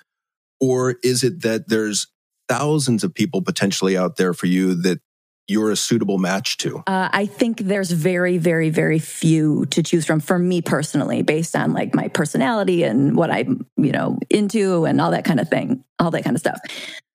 or 0.61 0.96
is 1.03 1.23
it 1.23 1.42
that 1.42 1.68
there's 1.68 2.07
thousands 2.49 3.05
of 3.05 3.14
people 3.14 3.42
potentially 3.42 3.96
out 3.96 4.16
there 4.16 4.35
for 4.35 4.46
you 4.46 4.75
that 4.83 5.01
you're 5.50 5.70
a 5.70 5.76
suitable 5.76 6.18
match 6.18 6.56
to? 6.58 6.78
Uh, 6.86 7.08
I 7.12 7.26
think 7.26 7.58
there's 7.58 7.90
very, 7.90 8.38
very, 8.38 8.70
very 8.70 8.98
few 8.98 9.66
to 9.66 9.82
choose 9.82 10.06
from 10.06 10.20
for 10.20 10.38
me 10.38 10.62
personally, 10.62 11.22
based 11.22 11.56
on 11.56 11.72
like 11.72 11.94
my 11.94 12.08
personality 12.08 12.84
and 12.84 13.16
what 13.16 13.30
I'm, 13.30 13.66
you 13.76 13.92
know, 13.92 14.18
into 14.30 14.84
and 14.84 15.00
all 15.00 15.10
that 15.10 15.24
kind 15.24 15.40
of 15.40 15.48
thing, 15.48 15.84
all 15.98 16.10
that 16.12 16.24
kind 16.24 16.36
of 16.36 16.40
stuff. 16.40 16.60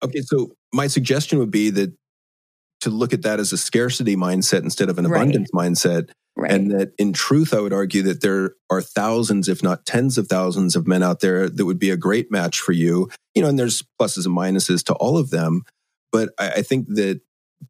Okay, 0.03 0.21
so 0.21 0.51
my 0.73 0.87
suggestion 0.87 1.39
would 1.39 1.51
be 1.51 1.69
that 1.71 1.93
to 2.81 2.89
look 2.89 3.13
at 3.13 3.23
that 3.23 3.39
as 3.39 3.53
a 3.53 3.57
scarcity 3.57 4.15
mindset 4.15 4.61
instead 4.61 4.89
of 4.89 4.99
an 4.99 5.07
right. 5.07 5.21
abundance 5.21 5.49
mindset. 5.51 6.09
Right. 6.37 6.51
And 6.51 6.71
that 6.71 6.91
in 6.97 7.13
truth, 7.13 7.53
I 7.53 7.61
would 7.61 7.71
argue 7.71 8.01
that 8.03 8.19
there 8.19 8.55
are 8.69 8.81
thousands, 8.81 9.47
if 9.47 9.63
not 9.63 9.85
tens 9.85 10.17
of 10.17 10.27
thousands 10.27 10.75
of 10.75 10.85
men 10.85 11.01
out 11.01 11.21
there 11.21 11.47
that 11.47 11.65
would 11.65 11.79
be 11.79 11.91
a 11.91 11.97
great 11.97 12.29
match 12.29 12.59
for 12.59 12.73
you. 12.73 13.09
You 13.33 13.41
know, 13.41 13.47
and 13.47 13.57
there's 13.57 13.83
pluses 13.99 14.25
and 14.25 14.35
minuses 14.35 14.83
to 14.85 14.93
all 14.95 15.17
of 15.17 15.29
them. 15.29 15.63
But 16.11 16.29
I, 16.37 16.49
I 16.51 16.61
think 16.61 16.87
that 16.89 17.21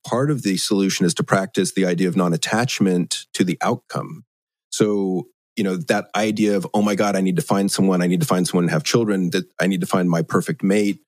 part 0.06 0.32
of 0.32 0.44
the 0.44 0.58
solution 0.58 1.06
is 1.06 1.14
to 1.16 1.24
practice 1.24 1.74
the 1.74 1.86
idea 1.86 2.08
of 2.08 2.16
non 2.16 2.34
attachment 2.34 3.26
to 3.34 3.44
the 3.44 3.58
outcome. 3.62 4.24
So, 4.70 5.28
you 5.56 5.64
know, 5.64 5.78
that 5.78 6.08
idea 6.16 6.58
of, 6.58 6.68
oh 6.74 6.82
my 6.82 6.96
God, 6.96 7.16
I 7.16 7.22
need 7.22 7.38
to 7.38 7.42
find 7.42 7.72
someone, 7.72 8.02
I 8.02 8.08
need 8.08 8.22
to 8.22 8.28
find 8.28 8.48
someone 8.48 8.66
and 8.66 8.72
have 8.72 8.84
children, 8.84 9.30
that 9.32 9.46
I 9.60 9.68
need 9.68 9.82
to 9.82 9.88
find 9.88 10.10
my 10.10 10.22
perfect 10.22 10.64
mate, 10.64 11.00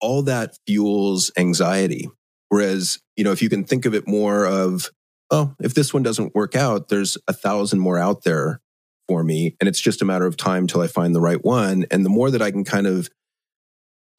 all 0.00 0.22
that 0.22 0.56
fuels 0.66 1.30
anxiety. 1.36 2.10
Whereas, 2.48 2.98
you 3.16 3.22
know, 3.22 3.32
if 3.32 3.42
you 3.42 3.48
can 3.48 3.64
think 3.64 3.86
of 3.86 3.94
it 3.94 4.08
more 4.08 4.44
of, 4.44 4.90
oh, 5.30 5.54
if 5.60 5.74
this 5.74 5.94
one 5.94 6.02
doesn't 6.02 6.34
work 6.34 6.56
out, 6.56 6.88
there's 6.88 7.16
a 7.28 7.32
thousand 7.32 7.78
more 7.78 7.98
out 7.98 8.24
there 8.24 8.60
for 9.06 9.22
me. 9.22 9.56
And 9.60 9.68
it's 9.68 9.80
just 9.80 10.02
a 10.02 10.04
matter 10.04 10.26
of 10.26 10.36
time 10.36 10.66
till 10.66 10.80
I 10.80 10.88
find 10.88 11.14
the 11.14 11.20
right 11.20 11.42
one. 11.44 11.86
And 11.90 12.04
the 12.04 12.10
more 12.10 12.30
that 12.30 12.42
I 12.42 12.50
can 12.50 12.64
kind 12.64 12.86
of 12.86 13.08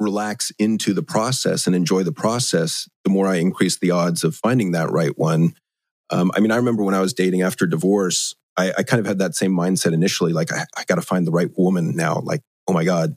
relax 0.01 0.51
into 0.57 0.93
the 0.93 1.03
process 1.03 1.67
and 1.67 1.75
enjoy 1.75 2.03
the 2.03 2.11
process, 2.11 2.89
the 3.03 3.11
more 3.11 3.27
I 3.27 3.35
increase 3.35 3.77
the 3.77 3.91
odds 3.91 4.23
of 4.23 4.35
finding 4.35 4.71
that 4.71 4.91
right 4.91 5.17
one. 5.17 5.53
Um, 6.09 6.31
I 6.35 6.39
mean, 6.39 6.51
I 6.51 6.57
remember 6.57 6.83
when 6.83 6.95
I 6.95 7.01
was 7.01 7.13
dating 7.13 7.41
after 7.41 7.65
divorce, 7.65 8.35
I, 8.57 8.73
I 8.77 8.83
kind 8.83 8.99
of 8.99 9.05
had 9.05 9.19
that 9.19 9.35
same 9.35 9.53
mindset 9.53 9.93
initially, 9.93 10.33
like, 10.33 10.51
I, 10.51 10.65
I 10.75 10.83
got 10.85 10.95
to 10.95 11.01
find 11.01 11.25
the 11.25 11.31
right 11.31 11.49
woman 11.57 11.95
now. 11.95 12.19
Like, 12.23 12.41
oh 12.67 12.73
my 12.73 12.83
God. 12.83 13.15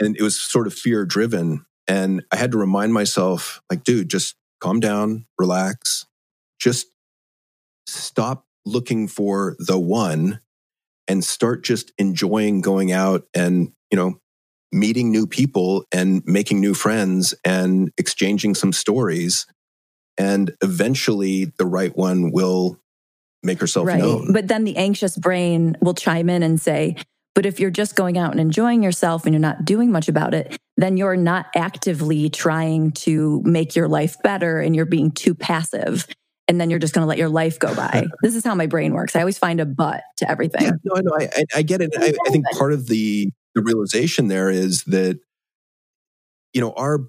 And 0.00 0.16
it 0.16 0.22
was 0.22 0.38
sort 0.38 0.66
of 0.66 0.74
fear 0.74 1.06
driven. 1.06 1.64
And 1.86 2.22
I 2.30 2.36
had 2.36 2.52
to 2.52 2.58
remind 2.58 2.92
myself, 2.92 3.62
like, 3.70 3.82
dude, 3.82 4.10
just 4.10 4.36
calm 4.60 4.78
down, 4.80 5.26
relax, 5.38 6.06
just 6.60 6.88
stop 7.86 8.44
looking 8.66 9.08
for 9.08 9.56
the 9.58 9.78
one 9.78 10.40
and 11.06 11.24
start 11.24 11.64
just 11.64 11.92
enjoying 11.96 12.60
going 12.60 12.92
out 12.92 13.26
and, 13.32 13.72
you 13.90 13.96
know, 13.96 14.20
meeting 14.72 15.10
new 15.10 15.26
people 15.26 15.84
and 15.92 16.22
making 16.26 16.60
new 16.60 16.74
friends 16.74 17.34
and 17.44 17.90
exchanging 17.96 18.54
some 18.54 18.72
stories. 18.72 19.46
And 20.18 20.52
eventually 20.62 21.52
the 21.58 21.66
right 21.66 21.96
one 21.96 22.32
will 22.32 22.78
make 23.42 23.60
herself 23.60 23.86
right. 23.86 23.98
known. 23.98 24.32
But 24.32 24.48
then 24.48 24.64
the 24.64 24.76
anxious 24.76 25.16
brain 25.16 25.76
will 25.80 25.94
chime 25.94 26.28
in 26.28 26.42
and 26.42 26.60
say, 26.60 26.96
but 27.34 27.46
if 27.46 27.60
you're 27.60 27.70
just 27.70 27.94
going 27.94 28.18
out 28.18 28.32
and 28.32 28.40
enjoying 28.40 28.82
yourself 28.82 29.24
and 29.24 29.32
you're 29.32 29.40
not 29.40 29.64
doing 29.64 29.92
much 29.92 30.08
about 30.08 30.34
it, 30.34 30.58
then 30.76 30.96
you're 30.96 31.16
not 31.16 31.46
actively 31.54 32.28
trying 32.30 32.90
to 32.92 33.40
make 33.44 33.76
your 33.76 33.86
life 33.86 34.20
better 34.24 34.60
and 34.60 34.74
you're 34.74 34.84
being 34.84 35.12
too 35.12 35.36
passive. 35.36 36.06
And 36.48 36.60
then 36.60 36.68
you're 36.68 36.80
just 36.80 36.94
going 36.94 37.04
to 37.04 37.08
let 37.08 37.18
your 37.18 37.28
life 37.28 37.58
go 37.60 37.72
by. 37.76 38.06
this 38.22 38.34
is 38.34 38.44
how 38.44 38.56
my 38.56 38.66
brain 38.66 38.92
works. 38.92 39.14
I 39.14 39.20
always 39.20 39.38
find 39.38 39.60
a 39.60 39.66
but 39.66 40.02
to 40.16 40.28
everything. 40.28 40.62
Yeah, 40.62 40.72
no, 40.82 41.00
no, 41.00 41.16
I, 41.16 41.44
I 41.54 41.62
get 41.62 41.80
it. 41.80 41.90
I, 41.96 42.12
I 42.26 42.30
think 42.30 42.44
part 42.52 42.72
of 42.72 42.88
the, 42.88 43.30
the 43.58 43.64
realization 43.64 44.28
there 44.28 44.50
is 44.50 44.84
that, 44.84 45.18
you 46.52 46.60
know, 46.60 46.72
our 46.72 47.00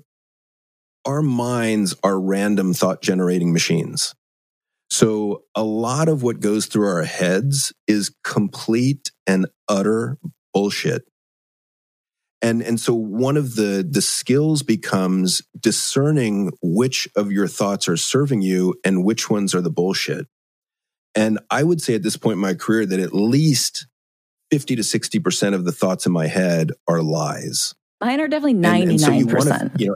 our 1.05 1.21
minds 1.21 1.95
are 2.03 2.19
random 2.19 2.73
thought 2.73 3.01
generating 3.01 3.53
machines. 3.53 4.15
So 4.89 5.43
a 5.55 5.63
lot 5.63 6.09
of 6.09 6.23
what 6.23 6.39
goes 6.39 6.65
through 6.65 6.87
our 6.87 7.03
heads 7.03 7.71
is 7.87 8.13
complete 8.23 9.11
and 9.25 9.47
utter 9.67 10.17
bullshit. 10.53 11.03
And, 12.41 12.61
and 12.61 12.79
so 12.79 12.93
one 12.93 13.37
of 13.37 13.55
the, 13.55 13.87
the 13.89 14.01
skills 14.01 14.63
becomes 14.63 15.41
discerning 15.59 16.51
which 16.61 17.07
of 17.15 17.31
your 17.31 17.47
thoughts 17.47 17.87
are 17.87 17.97
serving 17.97 18.41
you 18.41 18.75
and 18.83 19.03
which 19.03 19.29
ones 19.29 19.53
are 19.53 19.61
the 19.61 19.69
bullshit. 19.69 20.27
And 21.15 21.39
I 21.49 21.63
would 21.63 21.81
say 21.81 21.95
at 21.95 22.03
this 22.03 22.17
point 22.17 22.33
in 22.33 22.39
my 22.39 22.53
career 22.55 22.85
that 22.85 22.99
at 22.99 23.13
least 23.13 23.87
50 24.51 24.75
to 24.77 24.81
60% 24.81 25.53
of 25.53 25.65
the 25.65 25.71
thoughts 25.71 26.05
in 26.05 26.11
my 26.11 26.27
head 26.27 26.71
are 26.87 27.01
lies. 27.01 27.75
Mine 28.01 28.19
are 28.21 28.27
definitely 28.27 28.53
And- 28.53 28.89
and 28.89 28.99
99%. 28.99 28.99
so 28.99 29.11
you 29.11 29.27
wanna, 29.27 29.71
you 29.77 29.87
know, 29.87 29.95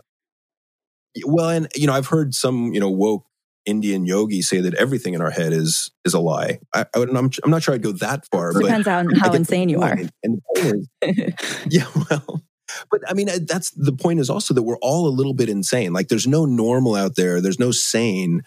well, 1.25 1.49
and 1.49 1.67
you 1.75 1.87
know, 1.87 1.93
I've 1.93 2.07
heard 2.07 2.33
some, 2.33 2.73
you 2.73 2.79
know, 2.79 2.89
woke 2.89 3.25
Indian 3.65 4.05
yogi 4.05 4.41
say 4.41 4.59
that 4.59 4.73
everything 4.73 5.13
in 5.13 5.21
our 5.21 5.29
head 5.29 5.53
is 5.53 5.89
is 6.03 6.13
a 6.13 6.19
lie. 6.19 6.59
I, 6.73 6.85
I, 6.95 6.99
am 6.99 7.15
I'm 7.15 7.49
not 7.49 7.63
sure 7.63 7.73
I'd 7.73 7.81
go 7.81 7.93
that 7.93 8.27
far, 8.31 8.51
but 8.51 8.59
it 8.59 8.65
Depends 8.65 8.87
on 8.87 9.15
how 9.15 9.31
insane 9.31 9.69
you 9.69 9.81
are. 9.81 9.97
And 10.23 10.41
the 10.53 10.87
point 11.01 11.17
is, 11.19 11.65
yeah, 11.69 11.85
well, 12.09 12.43
but 12.91 13.01
I 13.07 13.13
mean, 13.13 13.29
uh, 13.29 13.39
that's 13.47 13.71
the 13.71 13.93
point 13.93 14.19
is 14.19 14.29
also 14.29 14.53
that 14.53 14.63
we're 14.63 14.77
all 14.81 15.07
a 15.07 15.09
little 15.15 15.33
bit 15.33 15.49
insane. 15.49 15.93
Like, 15.93 16.09
there's 16.09 16.27
no 16.27 16.45
normal 16.45 16.95
out 16.95 17.15
there. 17.15 17.39
There's 17.39 17.59
no 17.59 17.71
sane. 17.71 18.41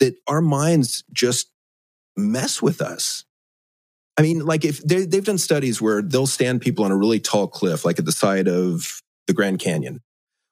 That 0.00 0.14
our 0.26 0.40
minds 0.40 1.04
just 1.12 1.50
mess 2.16 2.60
with 2.60 2.80
us. 2.80 3.24
I 4.18 4.22
mean, 4.22 4.44
like 4.46 4.64
if 4.64 4.82
they, 4.82 5.04
they've 5.04 5.24
done 5.24 5.38
studies 5.38 5.80
where 5.80 6.00
they'll 6.00 6.26
stand 6.26 6.62
people 6.62 6.84
on 6.84 6.90
a 6.90 6.96
really 6.96 7.20
tall 7.20 7.48
cliff, 7.48 7.84
like 7.84 7.98
at 7.98 8.06
the 8.06 8.12
side 8.12 8.48
of 8.48 9.02
the 9.26 9.34
Grand 9.34 9.58
Canyon, 9.58 10.00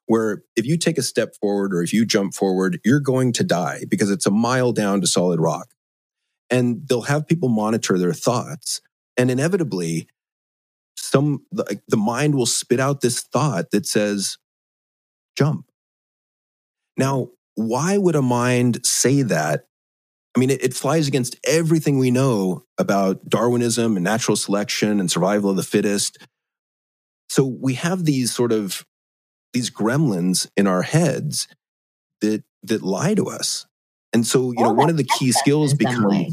where 0.05 0.43
if 0.55 0.65
you 0.65 0.77
take 0.77 0.97
a 0.97 1.03
step 1.03 1.35
forward 1.41 1.73
or 1.73 1.81
if 1.81 1.91
you 1.91 2.05
jump 2.05 2.35
forward, 2.35 2.79
you're 2.85 2.99
going 2.99 3.33
to 3.33 3.43
die 3.43 3.85
because 3.89 4.11
it's 4.11 4.27
a 4.27 4.31
mile 4.31 4.71
down 4.71 5.01
to 5.01 5.07
solid 5.07 5.39
rock. 5.39 5.73
And 6.51 6.87
they'll 6.87 7.01
have 7.03 7.27
people 7.27 7.49
monitor 7.49 7.97
their 7.97 8.13
thoughts. 8.13 8.81
And 9.17 9.31
inevitably, 9.31 10.07
some 10.95 11.43
the, 11.51 11.81
the 11.87 11.97
mind 11.97 12.35
will 12.35 12.45
spit 12.45 12.79
out 12.79 13.01
this 13.01 13.21
thought 13.21 13.71
that 13.71 13.87
says, 13.87 14.37
jump. 15.35 15.65
Now, 16.97 17.29
why 17.55 17.97
would 17.97 18.15
a 18.15 18.21
mind 18.21 18.85
say 18.85 19.23
that? 19.23 19.67
I 20.35 20.39
mean, 20.39 20.49
it, 20.49 20.63
it 20.63 20.73
flies 20.73 21.07
against 21.07 21.37
everything 21.45 21.97
we 21.97 22.11
know 22.11 22.65
about 22.77 23.27
Darwinism 23.29 23.95
and 23.95 24.03
natural 24.03 24.35
selection 24.35 24.99
and 24.99 25.09
survival 25.09 25.49
of 25.49 25.55
the 25.55 25.63
fittest. 25.63 26.17
So 27.29 27.45
we 27.45 27.75
have 27.75 28.05
these 28.05 28.33
sort 28.33 28.51
of 28.51 28.85
these 29.53 29.69
gremlins 29.71 30.47
in 30.57 30.67
our 30.67 30.81
heads 30.81 31.47
that 32.21 32.43
that 32.63 32.81
lie 32.81 33.13
to 33.15 33.25
us. 33.27 33.65
And 34.13 34.25
so, 34.27 34.51
you 34.51 34.63
know, 34.63 34.73
one 34.73 34.89
of 34.89 34.97
the 34.97 35.03
key 35.03 35.31
skills 35.31 35.73
becomes 35.73 36.05
way. 36.05 36.29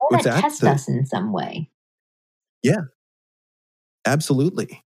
Or 0.00 0.08
What's 0.10 0.24
that? 0.24 0.40
test 0.40 0.60
The- 0.60 0.70
us 0.70 0.88
in 0.88 1.06
some 1.06 1.32
way. 1.32 1.70
Yeah. 2.62 2.82
Absolutely. 4.06 4.82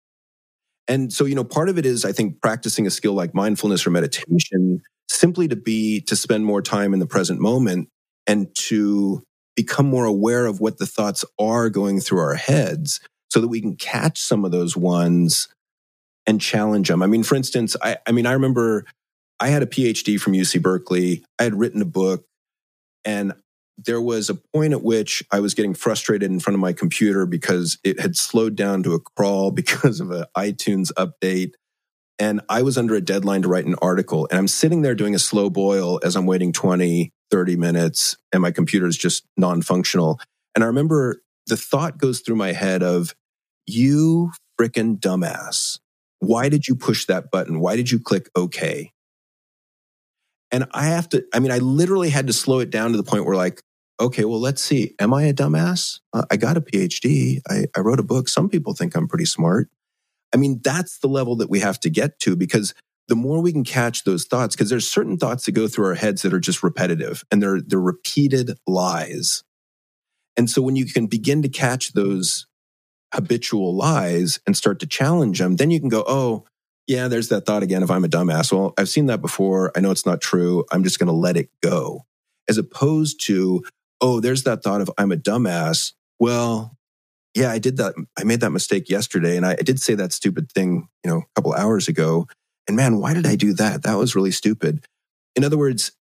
And 0.88 1.14
so, 1.14 1.26
you 1.26 1.36
know, 1.36 1.44
part 1.44 1.70
of 1.70 1.78
it 1.78 1.86
is, 1.86 2.04
I 2.06 2.12
think, 2.12 2.42
practicing 2.42 2.88
a 2.88 2.90
skill 2.90 3.14
like 3.14 3.34
mindfulness 3.34 3.86
or 3.86 3.92
meditation 3.92 4.82
simply 5.12 5.48
to 5.48 5.56
be, 5.56 6.02
to 6.02 6.16
spend 6.16 6.46
more 6.46 6.62
time 6.62 6.94
in 6.94 7.00
the 7.00 7.06
present 7.06 7.40
moment 7.40 7.90
and 8.28 8.54
to 8.56 9.24
become 9.56 9.86
more 9.86 10.06
aware 10.06 10.46
of 10.46 10.60
what 10.60 10.78
the 10.78 10.86
thoughts 10.86 11.26
are 11.40 11.70
going 11.70 12.00
through 12.00 12.20
our 12.20 12.36
heads 12.36 13.00
so 13.30 13.40
that 13.40 13.48
we 13.48 13.62
can 13.62 13.76
catch 13.76 14.20
some 14.20 14.46
of 14.46 14.52
those 14.52 14.76
ones 14.76 15.48
and 16.26 16.40
challenge 16.40 16.88
them. 16.88 17.02
I 17.02 17.08
mean, 17.08 17.24
for 17.24 17.36
instance, 17.36 17.76
I, 17.82 17.98
I 18.08 18.12
mean, 18.12 18.26
I 18.26 18.34
remember 18.34 18.86
I 19.40 19.48
had 19.48 19.64
a 19.64 19.68
PhD 19.68 20.20
from 20.20 20.34
UC 20.34 20.62
Berkeley. 20.62 21.24
I 21.40 21.44
had 21.44 21.56
written 21.56 21.82
a 21.82 21.86
book 21.86 22.26
and 23.04 23.34
there 23.78 24.02
was 24.02 24.30
a 24.30 24.36
point 24.36 24.74
at 24.74 24.84
which 24.84 25.24
I 25.32 25.40
was 25.40 25.54
getting 25.54 25.74
frustrated 25.74 26.30
in 26.30 26.40
front 26.40 26.56
of 26.56 26.60
my 26.60 26.74
computer 26.74 27.26
because 27.26 27.78
it 27.84 28.00
had 28.00 28.16
slowed 28.16 28.56
down 28.56 28.84
to 28.84 28.94
a 28.94 29.00
crawl 29.00 29.52
because 29.52 30.00
of 30.00 30.12
an 30.12 30.26
iTunes 30.38 30.92
update. 30.94 31.54
And 32.22 32.40
I 32.50 32.62
was 32.62 32.78
under 32.78 32.94
a 32.94 33.02
deadline 33.02 33.42
to 33.42 33.48
write 33.48 33.66
an 33.66 33.74
article. 33.82 34.28
And 34.30 34.38
I'm 34.38 34.48
sitting 34.48 34.84
there 34.84 34.94
doing 34.94 35.16
a 35.16 35.20
slow 35.20 35.50
boil 35.50 36.00
as 36.04 36.16
I'm 36.16 36.28
waiting 36.28 36.54
20, 36.54 37.12
30 37.32 37.56
minutes, 37.56 38.16
and 38.32 38.44
my 38.44 38.52
computer 38.52 38.86
is 38.86 38.96
just 38.96 39.26
non 39.38 39.64
functional. 39.64 40.20
And 40.54 40.64
I 40.64 40.68
remember 40.68 41.24
the 41.48 41.58
thought 41.58 41.98
goes 41.98 42.20
through 42.20 42.36
my 42.36 42.52
head 42.52 42.84
of, 42.84 43.16
you 43.66 44.32
frickin' 44.60 45.00
dumbass. 45.00 45.80
Why 46.20 46.48
did 46.48 46.68
you 46.68 46.76
push 46.76 47.08
that 47.08 47.32
button? 47.32 47.60
Why 47.60 47.76
did 47.76 47.90
you 47.90 48.00
click 48.00 48.30
OK? 48.36 48.92
And 50.52 50.68
I 50.76 50.86
have 50.86 51.10
to, 51.10 51.26
I 51.34 51.40
mean, 51.40 51.52
I 51.52 51.58
literally 51.58 52.12
had 52.12 52.28
to 52.28 52.34
slow 52.34 52.60
it 52.60 52.70
down 52.70 52.92
to 52.92 52.98
the 52.98 53.04
point 53.04 53.26
where, 53.26 53.36
like, 53.36 53.64
okay, 54.00 54.26
well, 54.26 54.40
let's 54.40 54.62
see. 54.62 54.94
Am 55.00 55.12
I 55.12 55.24
a 55.24 55.34
dumbass? 55.34 56.02
Uh, 56.14 56.26
I 56.30 56.38
got 56.38 56.56
a 56.56 56.62
PhD. 56.62 57.40
I, 57.50 57.66
I 57.76 57.80
wrote 57.80 58.00
a 58.00 58.04
book. 58.04 58.30
Some 58.30 58.48
people 58.48 58.76
think 58.76 58.96
I'm 58.96 59.08
pretty 59.08 59.26
smart. 59.26 59.70
I 60.34 60.38
mean, 60.38 60.62
that's 60.64 61.00
the 61.00 61.08
level 61.08 61.36
that 61.38 61.50
we 61.50 61.60
have 61.60 61.80
to 61.82 61.90
get 61.90 62.20
to 62.20 62.36
because 62.36 62.74
the 63.08 63.16
more 63.16 63.42
we 63.42 63.52
can 63.52 63.64
catch 63.64 64.04
those 64.04 64.26
thoughts, 64.26 64.56
because 64.56 64.70
there's 64.70 64.90
certain 64.90 65.18
thoughts 65.18 65.46
that 65.46 65.52
go 65.52 65.68
through 65.68 65.88
our 65.88 65.96
heads 65.96 66.22
that 66.22 66.34
are 66.34 66.40
just 66.40 66.64
repetitive 66.64 67.24
and 67.32 67.42
they're, 67.42 67.62
they're 67.62 67.80
repeated 67.80 68.58
lies. 68.68 69.44
And 70.38 70.50
so 70.50 70.62
when 70.62 70.76
you 70.76 70.86
can 70.86 71.08
begin 71.08 71.42
to 71.42 71.50
catch 71.50 71.94
those 71.94 72.48
habitual 73.14 73.76
lies 73.76 74.40
and 74.48 74.56
start 74.56 74.80
to 74.80 74.88
challenge 74.88 75.40
them, 75.40 75.58
then 75.58 75.72
you 75.72 75.80
can 75.80 75.90
go, 75.90 76.04
oh, 76.08 76.46
yeah, 76.88 77.08
there's 77.08 77.30
that 77.30 77.46
thought 77.46 77.64
again. 77.64 77.84
If 77.84 77.92
I'm 77.92 78.06
a 78.06 78.10
dumbass, 78.10 78.52
well, 78.52 78.74
I've 78.78 78.90
seen 78.90 79.08
that 79.08 79.22
before. 79.22 79.72
I 79.76 79.82
know 79.82 79.92
it's 79.92 80.06
not 80.06 80.22
true. 80.22 80.66
I'm 80.72 80.84
just 80.84 81.00
going 81.00 81.08
to 81.08 81.14
let 81.14 81.38
it 81.38 81.50
go. 81.62 82.06
As 82.50 82.58
opposed 82.58 83.26
to, 83.28 83.64
oh, 84.00 84.20
there's 84.20 84.44
that 84.44 84.64
thought 84.64 84.82
of 84.82 84.90
I'm 84.98 85.12
a 85.12 85.18
dumbass. 85.18 85.94
Well, 86.20 86.78
yeah, 87.34 87.52
I 87.52 87.60
did 87.60 87.78
that. 87.78 87.96
I 88.18 88.24
made 88.24 88.42
that 88.42 88.52
mistake 88.52 88.90
yesterday, 88.90 89.38
and 89.38 89.46
I, 89.46 89.52
I 89.52 89.64
did 89.64 89.80
say 89.80 89.96
that 89.96 90.12
stupid 90.12 90.52
thing, 90.52 90.88
you 91.04 91.10
know, 91.10 91.20
a 91.20 91.26
couple 91.36 91.54
hours 91.54 91.88
ago. 91.88 92.28
And 92.68 92.76
man, 92.76 93.00
why 93.00 93.14
did 93.14 93.26
I 93.26 93.36
do 93.36 93.54
that? 93.54 93.84
That 93.84 93.98
was 93.98 94.16
really 94.16 94.32
stupid. 94.32 94.86
In 95.36 95.44
other 95.44 95.58
words, 95.58 95.94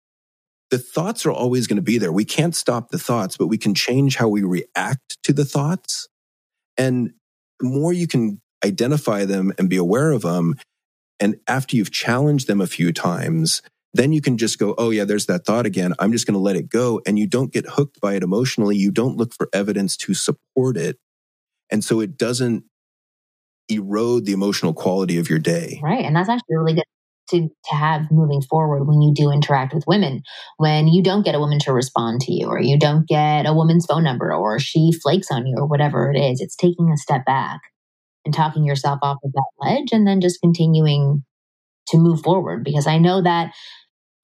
the 0.71 0.79
thoughts 0.79 1.25
are 1.25 1.33
always 1.33 1.67
going 1.67 1.77
to 1.77 1.83
be 1.83 1.99
there. 1.99 2.13
We 2.13 2.25
can't 2.25 2.55
stop 2.55 2.91
the 2.91 2.99
thoughts, 2.99 3.37
but 3.37 3.47
we 3.47 3.59
can 3.59 3.75
change 3.75 4.17
how 4.17 4.29
we 4.29 4.43
react 4.43 5.23
to 5.23 5.33
the 5.33 5.45
thoughts. 5.45 6.09
And 6.77 7.13
the 7.61 7.69
more 7.69 7.93
you 7.93 8.07
can 8.07 8.41
identify 8.65 9.25
them 9.25 9.53
and 9.59 9.69
be 9.69 9.77
aware 9.77 10.13
of 10.13 10.23
them, 10.23 10.57
and 11.21 11.37
after 11.47 11.77
you've 11.77 11.91
challenged 11.91 12.47
them 12.47 12.61
a 12.61 12.67
few 12.67 12.93
times, 12.93 13.63
then 13.95 14.13
you 14.13 14.21
can 14.21 14.37
just 14.37 14.59
go, 14.59 14.75
oh, 14.79 14.91
yeah, 14.91 15.05
there's 15.05 15.27
that 15.27 15.45
thought 15.45 15.67
again. 15.67 15.95
I'm 15.99 16.13
just 16.13 16.27
going 16.27 16.35
to 16.35 16.41
let 16.41 16.57
it 16.57 16.69
go. 16.69 17.01
And 17.07 17.19
you 17.19 17.27
don't 17.27 17.53
get 17.53 17.67
hooked 17.67 18.01
by 18.01 18.15
it 18.15 18.23
emotionally. 18.23 18.77
You 18.77 18.91
don't 18.91 19.17
look 19.17 19.35
for 19.35 19.49
evidence 19.53 19.97
to 19.99 20.15
support 20.15 20.77
it. 20.77 20.99
And 21.71 21.85
so 21.85 22.01
it 22.01 22.17
doesn't 22.17 22.65
erode 23.69 24.25
the 24.25 24.33
emotional 24.33 24.73
quality 24.73 25.19
of 25.19 25.29
your 25.29 25.39
day. 25.39 25.81
Right. 25.83 26.05
And 26.05 26.17
that's 26.17 26.29
actually 26.29 26.57
really 26.57 26.75
good 26.75 26.85
to, 27.31 27.49
to 27.49 27.75
have 27.75 28.11
moving 28.11 28.41
forward 28.41 28.85
when 28.85 29.03
you 29.03 29.13
do 29.15 29.31
interact 29.31 29.75
with 29.75 29.85
women. 29.87 30.23
When 30.57 30.89
you 30.89 31.03
don't 31.03 31.25
get 31.25 31.35
a 31.35 31.41
woman 31.41 31.59
to 31.61 31.73
respond 31.73 32.23
to 32.23 32.33
you, 32.33 32.47
or 32.47 32.61
you 32.61 32.79
don't 32.79 33.07
get 33.07 33.47
a 33.47 33.53
woman's 33.53 33.87
phone 33.87 34.05
number, 34.05 34.33
or 34.33 34.59
she 34.59 34.93
flakes 35.03 35.31
on 35.31 35.47
you, 35.47 35.57
or 35.59 35.67
whatever 35.67 36.11
it 36.11 36.19
is, 36.19 36.41
it's 36.41 36.57
taking 36.57 36.91
a 36.91 36.97
step 36.97 37.27
back 37.27 37.61
and 38.25 38.35
talking 38.35 38.65
yourself 38.65 38.99
off 39.03 39.19
of 39.23 39.33
that 39.33 39.51
ledge 39.61 39.89
and 39.93 40.07
then 40.07 40.21
just 40.21 40.41
continuing 40.41 41.25
to 41.89 41.99
move 41.99 42.23
forward. 42.23 42.65
Because 42.65 42.87
I 42.87 42.99
know 42.99 43.23
that 43.23 43.53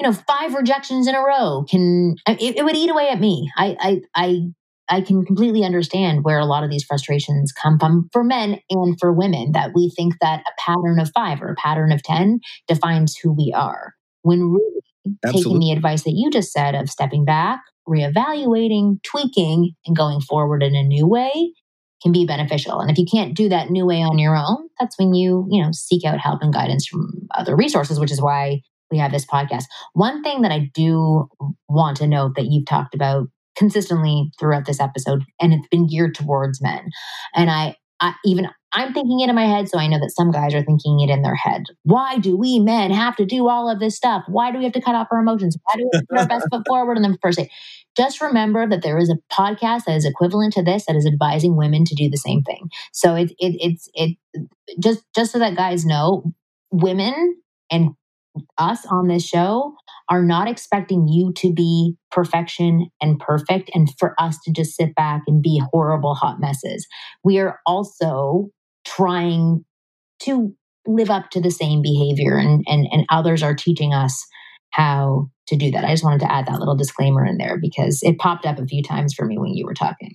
you 0.00 0.08
know, 0.08 0.12
five 0.12 0.54
rejections 0.54 1.06
in 1.06 1.14
a 1.14 1.20
row 1.20 1.64
can 1.68 2.16
it, 2.26 2.56
it 2.56 2.64
would 2.64 2.74
eat 2.74 2.90
away 2.90 3.08
at 3.08 3.20
me. 3.20 3.50
I, 3.56 3.76
I 3.78 4.00
I 4.14 4.40
I 4.88 5.00
can 5.00 5.24
completely 5.24 5.64
understand 5.64 6.24
where 6.24 6.38
a 6.38 6.44
lot 6.44 6.64
of 6.64 6.70
these 6.70 6.84
frustrations 6.84 7.52
come 7.52 7.78
from 7.78 8.08
for 8.12 8.22
men 8.22 8.60
and 8.70 8.98
for 8.98 9.12
women. 9.12 9.52
That 9.52 9.70
we 9.74 9.90
think 9.96 10.14
that 10.20 10.40
a 10.40 10.62
pattern 10.62 10.98
of 11.00 11.10
five 11.14 11.40
or 11.42 11.52
a 11.52 11.56
pattern 11.56 11.92
of 11.92 12.02
ten 12.02 12.40
defines 12.68 13.16
who 13.16 13.32
we 13.32 13.52
are, 13.56 13.94
when 14.22 14.52
really 14.52 14.80
taking 15.26 15.58
the 15.58 15.72
advice 15.72 16.02
that 16.04 16.14
you 16.14 16.30
just 16.30 16.52
said 16.52 16.74
of 16.74 16.90
stepping 16.90 17.24
back, 17.24 17.60
reevaluating, 17.88 19.02
tweaking, 19.02 19.72
and 19.86 19.96
going 19.96 20.20
forward 20.20 20.62
in 20.62 20.74
a 20.74 20.82
new 20.82 21.06
way 21.06 21.52
can 22.02 22.12
be 22.12 22.26
beneficial. 22.26 22.80
And 22.80 22.90
if 22.90 22.98
you 22.98 23.06
can't 23.10 23.34
do 23.34 23.48
that 23.48 23.70
new 23.70 23.86
way 23.86 24.02
on 24.02 24.18
your 24.18 24.36
own, 24.36 24.68
that's 24.78 24.98
when 24.98 25.14
you 25.14 25.46
you 25.50 25.62
know 25.62 25.70
seek 25.72 26.04
out 26.04 26.18
help 26.18 26.42
and 26.42 26.52
guidance 26.52 26.86
from 26.86 27.10
other 27.34 27.56
resources, 27.56 27.98
which 27.98 28.12
is 28.12 28.20
why 28.20 28.60
we 28.90 28.98
have 28.98 29.12
this 29.12 29.26
podcast. 29.26 29.64
One 29.94 30.22
thing 30.22 30.42
that 30.42 30.52
I 30.52 30.70
do 30.74 31.28
want 31.68 31.96
to 31.98 32.06
note 32.06 32.36
that 32.36 32.46
you've 32.46 32.66
talked 32.66 32.94
about 32.94 33.28
consistently 33.56 34.30
throughout 34.38 34.66
this 34.66 34.80
episode, 34.80 35.24
and 35.40 35.52
it's 35.52 35.68
been 35.68 35.86
geared 35.86 36.14
towards 36.14 36.62
men. 36.62 36.90
And 37.34 37.50
I, 37.50 37.76
I 38.00 38.14
even 38.24 38.48
I'm 38.74 38.92
thinking 38.92 39.20
it 39.20 39.28
in 39.28 39.36
my 39.36 39.46
head, 39.46 39.68
so 39.68 39.78
I 39.78 39.86
know 39.86 40.00
that 40.00 40.10
some 40.10 40.32
guys 40.32 40.52
are 40.52 40.64
thinking 40.64 40.98
it 41.00 41.08
in 41.08 41.22
their 41.22 41.36
head. 41.36 41.62
Why 41.84 42.18
do 42.18 42.36
we 42.36 42.58
men 42.58 42.90
have 42.90 43.14
to 43.16 43.24
do 43.24 43.48
all 43.48 43.70
of 43.70 43.78
this 43.78 43.96
stuff? 43.96 44.24
Why 44.26 44.50
do 44.50 44.58
we 44.58 44.64
have 44.64 44.72
to 44.72 44.80
cut 44.80 44.96
off 44.96 45.06
our 45.12 45.20
emotions? 45.20 45.56
Why 45.62 45.78
do 45.78 45.88
we 45.92 46.00
put 46.10 46.18
our 46.18 46.26
best 46.26 46.46
foot 46.52 46.64
forward 46.66 46.96
in 46.96 47.02
the 47.02 47.16
first 47.22 47.38
day? 47.38 47.50
Just 47.96 48.20
remember 48.20 48.68
that 48.68 48.82
there 48.82 48.98
is 48.98 49.10
a 49.10 49.18
podcast 49.32 49.84
that 49.84 49.96
is 49.96 50.04
equivalent 50.04 50.54
to 50.54 50.62
this 50.62 50.86
that 50.86 50.96
is 50.96 51.06
advising 51.06 51.56
women 51.56 51.84
to 51.84 51.94
do 51.94 52.10
the 52.10 52.16
same 52.16 52.42
thing. 52.42 52.68
So 52.92 53.14
it, 53.14 53.30
it 53.38 53.56
it's 53.60 53.88
it 53.94 54.18
just 54.80 55.04
just 55.14 55.30
so 55.30 55.38
that 55.38 55.54
guys 55.54 55.86
know, 55.86 56.32
women 56.72 57.36
and 57.70 57.90
us 58.58 58.84
on 58.86 59.06
this 59.06 59.24
show 59.24 59.76
are 60.10 60.22
not 60.22 60.48
expecting 60.48 61.08
you 61.08 61.32
to 61.34 61.52
be 61.52 61.96
perfection 62.10 62.90
and 63.00 63.18
perfect 63.18 63.70
and 63.74 63.88
for 63.98 64.14
us 64.18 64.38
to 64.44 64.52
just 64.52 64.76
sit 64.76 64.94
back 64.94 65.22
and 65.26 65.42
be 65.42 65.62
horrible 65.72 66.14
hot 66.14 66.40
messes. 66.40 66.86
We 67.22 67.38
are 67.38 67.58
also 67.66 68.50
trying 68.84 69.64
to 70.20 70.54
live 70.86 71.10
up 71.10 71.30
to 71.30 71.40
the 71.40 71.50
same 71.50 71.80
behavior 71.80 72.36
and 72.36 72.62
and, 72.66 72.86
and 72.92 73.06
others 73.10 73.42
are 73.42 73.54
teaching 73.54 73.94
us 73.94 74.26
how 74.70 75.30
to 75.46 75.56
do 75.56 75.70
that. 75.70 75.84
I 75.84 75.90
just 75.90 76.04
wanted 76.04 76.20
to 76.20 76.32
add 76.32 76.46
that 76.46 76.58
little 76.58 76.76
disclaimer 76.76 77.24
in 77.24 77.38
there 77.38 77.58
because 77.60 78.00
it 78.02 78.18
popped 78.18 78.44
up 78.44 78.58
a 78.58 78.66
few 78.66 78.82
times 78.82 79.14
for 79.14 79.24
me 79.24 79.38
when 79.38 79.54
you 79.54 79.64
were 79.64 79.74
talking. 79.74 80.14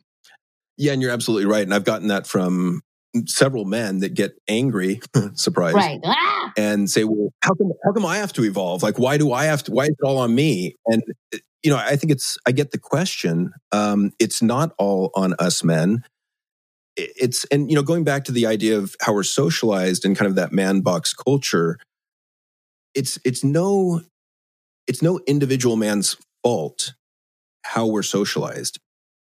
Yeah, 0.78 0.94
and 0.94 1.02
you're 1.02 1.12
absolutely 1.12 1.46
right. 1.46 1.64
And 1.64 1.74
I've 1.74 1.84
gotten 1.84 2.08
that 2.08 2.28
from 2.28 2.82
several 3.26 3.66
men 3.66 4.00
that 4.00 4.14
get 4.14 4.36
angry, 4.48 5.02
surprise, 5.34 5.74
Right. 5.74 6.00
Ah! 6.04 6.54
and 6.58 6.90
say, 6.90 7.04
"Well, 7.04 7.30
how 7.44 7.54
come 7.54 7.72
how 7.84 7.92
come 7.94 8.06
I 8.06 8.18
have 8.18 8.34
to 8.34 8.44
evolve? 8.44 8.84
Like, 8.84 9.00
why 9.00 9.18
do 9.18 9.32
I 9.32 9.46
have 9.46 9.64
to? 9.64 9.72
Why 9.72 9.84
is 9.86 9.90
it 9.92 10.04
all 10.04 10.18
on 10.18 10.34
me?" 10.36 10.76
And 10.88 11.04
you 11.64 11.72
know, 11.72 11.78
I 11.78 11.96
think 11.96 12.12
it's 12.12 12.38
I 12.46 12.52
get 12.52 12.72
the 12.72 12.78
question. 12.78 13.52
Um, 13.72 14.12
it's 14.20 14.42
not 14.42 14.74
all 14.78 15.12
on 15.16 15.34
us 15.40 15.64
men. 15.64 16.04
It's 16.96 17.46
and 17.46 17.70
you 17.70 17.76
know, 17.76 17.84
going 17.84 18.04
back 18.04 18.26
to 18.26 18.32
the 18.32 18.46
idea 18.46 18.78
of 18.78 18.96
how 19.02 19.14
we're 19.14 19.24
socialized 19.24 20.06
and 20.06 20.18
kind 20.18 20.28
of 20.30 20.36
that 20.36 20.52
man 20.52 20.82
box 20.82 21.14
culture. 21.14 21.78
It's 22.96 23.20
it's 23.24 23.44
no 23.44 24.02
it's 24.88 25.02
no 25.02 25.20
individual 25.28 25.76
man's 25.76 26.18
fault 26.44 26.94
how 27.64 27.86
we're 27.86 28.04
socialized. 28.04 28.80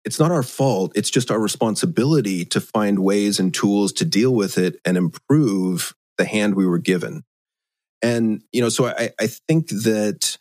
It's 0.04 0.20
not 0.20 0.32
our 0.32 0.44
fault. 0.44 0.94
It's 0.96 1.10
just 1.10 1.30
our 1.30 1.40
responsibility 1.40 2.44
to 2.46 2.60
find 2.60 3.00
ways 3.00 3.40
and 3.40 3.54
tools 3.54 3.94
to 3.94 4.06
deal 4.06 4.34
with 4.34 4.58
it 4.58 4.78
and 4.84 4.98
improve 4.98 5.94
the 6.18 6.26
hand 6.26 6.56
we 6.56 6.66
were 6.66 6.80
given. 6.80 7.24
And, 8.02 8.42
you 8.52 8.62
know, 8.62 8.70
so 8.70 8.88
I, 8.88 9.12
I 9.20 9.28
think 9.28 9.70
that 9.70 10.38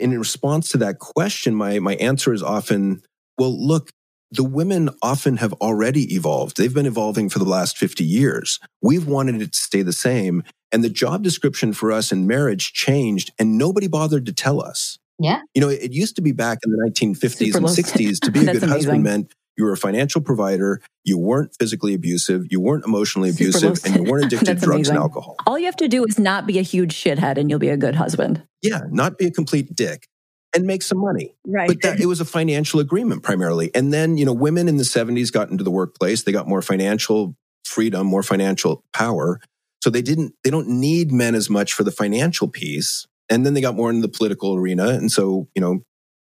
in 0.00 0.18
response 0.18 0.70
to 0.70 0.78
that 0.78 0.98
question, 0.98 1.54
my, 1.54 1.78
my 1.78 1.94
answer 1.96 2.32
is 2.32 2.42
often, 2.42 3.02
well, 3.38 3.56
look, 3.56 3.90
the 4.30 4.44
women 4.44 4.90
often 5.00 5.38
have 5.38 5.52
already 5.54 6.14
evolved. 6.14 6.56
They've 6.56 6.74
been 6.74 6.86
evolving 6.86 7.28
for 7.28 7.38
the 7.38 7.46
last 7.46 7.78
50 7.78 8.04
years. 8.04 8.58
We've 8.82 9.06
wanted 9.06 9.40
it 9.40 9.52
to 9.52 9.58
stay 9.58 9.82
the 9.82 9.92
same. 9.92 10.42
And 10.70 10.84
the 10.84 10.90
job 10.90 11.22
description 11.22 11.72
for 11.72 11.90
us 11.92 12.12
in 12.12 12.26
marriage 12.26 12.72
changed 12.74 13.30
and 13.38 13.56
nobody 13.56 13.88
bothered 13.88 14.26
to 14.26 14.32
tell 14.32 14.60
us. 14.62 14.97
Yeah. 15.18 15.40
You 15.54 15.60
know, 15.60 15.68
it 15.68 15.92
used 15.92 16.16
to 16.16 16.22
be 16.22 16.32
back 16.32 16.58
in 16.64 16.70
the 16.70 16.78
1950s 16.78 17.52
Super 17.52 17.58
and 17.58 17.66
60s 17.66 18.20
to 18.24 18.30
be 18.30 18.40
a 18.40 18.44
That's 18.44 18.58
good 18.60 18.68
husband 18.68 19.02
meant 19.02 19.32
you 19.56 19.64
were 19.64 19.72
a 19.72 19.76
financial 19.76 20.20
provider, 20.20 20.80
you 21.02 21.18
weren't 21.18 21.50
physically 21.58 21.92
abusive, 21.92 22.46
you 22.48 22.60
weren't 22.60 22.84
emotionally 22.84 23.32
Super 23.32 23.58
abusive, 23.58 23.84
and 23.84 23.96
you 23.96 24.10
weren't 24.10 24.24
addicted 24.32 24.46
to 24.46 24.54
That's 24.54 24.64
drugs 24.64 24.88
and 24.88 24.98
alcohol. 24.98 25.36
All 25.46 25.58
you 25.58 25.66
have 25.66 25.76
to 25.76 25.88
do 25.88 26.04
is 26.04 26.18
not 26.18 26.46
be 26.46 26.58
a 26.58 26.62
huge 26.62 26.94
shithead 26.94 27.36
and 27.36 27.50
you'll 27.50 27.58
be 27.58 27.68
a 27.68 27.76
good 27.76 27.96
husband. 27.96 28.42
Yeah, 28.62 28.82
not 28.90 29.18
be 29.18 29.26
a 29.26 29.30
complete 29.30 29.74
dick 29.74 30.06
and 30.54 30.64
make 30.64 30.82
some 30.82 30.98
money. 30.98 31.34
Right. 31.44 31.68
But 31.68 31.82
that, 31.82 32.00
it 32.00 32.06
was 32.06 32.20
a 32.20 32.24
financial 32.24 32.78
agreement 32.78 33.24
primarily. 33.24 33.70
And 33.74 33.92
then, 33.92 34.16
you 34.16 34.24
know, 34.24 34.32
women 34.32 34.68
in 34.68 34.76
the 34.76 34.84
70s 34.84 35.32
got 35.32 35.50
into 35.50 35.64
the 35.64 35.70
workplace. 35.70 36.22
They 36.22 36.32
got 36.32 36.48
more 36.48 36.62
financial 36.62 37.34
freedom, 37.64 38.06
more 38.06 38.22
financial 38.22 38.84
power. 38.92 39.40
So 39.82 39.90
they 39.90 40.02
didn't, 40.02 40.34
they 40.44 40.50
don't 40.50 40.68
need 40.68 41.12
men 41.12 41.34
as 41.34 41.50
much 41.50 41.72
for 41.72 41.82
the 41.82 41.90
financial 41.90 42.48
piece. 42.48 43.06
And 43.30 43.44
then 43.44 43.54
they 43.54 43.60
got 43.60 43.76
more 43.76 43.90
into 43.90 44.02
the 44.02 44.12
political 44.12 44.54
arena. 44.54 44.88
And 44.88 45.10
so, 45.10 45.48
you 45.54 45.60
know, 45.60 45.82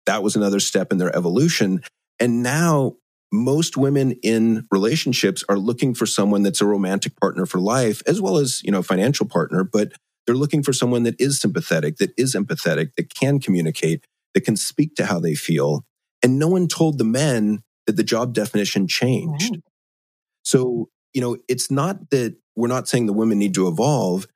that 0.07 0.23
was 0.23 0.37
another 0.37 0.61
step 0.61 0.93
in 0.93 0.99
their 0.99 1.15
evolution. 1.15 1.83
And 2.21 2.43
now 2.43 2.97
most 3.33 3.77
women 3.77 4.13
in 4.23 4.67
relationships 4.71 5.43
are 5.49 5.59
looking 5.59 5.95
for 5.95 6.07
someone 6.07 6.43
that's 6.43 6.61
a 6.61 6.67
romantic 6.67 7.19
partner 7.19 7.47
for 7.47 7.59
life, 7.59 8.03
as 8.07 8.21
well 8.21 8.37
as, 8.37 8.63
you 8.63 8.71
know, 8.71 8.83
financial 8.83 9.27
partner, 9.27 9.65
but 9.65 9.93
they're 10.27 10.37
looking 10.37 10.63
for 10.63 10.73
someone 10.73 11.03
that 11.05 11.21
is 11.21 11.41
sympathetic, 11.41 11.97
that 11.97 12.13
is 12.17 12.35
empathetic, 12.35 12.95
that 12.97 13.15
can 13.15 13.41
communicate, 13.41 14.05
that 14.35 14.43
can 14.43 14.57
speak 14.57 14.95
to 14.97 15.07
how 15.07 15.19
they 15.19 15.35
feel. 15.35 15.85
And 16.23 16.39
no 16.39 16.47
one 16.49 16.69
told 16.69 16.99
the 16.99 17.05
men 17.05 17.63
that 17.87 17.97
the 17.97 18.05
job 18.05 18.33
definition 18.33 18.87
changed. 18.87 19.51
Right. 19.51 19.63
So, 20.45 20.91
you 21.13 21.21
know, 21.21 21.39
it's 21.49 21.71
not 21.71 22.11
that 22.11 22.37
we're 22.55 22.69
not 22.69 22.87
saying 22.87 23.07
the 23.07 23.13
women 23.13 23.39
need 23.39 23.55
to 23.55 23.67
evolve. 23.67 24.27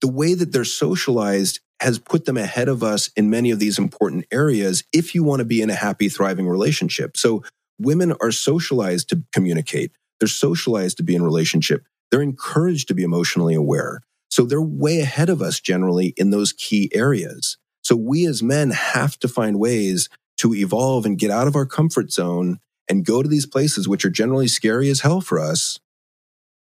The 0.00 0.08
way 0.08 0.34
that 0.34 0.52
they're 0.52 0.64
socialized 0.64 1.60
has 1.84 1.98
put 1.98 2.24
them 2.24 2.38
ahead 2.38 2.66
of 2.66 2.82
us 2.82 3.10
in 3.14 3.28
many 3.28 3.50
of 3.50 3.58
these 3.58 3.78
important 3.78 4.24
areas 4.32 4.84
if 4.90 5.14
you 5.14 5.22
want 5.22 5.40
to 5.40 5.44
be 5.44 5.60
in 5.60 5.68
a 5.68 5.74
happy, 5.74 6.08
thriving 6.08 6.48
relationship. 6.48 7.14
So, 7.14 7.44
women 7.78 8.14
are 8.22 8.32
socialized 8.32 9.10
to 9.10 9.22
communicate, 9.32 9.92
they're 10.18 10.26
socialized 10.26 10.96
to 10.96 11.02
be 11.02 11.14
in 11.14 11.22
relationship, 11.22 11.84
they're 12.10 12.22
encouraged 12.22 12.88
to 12.88 12.94
be 12.94 13.02
emotionally 13.02 13.54
aware. 13.54 14.00
So, 14.30 14.44
they're 14.46 14.62
way 14.62 15.00
ahead 15.00 15.28
of 15.28 15.42
us 15.42 15.60
generally 15.60 16.14
in 16.16 16.30
those 16.30 16.54
key 16.54 16.90
areas. 16.94 17.58
So, 17.82 17.96
we 17.96 18.26
as 18.26 18.42
men 18.42 18.70
have 18.70 19.18
to 19.18 19.28
find 19.28 19.58
ways 19.58 20.08
to 20.38 20.54
evolve 20.54 21.04
and 21.04 21.18
get 21.18 21.30
out 21.30 21.46
of 21.46 21.54
our 21.54 21.66
comfort 21.66 22.10
zone 22.10 22.60
and 22.88 23.04
go 23.04 23.22
to 23.22 23.28
these 23.28 23.46
places, 23.46 23.86
which 23.86 24.06
are 24.06 24.10
generally 24.10 24.48
scary 24.48 24.88
as 24.88 25.02
hell 25.02 25.20
for 25.20 25.38
us, 25.38 25.78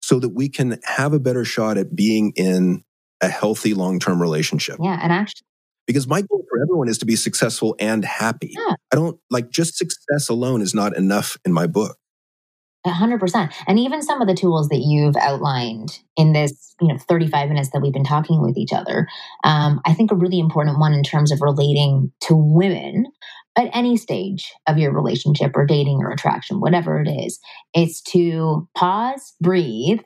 so 0.02 0.20
that 0.20 0.30
we 0.30 0.50
can 0.50 0.78
have 0.84 1.14
a 1.14 1.20
better 1.20 1.46
shot 1.46 1.78
at 1.78 1.96
being 1.96 2.34
in 2.36 2.84
a 3.26 3.30
healthy 3.30 3.74
long 3.74 4.00
term 4.00 4.22
relationship. 4.22 4.78
Yeah. 4.82 5.00
And 5.02 5.12
actually, 5.12 5.46
Because 5.88 6.08
my 6.08 6.22
goal 6.22 6.44
for 6.50 6.62
everyone 6.62 6.88
is 6.88 6.98
to 7.00 7.06
be 7.06 7.16
successful 7.16 7.76
and 7.80 8.06
happy. 8.06 8.54
Yeah. 8.58 8.76
I 8.92 8.96
don't 8.96 9.20
like 9.30 9.50
just 9.50 9.78
success 9.78 10.30
alone 10.30 10.62
is 10.62 10.74
not 10.74 10.96
enough 10.96 11.38
in 11.46 11.52
my 11.52 11.68
book. 11.68 11.98
A 12.86 12.92
hundred 12.92 13.20
percent. 13.20 13.52
And 13.68 13.80
even 13.80 14.04
some 14.04 14.22
of 14.22 14.28
the 14.28 14.36
tools 14.36 14.70
that 14.70 14.82
you've 14.82 15.16
outlined 15.16 16.00
in 16.16 16.34
this, 16.34 16.76
you 16.80 16.88
know, 16.88 16.98
35 17.00 17.50
minutes 17.50 17.72
that 17.72 17.82
we've 17.82 17.92
been 17.92 18.04
talking 18.04 18.42
with 18.44 18.58
each 18.58 18.72
other, 18.72 19.08
um, 19.44 19.82
I 19.86 19.96
think 19.96 20.12
a 20.12 20.16
really 20.16 20.40
important 20.40 20.80
one 20.80 20.94
in 20.94 21.02
terms 21.02 21.32
of 21.32 21.42
relating 21.42 22.12
to 22.22 22.36
women 22.36 23.08
at 23.58 23.70
any 23.74 23.98
stage 23.98 24.54
of 24.68 24.78
your 24.78 24.92
relationship 24.94 25.54
or 25.56 25.66
dating 25.66 26.00
or 26.04 26.12
attraction, 26.12 26.60
whatever 26.60 27.02
it 27.02 27.08
is, 27.08 27.40
it's 27.74 28.02
to 28.02 28.68
pause, 28.76 29.34
breathe, 29.42 30.00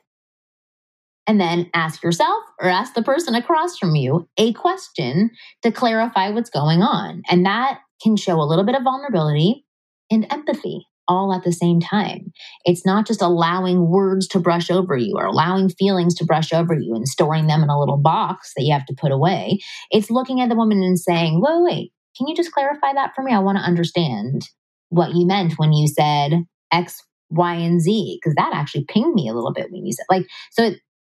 and 1.30 1.40
then 1.40 1.70
ask 1.74 2.02
yourself 2.02 2.42
or 2.60 2.68
ask 2.68 2.94
the 2.94 3.04
person 3.04 3.36
across 3.36 3.78
from 3.78 3.94
you 3.94 4.28
a 4.36 4.52
question 4.52 5.30
to 5.62 5.70
clarify 5.70 6.28
what's 6.30 6.50
going 6.50 6.82
on. 6.82 7.22
And 7.30 7.46
that 7.46 7.78
can 8.02 8.16
show 8.16 8.40
a 8.40 8.42
little 8.42 8.64
bit 8.64 8.74
of 8.74 8.82
vulnerability 8.82 9.64
and 10.10 10.26
empathy 10.28 10.88
all 11.06 11.32
at 11.32 11.44
the 11.44 11.52
same 11.52 11.78
time. 11.78 12.32
It's 12.64 12.84
not 12.84 13.06
just 13.06 13.22
allowing 13.22 13.88
words 13.88 14.26
to 14.28 14.40
brush 14.40 14.72
over 14.72 14.96
you 14.96 15.14
or 15.16 15.26
allowing 15.26 15.68
feelings 15.68 16.16
to 16.16 16.24
brush 16.24 16.52
over 16.52 16.74
you 16.74 16.96
and 16.96 17.06
storing 17.06 17.46
them 17.46 17.62
in 17.62 17.68
a 17.68 17.78
little 17.78 17.98
box 17.98 18.50
that 18.56 18.64
you 18.64 18.72
have 18.72 18.86
to 18.86 18.96
put 19.00 19.12
away. 19.12 19.60
It's 19.92 20.10
looking 20.10 20.40
at 20.40 20.48
the 20.48 20.56
woman 20.56 20.82
and 20.82 20.98
saying, 20.98 21.40
wait, 21.40 21.62
wait, 21.62 21.92
can 22.18 22.26
you 22.26 22.34
just 22.34 22.50
clarify 22.50 22.92
that 22.94 23.12
for 23.14 23.22
me? 23.22 23.32
I 23.32 23.38
want 23.38 23.56
to 23.56 23.62
understand 23.62 24.48
what 24.88 25.14
you 25.14 25.28
meant 25.28 25.52
when 25.58 25.72
you 25.72 25.86
said 25.86 26.42
X, 26.72 27.00
Y, 27.28 27.54
and 27.54 27.80
Z, 27.80 28.18
because 28.20 28.34
that 28.34 28.50
actually 28.52 28.84
pinged 28.88 29.14
me 29.14 29.28
a 29.28 29.32
little 29.32 29.52
bit 29.52 29.70
when 29.70 29.86
you 29.86 29.92
said, 29.92 30.06
like, 30.10 30.26
so 30.50 30.72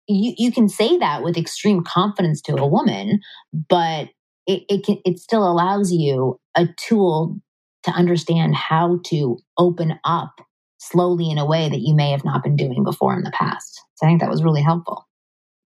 you, 0.08 0.34
you 0.36 0.52
can 0.52 0.68
say 0.68 0.98
that 0.98 1.22
with 1.22 1.36
extreme 1.36 1.82
confidence 1.84 2.40
to 2.42 2.56
a 2.56 2.66
woman, 2.66 3.20
but 3.68 4.08
it, 4.46 4.64
it 4.68 4.84
can 4.84 4.98
it 5.04 5.18
still 5.18 5.48
allows 5.48 5.92
you 5.92 6.40
a 6.56 6.66
tool 6.76 7.38
to 7.84 7.90
understand 7.90 8.54
how 8.54 9.00
to 9.06 9.38
open 9.58 9.98
up 10.04 10.34
slowly 10.78 11.30
in 11.30 11.38
a 11.38 11.46
way 11.46 11.68
that 11.68 11.80
you 11.80 11.94
may 11.94 12.10
have 12.10 12.24
not 12.24 12.42
been 12.42 12.56
doing 12.56 12.82
before 12.84 13.14
in 13.14 13.22
the 13.22 13.30
past. 13.30 13.80
So 13.94 14.06
I 14.06 14.10
think 14.10 14.20
that 14.20 14.30
was 14.30 14.42
really 14.42 14.62
helpful. 14.62 15.08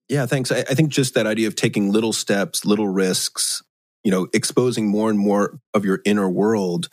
Yeah, 0.09 0.26
thanks. 0.26 0.53
I, 0.53 0.59
I 0.59 0.74
think 0.74 0.91
just 0.91 1.14
that 1.14 1.26
idea 1.26 1.49
of 1.49 1.55
taking 1.55 1.93
little 1.93 2.12
steps, 2.12 2.64
little 2.64 2.89
risks, 2.89 3.62
you 4.03 4.11
know, 4.11 4.28
exposing 4.35 4.89
more 4.89 5.09
and 5.09 5.18
more 5.18 5.61
of 5.72 5.85
your 5.85 6.01
inner 6.05 6.28
world. 6.28 6.89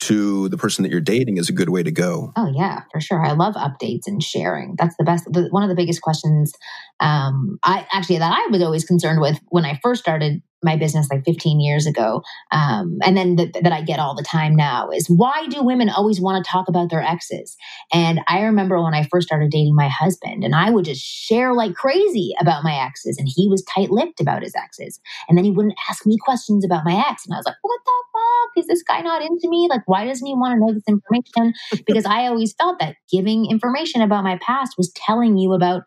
To 0.00 0.48
the 0.48 0.56
person 0.56 0.82
that 0.82 0.90
you're 0.90 1.00
dating 1.00 1.38
is 1.38 1.48
a 1.48 1.52
good 1.52 1.68
way 1.68 1.82
to 1.82 1.90
go. 1.90 2.32
Oh 2.36 2.50
yeah, 2.54 2.82
for 2.92 3.00
sure. 3.00 3.24
I 3.24 3.32
love 3.32 3.54
updates 3.54 4.06
and 4.06 4.22
sharing. 4.22 4.74
That's 4.78 4.96
the 4.98 5.04
best. 5.04 5.24
The, 5.30 5.48
one 5.50 5.62
of 5.62 5.68
the 5.68 5.74
biggest 5.74 6.02
questions, 6.02 6.52
um, 7.00 7.58
I 7.64 7.86
actually 7.92 8.18
that 8.18 8.32
I 8.32 8.50
was 8.50 8.62
always 8.62 8.84
concerned 8.84 9.20
with 9.20 9.38
when 9.48 9.64
I 9.64 9.78
first 9.82 10.02
started 10.02 10.42
my 10.62 10.76
business 10.76 11.08
like 11.10 11.24
15 11.24 11.60
years 11.60 11.86
ago, 11.86 12.22
um, 12.50 12.98
and 13.04 13.16
then 13.16 13.36
th- 13.36 13.52
that 13.52 13.72
I 13.72 13.82
get 13.82 13.98
all 13.98 14.14
the 14.14 14.22
time 14.22 14.56
now 14.56 14.90
is 14.90 15.08
why 15.08 15.46
do 15.48 15.62
women 15.62 15.88
always 15.88 16.20
want 16.20 16.44
to 16.44 16.50
talk 16.50 16.68
about 16.68 16.90
their 16.90 17.02
exes? 17.02 17.56
And 17.92 18.20
I 18.28 18.40
remember 18.42 18.82
when 18.82 18.94
I 18.94 19.04
first 19.10 19.28
started 19.28 19.50
dating 19.50 19.76
my 19.76 19.88
husband, 19.88 20.44
and 20.44 20.54
I 20.54 20.70
would 20.70 20.84
just 20.84 21.02
share 21.02 21.54
like 21.54 21.74
crazy 21.74 22.34
about 22.40 22.64
my 22.64 22.74
exes, 22.74 23.18
and 23.18 23.28
he 23.30 23.48
was 23.48 23.62
tight-lipped 23.64 24.20
about 24.20 24.42
his 24.42 24.54
exes, 24.54 25.00
and 25.28 25.36
then 25.36 25.44
he 25.44 25.50
wouldn't 25.50 25.78
ask 25.88 26.06
me 26.06 26.16
questions 26.20 26.64
about 26.64 26.84
my 26.84 27.04
ex, 27.08 27.24
and 27.24 27.34
I 27.34 27.38
was 27.38 27.46
like, 27.46 27.56
what 27.62 27.80
the 27.84 27.92
fuck? 28.12 28.62
Is 28.62 28.66
this 28.66 28.82
guy 28.82 29.00
not 29.00 29.22
into 29.22 29.48
me? 29.48 29.68
Like, 29.70 29.82
why 29.86 30.04
doesn't 30.04 30.26
he 30.26 30.34
want 30.34 30.54
to 30.54 30.60
know 30.60 30.72
this 30.72 30.84
information? 30.88 31.54
because 31.86 32.04
I 32.04 32.26
always 32.26 32.54
felt 32.54 32.78
that 32.80 32.96
giving 33.10 33.46
information 33.50 34.02
about 34.02 34.24
my 34.24 34.38
past 34.42 34.74
was 34.76 34.92
telling 34.94 35.36
you 35.36 35.52
about 35.52 35.82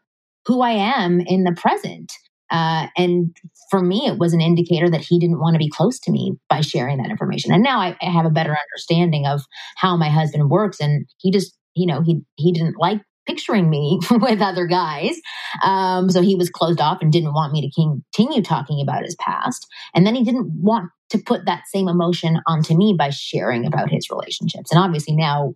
who 0.46 0.62
I 0.62 0.72
am 0.72 1.20
in 1.22 1.44
the 1.44 1.54
present. 1.54 2.12
Uh, 2.52 2.88
and 2.98 3.36
for 3.70 3.82
me, 3.82 4.06
it 4.06 4.18
was 4.18 4.34
an 4.34 4.42
indicator 4.42 4.90
that 4.90 5.02
he 5.02 5.18
didn't 5.18 5.40
want 5.40 5.56
to 5.56 5.60
be 5.60 5.70
close 5.70 6.00
to 6.02 6.12
me 6.12 6.34
by 6.50 6.62
sharing 6.62 6.98
that 6.98 7.10
information. 7.10 7.54
And 7.54 7.64
now 7.64 7.80
I, 7.80 7.96
I 8.02 8.06
have 8.06 8.26
a 8.26 8.32
better 8.32 8.56
understanding 8.56 9.26
of 9.26 9.42
how 9.78 9.96
my 9.96 10.10
husband 10.10 10.50
works. 10.50 10.80
And 10.80 11.06
he 11.18 11.32
just, 11.32 11.58
you 11.76 11.88
know, 11.88 12.02
he 12.02 12.22
he 12.36 12.52
didn't 12.52 12.78
like 12.78 13.02
picturing 13.28 13.70
me 13.70 14.00
with 14.12 14.42
other 14.42 14.66
guys. 14.66 15.20
Um, 15.64 16.10
so 16.10 16.22
he 16.22 16.36
was 16.36 16.50
closed 16.50 16.82
off 16.82 17.00
and 17.02 17.12
didn't 17.12 17.34
want 17.34 17.54
me 17.54 17.62
to 17.62 17.82
continue 17.82 18.42
talking 18.42 18.82
about 18.82 19.04
his 19.04 19.16
past. 19.16 19.68
And 19.96 20.06
then 20.06 20.16
he 20.16 20.24
didn't 20.24 20.52
want 20.62 20.90
to 21.12 21.18
put 21.18 21.46
that 21.46 21.64
same 21.68 21.88
emotion 21.88 22.40
onto 22.48 22.76
me 22.76 22.96
by 22.98 23.10
sharing 23.10 23.66
about 23.66 23.90
his 23.90 24.10
relationships. 24.10 24.72
And 24.72 24.80
obviously 24.82 25.16
now 25.16 25.54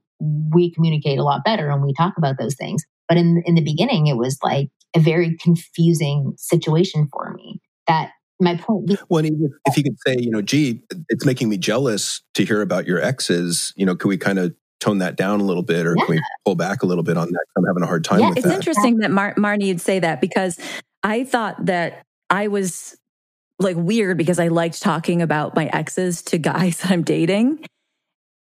we 0.54 0.72
communicate 0.72 1.20
a 1.20 1.24
lot 1.24 1.44
better 1.44 1.70
and 1.70 1.84
we 1.84 1.94
talk 1.94 2.14
about 2.18 2.38
those 2.38 2.56
things. 2.56 2.84
But 3.08 3.18
in 3.18 3.44
in 3.46 3.56
the 3.56 3.64
beginning, 3.64 4.08
it 4.08 4.18
was 4.18 4.38
like 4.44 4.70
a 4.96 5.00
very 5.00 5.38
confusing 5.38 6.34
situation 6.38 7.08
for 7.12 7.34
me. 7.34 7.60
That 7.88 8.12
my 8.40 8.58
point. 8.58 9.00
Well, 9.10 9.24
if 9.26 9.78
you 9.78 9.84
could 9.84 9.98
say, 10.06 10.18
you 10.20 10.30
know, 10.30 10.42
gee, 10.42 10.82
it's 11.10 11.26
making 11.26 11.50
me 11.50 11.58
jealous 11.58 12.22
to 12.34 12.44
hear 12.44 12.62
about 12.62 12.86
your 12.86 13.02
exes, 13.02 13.74
you 13.76 13.86
know, 13.86 13.96
could 13.96 14.10
we 14.10 14.18
kind 14.18 14.40
of 14.40 14.54
tone 14.80 14.98
that 15.00 15.16
down 15.16 15.40
a 15.40 15.44
little 15.44 15.64
bit 15.64 15.86
or 15.86 15.96
yeah. 15.98 16.06
can 16.06 16.16
we 16.16 16.22
pull 16.46 16.56
back 16.56 16.84
a 16.84 16.86
little 16.86 17.04
bit 17.04 17.18
on 17.18 17.28
that? 17.28 17.46
I'm 17.58 17.66
having 17.66 17.84
a 17.84 17.88
hard 17.88 18.04
time 18.04 18.20
yeah, 18.20 18.30
with 18.30 18.40
it's 18.40 18.48
that. 18.48 18.56
interesting 18.56 18.98
that 18.98 19.12
Mar- 19.12 19.36
Marni 19.36 19.68
would 19.68 19.82
say 19.82 20.00
that 20.00 20.20
because 20.22 20.60
I 21.04 21.24
thought 21.24 21.66
that 21.66 22.04
I 22.30 22.48
was 22.50 22.98
like 23.58 23.78
weird 23.78 24.18
because 24.18 24.40
I 24.40 24.50
liked 24.50 24.82
talking 24.82 25.22
about 25.22 25.56
my 25.56 25.68
exes 25.68 26.22
to 26.24 26.38
guys 26.38 26.78
that 26.82 26.92
I'm 26.92 27.04
dating. 27.04 27.66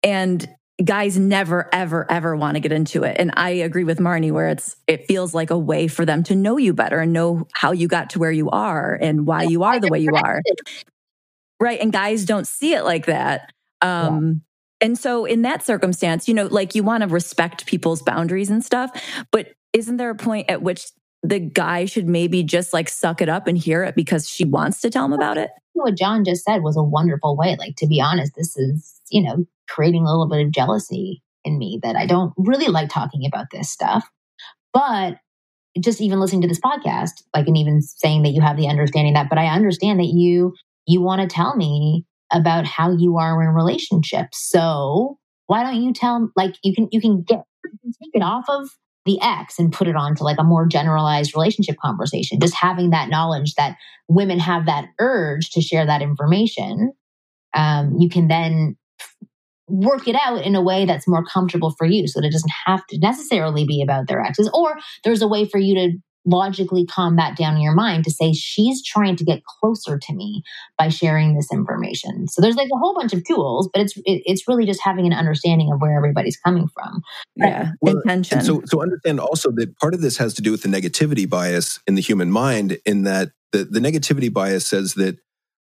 And 0.04 0.48
guys 0.84 1.18
never, 1.18 1.70
ever, 1.72 2.10
ever 2.12 2.36
want 2.36 2.56
to 2.56 2.60
get 2.60 2.72
into 2.72 3.04
it. 3.04 3.16
And 3.18 3.32
I 3.36 3.50
agree 3.50 3.86
with 3.86 4.00
Marni 4.00 4.32
where 4.32 4.50
it's, 4.50 4.76
it 4.88 5.08
feels 5.08 5.34
like 5.34 5.50
a 5.50 5.58
way 5.58 5.88
for 5.88 6.06
them 6.06 6.24
to 6.24 6.36
know 6.36 6.58
you 6.58 6.74
better 6.74 7.00
and 7.00 7.14
know 7.14 7.48
how 7.54 7.72
you 7.72 7.88
got 7.88 8.10
to 8.12 8.20
where 8.20 8.32
you 8.32 8.50
are 8.50 8.94
and 8.94 9.26
why 9.26 9.44
you 9.44 9.64
are 9.64 9.80
the 9.80 9.88
way 9.88 10.00
you 10.00 10.14
are. 10.14 10.42
Right. 11.60 11.80
And 11.80 11.94
guys 11.94 12.26
don't 12.26 12.46
see 12.46 12.74
it 12.74 12.84
like 12.84 13.06
that. 13.06 13.54
Um, 13.82 14.42
yeah. 14.82 14.88
And 14.88 14.98
so 14.98 15.24
in 15.24 15.44
that 15.44 15.66
circumstance, 15.66 16.28
you 16.28 16.34
know, 16.34 16.48
like 16.48 16.76
you 16.76 16.84
want 16.84 17.04
to 17.04 17.08
respect 17.08 17.66
people's 17.66 18.02
boundaries 18.02 18.50
and 18.50 18.64
stuff, 18.64 18.92
but 19.32 19.54
isn't 19.72 19.96
there 19.96 20.10
a 20.10 20.16
point 20.16 20.50
at 20.50 20.62
which 20.62 20.88
the 21.24 21.40
guy 21.40 21.86
should 21.86 22.08
maybe 22.08 22.44
just 22.44 22.74
like 22.74 22.90
suck 22.90 23.22
it 23.22 23.30
up 23.30 23.48
and 23.48 23.58
hear 23.58 23.84
it 23.84 23.96
because 23.96 24.30
she 24.30 24.44
wants 24.44 24.82
to 24.82 24.90
tell 24.90 25.06
him 25.06 25.14
about 25.14 25.38
it? 25.38 25.52
What 25.74 25.98
John 25.98 26.26
just 26.26 26.44
said 26.44 26.62
was 26.62 26.76
a 26.76 26.84
wonderful 26.84 27.38
way. 27.38 27.56
Like, 27.58 27.78
to 27.78 27.88
be 27.88 28.02
honest, 28.02 28.36
this 28.36 28.58
is, 28.58 29.00
you 29.10 29.24
know, 29.24 29.46
creating 29.68 30.04
a 30.04 30.10
little 30.10 30.28
bit 30.28 30.46
of 30.46 30.52
jealousy 30.52 31.22
in 31.44 31.58
me 31.58 31.80
that 31.84 31.96
I 31.96 32.06
don't 32.06 32.34
really 32.38 32.68
like 32.68 32.90
talking 32.90 33.26
about 33.26 33.48
this 33.52 33.70
stuff. 33.70 34.10
But 34.74 35.18
just 35.80 36.02
even 36.02 36.20
listening 36.20 36.42
to 36.42 36.48
this 36.48 36.60
podcast, 36.60 37.12
like, 37.36 37.48
and 37.48 37.58
even 37.58 37.82
saying 37.82 38.24
that 38.24 38.32
you 38.32 38.42
have 38.42 38.58
the 38.58 38.68
understanding 38.68 39.14
that, 39.14 39.30
but 39.30 39.38
I 39.38 39.48
understand 39.48 40.00
that 40.00 40.12
you, 40.14 40.54
you 40.88 41.02
want 41.02 41.22
to 41.22 41.28
tell 41.28 41.56
me 41.56 42.06
about 42.32 42.66
how 42.66 42.92
you 42.92 43.18
are 43.18 43.42
in 43.44 43.50
relationships. 43.50 44.50
So 44.50 45.18
why 45.48 45.64
don't 45.64 45.82
you 45.82 45.94
tell, 45.94 46.30
like, 46.36 46.56
you 46.64 46.74
can, 46.74 46.88
you 46.92 47.02
can 47.02 47.24
get, 47.24 47.44
you 47.64 47.78
can 47.82 47.92
take 48.02 48.12
it 48.14 48.24
off 48.24 48.46
of 48.50 48.70
the 49.06 49.20
X 49.22 49.60
and 49.60 49.72
put 49.72 49.88
it 49.88 49.96
onto 49.96 50.24
like 50.24 50.40
a 50.40 50.44
more 50.44 50.66
generalized 50.66 51.36
relationship 51.36 51.76
conversation. 51.80 52.40
Just 52.40 52.56
having 52.56 52.90
that 52.90 53.10
knowledge 53.10 53.54
that 53.56 53.78
women 54.08 54.40
have 54.40 54.66
that 54.66 54.88
urge 55.00 55.52
to 55.52 55.62
share 55.62 55.86
that 55.86 56.02
information, 56.02 56.92
um, 57.54 57.98
you 58.00 58.10
can 58.10 58.28
then 58.28 58.78
work 59.68 60.08
it 60.08 60.16
out 60.24 60.44
in 60.44 60.56
a 60.56 60.62
way 60.62 60.86
that's 60.86 61.08
more 61.08 61.24
comfortable 61.24 61.74
for 61.78 61.86
you. 61.86 62.08
So 62.08 62.22
that 62.22 62.28
it 62.28 62.32
doesn't 62.32 62.52
have 62.66 62.86
to 62.88 63.00
necessarily 63.00 63.66
be 63.66 63.82
about 63.82 64.08
their 64.08 64.22
exes 64.22 64.50
or 64.54 64.78
there's 65.04 65.22
a 65.22 65.28
way 65.28 65.46
for 65.46 65.58
you 65.58 65.76
to 65.76 65.98
logically 66.26 66.86
calm 66.86 67.16
that 67.18 67.38
down 67.38 67.56
in 67.56 67.62
your 67.62 67.76
mind 67.76 68.04
to 68.04 68.12
say 68.12 68.34
she's 68.34 68.84
trying 68.84 69.16
to 69.16 69.24
get 69.24 69.44
closer 69.46 69.98
to 69.98 70.14
me 70.14 70.42
by 70.78 70.90
sharing 70.90 71.36
this 71.36 71.52
information. 71.52 72.28
So 72.28 72.42
there's 72.42 72.56
like 72.56 72.70
a 72.74 72.78
whole 72.78 72.96
bunch 72.96 73.14
of 73.14 73.24
tools 73.24 73.70
but 73.72 73.82
it's 73.82 73.96
it, 73.98 74.24
it's 74.26 74.48
really 74.48 74.66
just 74.66 74.82
having 74.84 75.06
an 75.06 75.14
understanding 75.14 75.72
of 75.72 75.80
where 75.82 75.96
everybody's 75.96 76.38
coming 76.38 76.68
from. 76.68 77.02
Yeah 77.36 77.72
well, 77.82 77.98
intention. 77.98 78.42
so 78.42 78.64
so 78.66 78.82
understand 78.82 79.20
also 79.20 79.52
that 79.52 79.78
part 79.78 79.94
of 79.94 80.02
this 80.02 80.18
has 80.18 80.34
to 80.36 80.42
do 80.42 80.52
with 80.52 80.64
the 80.64 80.70
negativity 80.70 81.30
bias 81.30 81.80
in 81.88 81.96
the 81.96 82.02
human 82.02 82.32
mind 82.32 82.80
in 82.86 83.04
that 83.04 83.32
the, 83.52 83.64
the 83.64 83.80
negativity 83.80 84.34
bias 84.34 84.68
says 84.68 84.96
that 84.96 85.18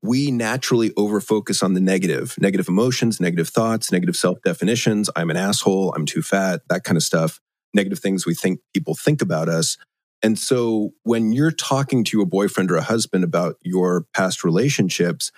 we 0.05 0.31
naturally 0.31 0.91
overfocus 0.91 1.63
on 1.63 1.73
the 1.73 1.81
negative 1.81 2.35
negative 2.39 2.67
emotions 2.67 3.19
negative 3.19 3.47
thoughts 3.49 3.91
negative 3.91 4.15
self 4.15 4.37
definitions 4.43 5.09
i'm 5.15 5.29
an 5.29 5.37
asshole. 5.37 5.93
I'm 5.95 6.05
too 6.05 6.21
fat 6.21 6.61
that 6.69 6.83
kind 6.83 6.97
of 6.97 7.03
stuff. 7.03 7.39
Negative 7.73 7.99
things 7.99 8.25
we 8.25 8.33
think 8.33 8.59
people 8.73 8.95
think 8.95 9.21
about 9.21 9.49
us. 9.49 9.77
And 10.23 10.39
so 10.39 10.93
when 11.03 11.33
you're 11.33 11.51
talking 11.51 12.03
to 12.05 12.21
a 12.21 12.25
boyfriend 12.25 12.71
or 12.71 12.77
a 12.77 12.81
husband 12.81 13.23
about 13.23 13.57
your 13.61 14.05
past 14.13 14.43
relationships, 14.43 15.31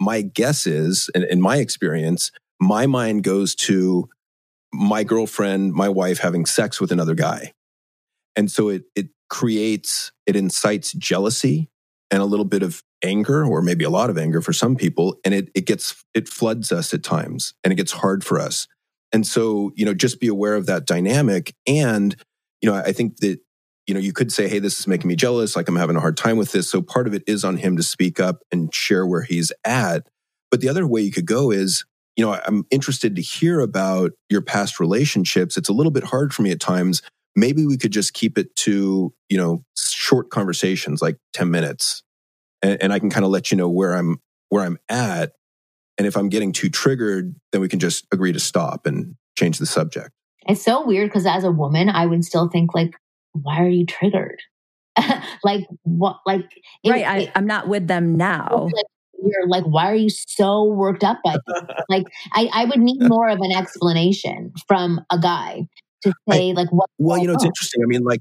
my 0.00 0.22
guess 0.22 0.66
is, 0.66 1.08
and 1.14 1.24
in 1.24 1.40
my 1.40 1.58
experience, 1.58 2.32
my 2.60 2.86
mind 2.86 3.22
goes 3.22 3.54
to 3.54 4.08
my 4.72 5.04
girlfriend, 5.04 5.72
my 5.72 5.88
wife 5.88 6.18
having 6.18 6.46
sex 6.46 6.80
with 6.80 6.90
another 6.90 7.14
guy. 7.14 7.52
And 8.34 8.50
so 8.50 8.68
it, 8.68 8.82
it 8.96 9.06
creates, 9.30 10.10
it 10.26 10.34
incites 10.34 10.92
jealousy 10.92 11.70
and 12.14 12.22
a 12.22 12.26
little 12.26 12.44
bit 12.44 12.62
of 12.62 12.80
anger, 13.02 13.44
or 13.44 13.60
maybe 13.60 13.84
a 13.84 13.90
lot 13.90 14.08
of 14.08 14.16
anger 14.16 14.40
for 14.40 14.52
some 14.52 14.76
people. 14.76 15.16
And 15.24 15.34
it, 15.34 15.50
it 15.54 15.66
gets, 15.66 16.02
it 16.14 16.28
floods 16.28 16.70
us 16.70 16.94
at 16.94 17.02
times 17.02 17.52
and 17.64 17.72
it 17.72 17.76
gets 17.76 17.90
hard 17.90 18.22
for 18.22 18.38
us. 18.38 18.68
And 19.12 19.26
so, 19.26 19.72
you 19.74 19.84
know, 19.84 19.94
just 19.94 20.20
be 20.20 20.28
aware 20.28 20.54
of 20.54 20.66
that 20.66 20.86
dynamic. 20.86 21.52
And, 21.66 22.14
you 22.62 22.70
know, 22.70 22.76
I 22.76 22.92
think 22.92 23.18
that 23.18 23.40
you 23.86 23.92
know, 23.92 24.00
you 24.00 24.12
could 24.12 24.32
say, 24.32 24.48
hey, 24.48 24.60
this 24.60 24.78
is 24.78 24.86
making 24.86 25.08
me 25.08 25.16
jealous. 25.16 25.56
Like 25.56 25.68
I'm 25.68 25.76
having 25.76 25.96
a 25.96 26.00
hard 26.00 26.16
time 26.16 26.36
with 26.36 26.52
this. 26.52 26.70
So 26.70 26.80
part 26.80 27.06
of 27.06 27.14
it 27.14 27.22
is 27.26 27.44
on 27.44 27.58
him 27.58 27.76
to 27.76 27.82
speak 27.82 28.18
up 28.18 28.42
and 28.50 28.74
share 28.74 29.06
where 29.06 29.22
he's 29.22 29.52
at. 29.64 30.06
But 30.50 30.60
the 30.60 30.68
other 30.68 30.86
way 30.86 31.02
you 31.02 31.12
could 31.12 31.26
go 31.26 31.50
is, 31.50 31.84
you 32.16 32.24
know, 32.24 32.40
I'm 32.46 32.64
interested 32.70 33.16
to 33.16 33.22
hear 33.22 33.60
about 33.60 34.12
your 34.30 34.40
past 34.40 34.80
relationships. 34.80 35.56
It's 35.56 35.68
a 35.68 35.72
little 35.72 35.92
bit 35.92 36.04
hard 36.04 36.32
for 36.32 36.42
me 36.42 36.52
at 36.52 36.60
times. 36.60 37.02
Maybe 37.36 37.66
we 37.66 37.76
could 37.76 37.90
just 37.90 38.14
keep 38.14 38.38
it 38.38 38.54
to, 38.56 39.12
you 39.28 39.36
know, 39.36 39.64
short 39.76 40.30
conversations, 40.30 41.02
like 41.02 41.18
10 41.32 41.50
minutes. 41.50 42.03
And, 42.64 42.82
and 42.82 42.92
I 42.92 42.98
can 42.98 43.10
kind 43.10 43.24
of 43.24 43.30
let 43.30 43.50
you 43.50 43.56
know 43.56 43.68
where 43.68 43.94
I'm, 43.94 44.20
where 44.48 44.64
I'm 44.64 44.78
at. 44.88 45.32
And 45.98 46.06
if 46.06 46.16
I'm 46.16 46.28
getting 46.28 46.52
too 46.52 46.70
triggered, 46.70 47.36
then 47.52 47.60
we 47.60 47.68
can 47.68 47.78
just 47.78 48.06
agree 48.12 48.32
to 48.32 48.40
stop 48.40 48.86
and 48.86 49.14
change 49.38 49.58
the 49.58 49.66
subject. 49.66 50.10
It's 50.46 50.62
so 50.62 50.84
weird 50.84 51.10
because 51.10 51.26
as 51.26 51.44
a 51.44 51.52
woman, 51.52 51.88
I 51.88 52.06
would 52.06 52.24
still 52.24 52.48
think 52.48 52.74
like 52.74 52.94
why 53.32 53.60
are 53.60 53.68
you 53.68 53.84
triggered? 53.84 54.40
like 55.44 55.66
what? 55.82 56.18
Like 56.26 56.48
it, 56.82 56.90
right? 56.90 57.04
I, 57.06 57.32
am 57.34 57.46
not 57.46 57.68
with 57.68 57.86
them 57.86 58.16
now. 58.16 58.68
Like, 58.72 58.84
you're 59.22 59.48
like, 59.48 59.64
why 59.64 59.90
are 59.90 59.94
you 59.94 60.10
so 60.10 60.64
worked 60.64 61.02
up 61.02 61.18
by 61.24 61.36
like, 61.88 62.04
I, 62.32 62.48
I 62.52 62.64
would 62.66 62.80
need 62.80 63.00
more 63.02 63.28
of 63.28 63.38
an 63.40 63.52
explanation 63.56 64.52
from 64.68 65.00
a 65.10 65.18
guy 65.18 65.66
to 66.02 66.12
say 66.30 66.50
I, 66.50 66.52
like 66.52 66.70
what. 66.70 66.90
Well, 66.98 67.18
you 67.18 67.26
know, 67.26 67.34
it's 67.34 67.44
interesting. 67.44 67.82
I 67.82 67.86
mean, 67.86 68.02
like 68.02 68.20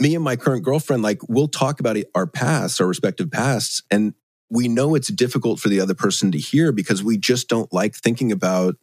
me 0.00 0.14
and 0.14 0.24
my 0.24 0.36
current 0.36 0.64
girlfriend, 0.64 1.02
like 1.02 1.20
we'll 1.28 1.48
talk 1.48 1.80
about 1.80 1.96
our 2.14 2.26
past, 2.26 2.80
our 2.80 2.86
respective 2.86 3.30
pasts, 3.30 3.82
and 3.90 4.14
we 4.50 4.68
know 4.68 4.94
it's 4.94 5.08
difficult 5.08 5.60
for 5.60 5.68
the 5.68 5.80
other 5.80 5.94
person 5.94 6.32
to 6.32 6.38
hear 6.38 6.72
because 6.72 7.02
we 7.02 7.18
just 7.18 7.48
don't 7.48 7.72
like 7.72 7.94
thinking 7.94 8.32
about 8.32 8.76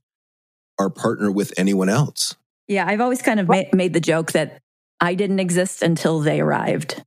our 0.78 0.90
partner 0.90 1.32
with 1.32 1.54
anyone 1.58 1.90
else. 1.90 2.36
Yeah, 2.68 2.86
I've 2.88 3.02
always 3.02 3.22
kind 3.22 3.40
of 3.40 3.48
ma- 3.48 3.64
made 3.74 3.94
the 3.94 4.00
joke 4.00 4.34
that 4.34 4.60
I 5.00 5.16
didn't 5.16 5.40
exist 5.40 5.82
until 5.82 6.20
they 6.20 6.42
arrived. 6.42 7.04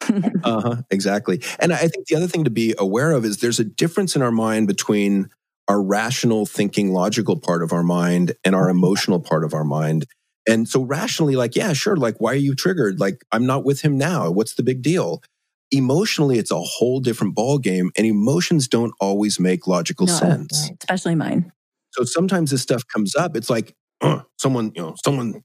uh 0.44 0.60
huh. 0.60 0.76
Exactly. 0.90 1.42
And 1.58 1.72
I 1.72 1.88
think 1.88 2.06
the 2.06 2.16
other 2.16 2.28
thing 2.28 2.44
to 2.44 2.50
be 2.50 2.74
aware 2.78 3.10
of 3.10 3.24
is 3.24 3.38
there's 3.38 3.60
a 3.60 3.64
difference 3.64 4.16
in 4.16 4.22
our 4.22 4.30
mind 4.30 4.66
between 4.66 5.30
our 5.66 5.82
rational 5.82 6.46
thinking, 6.46 6.92
logical 6.92 7.38
part 7.38 7.62
of 7.62 7.72
our 7.72 7.82
mind 7.82 8.34
and 8.44 8.54
our 8.54 8.70
emotional 8.70 9.20
part 9.20 9.44
of 9.44 9.52
our 9.52 9.64
mind. 9.64 10.06
And 10.48 10.68
so 10.68 10.82
rationally, 10.82 11.36
like, 11.36 11.54
yeah, 11.54 11.72
sure. 11.74 11.96
Like, 11.96 12.16
why 12.20 12.32
are 12.32 12.36
you 12.36 12.54
triggered? 12.54 12.98
Like, 12.98 13.22
I'm 13.32 13.46
not 13.46 13.64
with 13.64 13.82
him 13.82 13.98
now. 13.98 14.30
What's 14.30 14.54
the 14.54 14.62
big 14.62 14.82
deal? 14.82 15.22
Emotionally, 15.70 16.38
it's 16.38 16.50
a 16.50 16.60
whole 16.60 16.98
different 17.00 17.34
ball 17.34 17.58
game, 17.58 17.90
and 17.96 18.06
emotions 18.06 18.66
don't 18.66 18.94
always 19.00 19.38
make 19.38 19.66
logical 19.66 20.06
no, 20.06 20.14
sense, 20.14 20.70
especially 20.80 21.14
mine. 21.14 21.52
So 21.92 22.04
sometimes 22.04 22.50
this 22.50 22.62
stuff 22.62 22.84
comes 22.92 23.14
up. 23.14 23.36
It's 23.36 23.50
like 23.50 23.74
uh, 24.00 24.22
someone, 24.38 24.72
you 24.74 24.80
know, 24.80 24.94
someone 25.04 25.42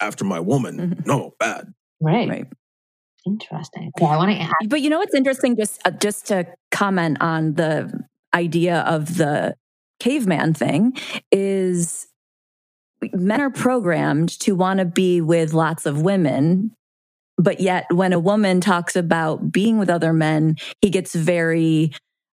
after 0.00 0.24
my 0.24 0.40
woman. 0.40 0.78
Mm-hmm. 0.78 1.02
No, 1.06 1.34
bad. 1.38 1.72
Right. 2.00 2.28
Right. 2.28 2.46
Interesting. 3.24 3.92
Okay, 3.96 4.10
I 4.10 4.16
want 4.16 4.32
to 4.32 4.38
ask. 4.38 4.52
But 4.66 4.80
you 4.80 4.90
know 4.90 4.98
what's 4.98 5.14
interesting? 5.14 5.56
Just 5.56 5.80
uh, 5.84 5.92
just 5.92 6.26
to 6.26 6.46
comment 6.72 7.18
on 7.20 7.54
the 7.54 8.02
idea 8.34 8.80
of 8.80 9.16
the 9.16 9.54
caveman 10.00 10.54
thing 10.54 10.94
is 11.30 12.08
men 13.12 13.40
are 13.40 13.50
programmed 13.50 14.28
to 14.40 14.54
want 14.54 14.78
to 14.78 14.84
be 14.84 15.20
with 15.20 15.52
lots 15.52 15.86
of 15.86 16.02
women 16.02 16.70
but 17.38 17.60
yet 17.60 17.86
when 17.90 18.12
a 18.12 18.20
woman 18.20 18.60
talks 18.60 18.94
about 18.94 19.50
being 19.50 19.78
with 19.78 19.90
other 19.90 20.12
men 20.12 20.56
he 20.80 20.90
gets 20.90 21.14
very 21.14 21.92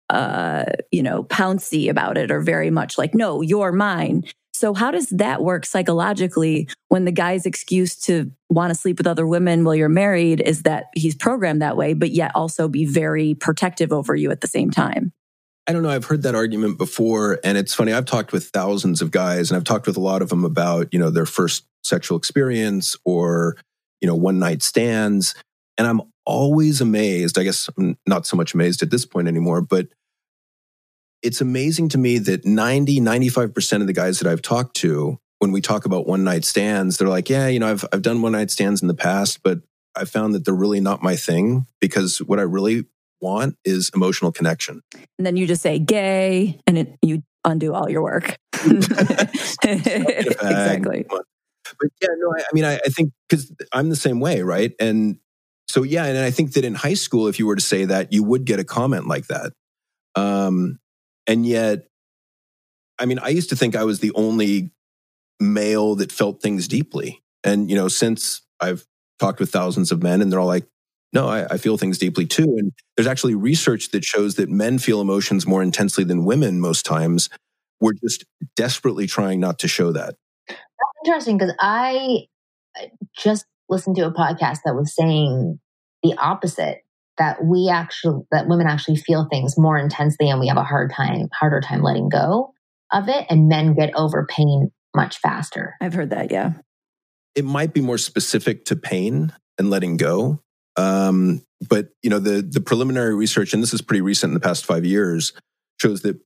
uh 0.09 0.65
you 0.91 1.03
know 1.03 1.23
pouncy 1.23 1.89
about 1.89 2.17
it 2.17 2.31
or 2.31 2.41
very 2.41 2.69
much 2.69 2.97
like 2.97 3.13
no 3.13 3.41
you're 3.41 3.71
mine 3.71 4.23
so, 4.57 4.73
how 4.73 4.89
does 4.89 5.09
that 5.09 5.43
work 5.43 5.67
psychologically 5.67 6.67
when 6.87 7.05
the 7.05 7.11
guy's 7.11 7.45
excuse 7.45 7.95
to 8.01 8.31
want 8.49 8.73
to 8.73 8.75
sleep 8.75 8.97
with 8.97 9.05
other 9.05 9.27
women 9.27 9.63
while 9.63 9.75
you're 9.75 9.87
married 9.87 10.41
is 10.41 10.63
that 10.63 10.85
he's 10.95 11.13
programmed 11.13 11.61
that 11.61 11.77
way, 11.77 11.93
but 11.93 12.09
yet 12.09 12.31
also 12.33 12.67
be 12.67 12.83
very 12.83 13.35
protective 13.35 13.93
over 13.93 14.15
you 14.15 14.31
at 14.31 14.41
the 14.41 14.47
same 14.47 14.71
time? 14.71 15.13
I 15.67 15.73
don't 15.73 15.83
know. 15.83 15.89
I've 15.89 16.05
heard 16.05 16.23
that 16.23 16.33
argument 16.33 16.77
before. 16.77 17.39
And 17.43 17.57
it's 17.57 17.73
funny. 17.73 17.91
I've 17.91 18.05
talked 18.05 18.31
with 18.31 18.47
thousands 18.47 19.01
of 19.01 19.11
guys 19.11 19.51
and 19.51 19.57
I've 19.57 19.65
talked 19.65 19.85
with 19.85 19.97
a 19.97 20.01
lot 20.01 20.21
of 20.21 20.29
them 20.29 20.45
about, 20.45 20.93
you 20.93 20.99
know, 20.99 21.09
their 21.09 21.25
first 21.25 21.65
sexual 21.83 22.17
experience 22.17 22.95
or, 23.03 23.57
you 23.99 24.07
know, 24.07 24.15
one 24.15 24.39
night 24.39 24.63
stands. 24.63 25.35
And 25.77 25.85
I'm 25.85 26.01
always 26.25 26.79
amazed. 26.79 27.37
I 27.37 27.43
guess 27.43 27.69
I'm 27.77 27.97
not 28.07 28.25
so 28.25 28.37
much 28.37 28.53
amazed 28.53 28.81
at 28.81 28.91
this 28.91 29.05
point 29.05 29.27
anymore, 29.27 29.61
but 29.61 29.87
it's 31.21 31.41
amazing 31.41 31.89
to 31.89 31.97
me 31.97 32.17
that 32.19 32.45
90, 32.45 33.01
95% 33.01 33.81
of 33.81 33.87
the 33.87 33.93
guys 33.93 34.19
that 34.19 34.31
I've 34.31 34.41
talked 34.41 34.75
to, 34.77 35.19
when 35.39 35.51
we 35.51 35.61
talk 35.61 35.85
about 35.85 36.07
one 36.07 36.23
night 36.23 36.45
stands, 36.45 36.97
they're 36.97 37.09
like, 37.09 37.29
yeah, 37.29 37.47
you 37.47 37.59
know, 37.59 37.69
I've, 37.69 37.85
I've 37.91 38.01
done 38.01 38.21
one 38.21 38.31
night 38.31 38.51
stands 38.51 38.81
in 38.81 38.87
the 38.87 38.93
past, 38.93 39.43
but 39.43 39.59
I 39.95 40.05
found 40.05 40.33
that 40.33 40.45
they're 40.45 40.53
really 40.53 40.79
not 40.79 41.03
my 41.03 41.15
thing 41.15 41.65
because 41.81 42.19
what 42.19 42.39
I 42.39 42.43
really 42.43 42.85
want 43.21 43.55
is 43.65 43.91
emotional 43.93 44.31
connection. 44.31 44.81
And 45.17 45.25
then 45.25 45.37
you 45.37 45.47
just 45.47 45.61
say 45.61 45.79
gay 45.79 46.59
and 46.67 46.77
it, 46.77 46.97
you 47.01 47.23
undo 47.43 47.73
all 47.73 47.89
your 47.89 48.01
work. 48.01 48.37
exactly. 49.63 51.05
But 51.09 51.89
yeah, 52.01 52.07
no, 52.17 52.33
I, 52.37 52.41
I 52.41 52.53
mean, 52.53 52.65
I, 52.65 52.75
I 52.75 52.89
think 52.89 53.11
because 53.27 53.51
I'm 53.73 53.89
the 53.89 53.95
same 53.95 54.19
way, 54.19 54.41
right? 54.41 54.73
And 54.79 55.17
so 55.67 55.83
yeah, 55.83 56.05
and 56.05 56.17
I 56.17 56.31
think 56.31 56.53
that 56.53 56.63
in 56.63 56.75
high 56.75 56.93
school, 56.93 57.27
if 57.27 57.39
you 57.39 57.47
were 57.47 57.55
to 57.55 57.61
say 57.61 57.85
that, 57.85 58.13
you 58.13 58.23
would 58.23 58.45
get 58.45 58.59
a 58.59 58.63
comment 58.63 59.07
like 59.07 59.27
that. 59.27 59.53
Um, 60.15 60.79
and 61.27 61.45
yet, 61.45 61.87
I 62.99 63.05
mean, 63.05 63.19
I 63.19 63.29
used 63.29 63.49
to 63.49 63.55
think 63.55 63.75
I 63.75 63.83
was 63.83 63.99
the 63.99 64.11
only 64.15 64.71
male 65.39 65.95
that 65.95 66.11
felt 66.11 66.41
things 66.41 66.67
deeply. 66.67 67.21
And, 67.43 67.69
you 67.69 67.75
know, 67.75 67.87
since 67.87 68.41
I've 68.59 68.85
talked 69.19 69.39
with 69.39 69.51
thousands 69.51 69.91
of 69.91 70.01
men 70.01 70.21
and 70.21 70.31
they're 70.31 70.39
all 70.39 70.47
like, 70.47 70.65
no, 71.13 71.27
I, 71.27 71.45
I, 71.53 71.57
feel 71.57 71.77
things 71.77 71.97
deeply 71.97 72.25
too. 72.25 72.55
And 72.57 72.71
there's 72.95 73.07
actually 73.07 73.35
research 73.35 73.91
that 73.91 74.03
shows 74.03 74.35
that 74.35 74.49
men 74.49 74.77
feel 74.77 74.99
emotions 74.99 75.47
more 75.47 75.63
intensely 75.63 76.03
than 76.03 76.25
women 76.25 76.59
most 76.59 76.85
times. 76.85 77.29
We're 77.79 77.93
just 78.03 78.25
desperately 78.55 79.07
trying 79.07 79.39
not 79.39 79.59
to 79.59 79.67
show 79.67 79.91
that. 79.93 80.15
That's 80.47 80.59
interesting 81.05 81.37
because 81.37 81.53
I 81.59 82.27
just 83.17 83.45
listened 83.69 83.95
to 83.97 84.05
a 84.05 84.13
podcast 84.13 84.59
that 84.65 84.75
was 84.75 84.93
saying 84.93 85.59
the 86.03 86.13
opposite 86.17 86.83
that 87.17 87.43
we 87.43 87.69
actually 87.71 88.21
that 88.31 88.47
women 88.47 88.67
actually 88.67 88.97
feel 88.97 89.27
things 89.29 89.57
more 89.57 89.77
intensely 89.77 90.29
and 90.29 90.39
we 90.39 90.47
have 90.47 90.57
a 90.57 90.63
hard 90.63 90.91
time 90.91 91.27
harder 91.33 91.59
time 91.59 91.81
letting 91.81 92.09
go 92.09 92.53
of 92.91 93.09
it 93.09 93.25
and 93.29 93.47
men 93.47 93.73
get 93.73 93.91
over 93.95 94.25
pain 94.29 94.71
much 94.95 95.17
faster 95.17 95.75
i've 95.81 95.93
heard 95.93 96.11
that 96.11 96.31
yeah 96.31 96.53
it 97.35 97.43
might 97.43 97.73
be 97.73 97.81
more 97.81 97.97
specific 97.97 98.65
to 98.65 98.75
pain 98.75 99.33
and 99.57 99.69
letting 99.69 99.97
go 99.97 100.39
um, 100.77 101.41
but 101.69 101.89
you 102.01 102.09
know 102.09 102.19
the 102.19 102.41
the 102.41 102.61
preliminary 102.61 103.15
research 103.15 103.53
and 103.53 103.61
this 103.61 103.73
is 103.73 103.81
pretty 103.81 104.01
recent 104.01 104.29
in 104.29 104.33
the 104.33 104.39
past 104.39 104.65
five 104.65 104.85
years 104.85 105.33
shows 105.81 106.01
that 106.01 106.19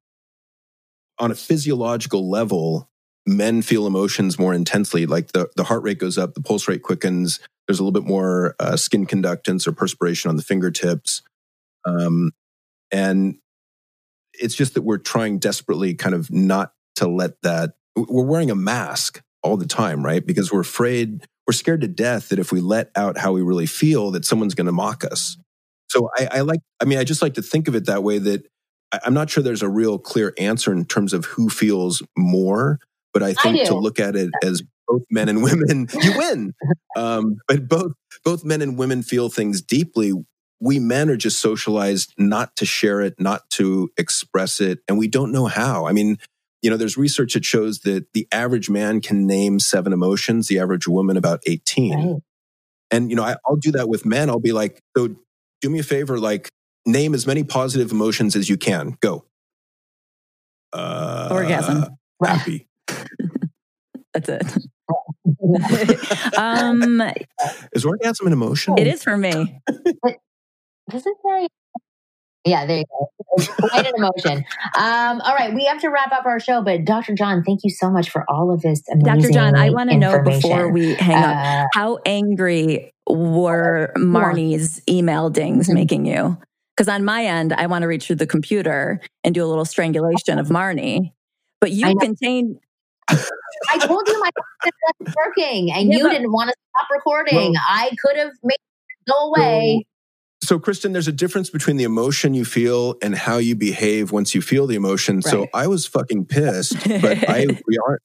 on 1.20 1.32
a 1.32 1.36
physiological 1.36 2.30
level 2.30 2.90
men 3.28 3.62
feel 3.62 3.86
emotions 3.86 4.40
more 4.40 4.54
intensely 4.54 5.06
like 5.06 5.32
the, 5.32 5.50
the 5.56 5.64
heart 5.64 5.84
rate 5.84 6.00
goes 6.00 6.18
up 6.18 6.34
the 6.34 6.42
pulse 6.42 6.68
rate 6.68 6.82
quickens 6.82 7.40
there's 7.72 7.80
a 7.80 7.84
little 7.84 8.00
bit 8.00 8.08
more 8.08 8.54
uh, 8.60 8.76
skin 8.76 9.06
conductance 9.06 9.66
or 9.66 9.72
perspiration 9.72 10.30
on 10.30 10.36
the 10.36 10.44
fingertips. 10.44 11.22
Um, 11.86 12.32
and 12.92 13.38
it's 14.34 14.56
just 14.56 14.74
that 14.74 14.82
we're 14.82 14.98
trying 14.98 15.40
desperately 15.40 15.94
kind 15.94 16.14
of 16.14 16.30
not 16.32 16.74
to 16.96 17.08
let 17.08 17.42
that, 17.44 17.76
we're 17.96 18.26
wearing 18.26 18.52
a 18.52 18.56
mask 18.56 19.22
all 19.42 19.56
the 19.56 19.66
time, 19.66 20.04
right? 20.04 20.26
Because 20.26 20.52
we're 20.52 20.60
afraid, 20.60 21.26
we're 21.52 21.56
scared 21.56 21.82
to 21.82 21.88
death 21.90 22.30
that 22.30 22.40
if 22.40 22.54
we 22.54 22.62
let 22.62 22.90
out 22.96 23.18
how 23.18 23.34
we 23.34 23.42
really 23.42 23.66
feel, 23.66 24.12
that 24.12 24.24
someone's 24.24 24.56
going 24.56 24.68
to 24.68 24.72
mock 24.72 25.04
us. 25.04 25.36
So 25.90 26.10
I, 26.18 26.30
I, 26.32 26.42
like, 26.42 26.62
I 26.80 26.86
mean, 26.86 26.98
I 26.98 27.04
just 27.04 27.22
like 27.22 27.34
to 27.34 27.42
think 27.42 27.68
of 27.68 27.76
it 27.76 27.88
that 27.88 28.04
way 28.04 28.20
that 28.20 28.46
I, 28.94 29.02
I'm 29.04 29.14
not 29.14 29.30
sure 29.30 29.44
there's 29.44 29.62
a 29.62 29.68
real 29.68 30.00
clear 30.00 30.34
answer 30.38 30.72
in 30.72 30.86
terms 30.86 31.12
of 31.12 31.26
who 31.26 31.50
feels 31.50 32.02
more, 32.18 32.80
but 33.14 33.22
I 33.22 33.34
think 33.34 33.60
I 33.60 33.66
to 33.66 33.76
look 33.76 34.00
at 34.00 34.16
it 34.16 34.30
as 34.42 34.64
both 34.88 35.02
men 35.12 35.28
and 35.28 35.44
women, 35.44 35.90
you 36.02 36.18
win. 36.18 36.54
Um, 36.96 37.36
but 37.50 37.68
both 37.68 37.92
both 38.24 38.46
men 38.46 38.62
and 38.62 38.78
women 38.78 39.04
feel 39.04 39.28
things 39.28 39.62
deeply. 39.62 40.14
We 40.62 40.80
men 40.80 41.10
are 41.10 41.18
just 41.18 41.42
socialized 41.42 42.14
not 42.18 42.56
to 42.58 42.66
share 42.66 43.02
it, 43.02 43.16
not 43.20 43.42
to 43.52 43.90
express 43.98 44.62
it, 44.62 44.80
and 44.88 44.98
we 44.98 45.10
don't 45.10 45.34
know 45.34 45.48
how. 45.48 45.86
I 45.86 45.92
mean, 45.92 46.16
you 46.62 46.70
know, 46.70 46.78
there's 46.78 46.98
research 46.98 47.34
that 47.34 47.46
shows 47.46 47.80
that 47.80 48.06
the 48.14 48.28
average 48.32 48.70
man 48.70 49.02
can 49.02 49.26
name 49.26 49.60
seven 49.60 49.94
emotions, 49.94 50.48
the 50.48 50.60
average 50.60 50.88
woman 50.88 51.18
about 51.18 51.42
18. 51.46 51.94
Right. 51.94 52.22
And, 52.92 53.10
you 53.10 53.16
know, 53.16 53.24
I, 53.24 53.36
I'll 53.46 53.56
do 53.56 53.72
that 53.72 53.90
with 53.90 54.06
men. 54.06 54.30
I'll 54.30 54.40
be 54.40 54.52
like, 54.52 54.82
so 54.96 55.16
do 55.62 55.70
me 55.70 55.80
a 55.80 55.84
favor, 55.84 56.20
like 56.20 56.50
name 56.86 57.14
as 57.14 57.26
many 57.26 57.44
positive 57.44 57.92
emotions 57.92 58.36
as 58.36 58.50
you 58.50 58.58
can. 58.58 58.98
Go. 59.02 59.26
Uh, 60.74 61.30
Orgasm. 61.32 61.86
Happy. 62.24 62.68
That's 64.14 64.30
it. 64.30 64.44
um, 66.38 67.02
is 67.74 67.86
orgasm 67.86 68.28
an 68.28 68.34
emotion? 68.34 68.78
It 68.78 68.88
is 68.88 69.04
for 69.04 69.18
me. 69.18 69.60
This 70.88 71.06
is 71.06 71.16
very 71.24 71.48
yeah, 72.46 72.66
there 72.66 72.80
you 72.80 72.86
go. 72.86 73.10
Quite 73.70 73.88
an 73.88 73.94
emotion. 73.96 74.46
Um, 74.76 75.22
all 75.22 75.34
right, 75.36 75.54
we 75.54 75.66
have 75.66 75.80
to 75.82 75.90
wrap 75.90 76.12
up 76.12 76.26
our 76.26 76.40
show, 76.40 76.62
but 76.62 76.86
Dr. 76.86 77.14
John, 77.14 77.44
thank 77.44 77.62
you 77.64 77.70
so 77.70 77.90
much 77.90 78.10
for 78.10 78.26
all 78.30 78.52
of 78.52 78.62
this 78.62 78.82
Dr. 79.04 79.32
John, 79.32 79.56
I 79.56 79.70
want 79.70 79.90
to 79.92 79.98
know 79.98 80.22
before 80.22 80.72
we 80.72 80.96
hang 80.96 81.24
up, 81.24 81.38
uh, 81.38 81.68
how 81.74 82.00
angry 82.06 82.94
were 83.08 83.94
Marni's 83.98 84.82
email 84.90 85.30
dings 85.30 85.68
mm-hmm. 85.68 85.76
making 85.76 86.06
you? 86.06 86.38
Because 86.76 86.88
on 86.88 87.06
my 87.06 87.26
end, 87.26 87.54
I 87.54 87.68
want 87.68 87.84
to 87.84 87.88
reach 87.88 88.08
through 88.08 88.16
the 88.18 88.28
computer 88.28 89.00
and 89.24 89.36
do 89.36 89.46
a 89.46 89.48
little 89.48 89.66
strangulation 89.66 90.40
of 90.40 90.48
Marni. 90.48 91.12
But 91.60 91.72
you 91.72 91.96
contain 92.00 92.60
I 93.70 93.78
told 93.78 94.08
you 94.08 94.20
my 94.20 94.30
wasn't 94.64 95.16
working 95.26 95.72
and 95.72 95.92
yeah, 95.92 95.98
you 95.98 96.04
but, 96.06 96.12
didn't 96.12 96.32
want 96.32 96.50
to 96.50 96.56
stop 96.76 96.88
recording. 96.92 97.36
Well, 97.36 97.62
I 97.68 97.92
could 98.02 98.18
have 98.18 98.32
made 98.44 98.56
it 98.56 99.12
go 99.12 99.30
away. 99.30 99.86
So, 100.52 100.60
Kristen, 100.60 100.92
there's 100.92 101.08
a 101.08 101.14
difference 101.14 101.50
between 101.50 101.78
the 101.78 101.86
emotion 101.86 102.34
you 102.34 102.44
feel 102.44 102.96
and 103.02 103.16
how 103.16 103.38
you 103.38 103.56
behave 103.56 104.12
once 104.12 104.36
you 104.36 104.42
feel 104.42 104.68
the 104.68 104.76
emotion. 104.76 105.22
Right. 105.24 105.24
So, 105.24 105.48
I 105.54 105.68
was 105.68 105.86
fucking 105.86 106.26
pissed, 106.26 106.76
but 107.02 107.30
I 107.30 107.48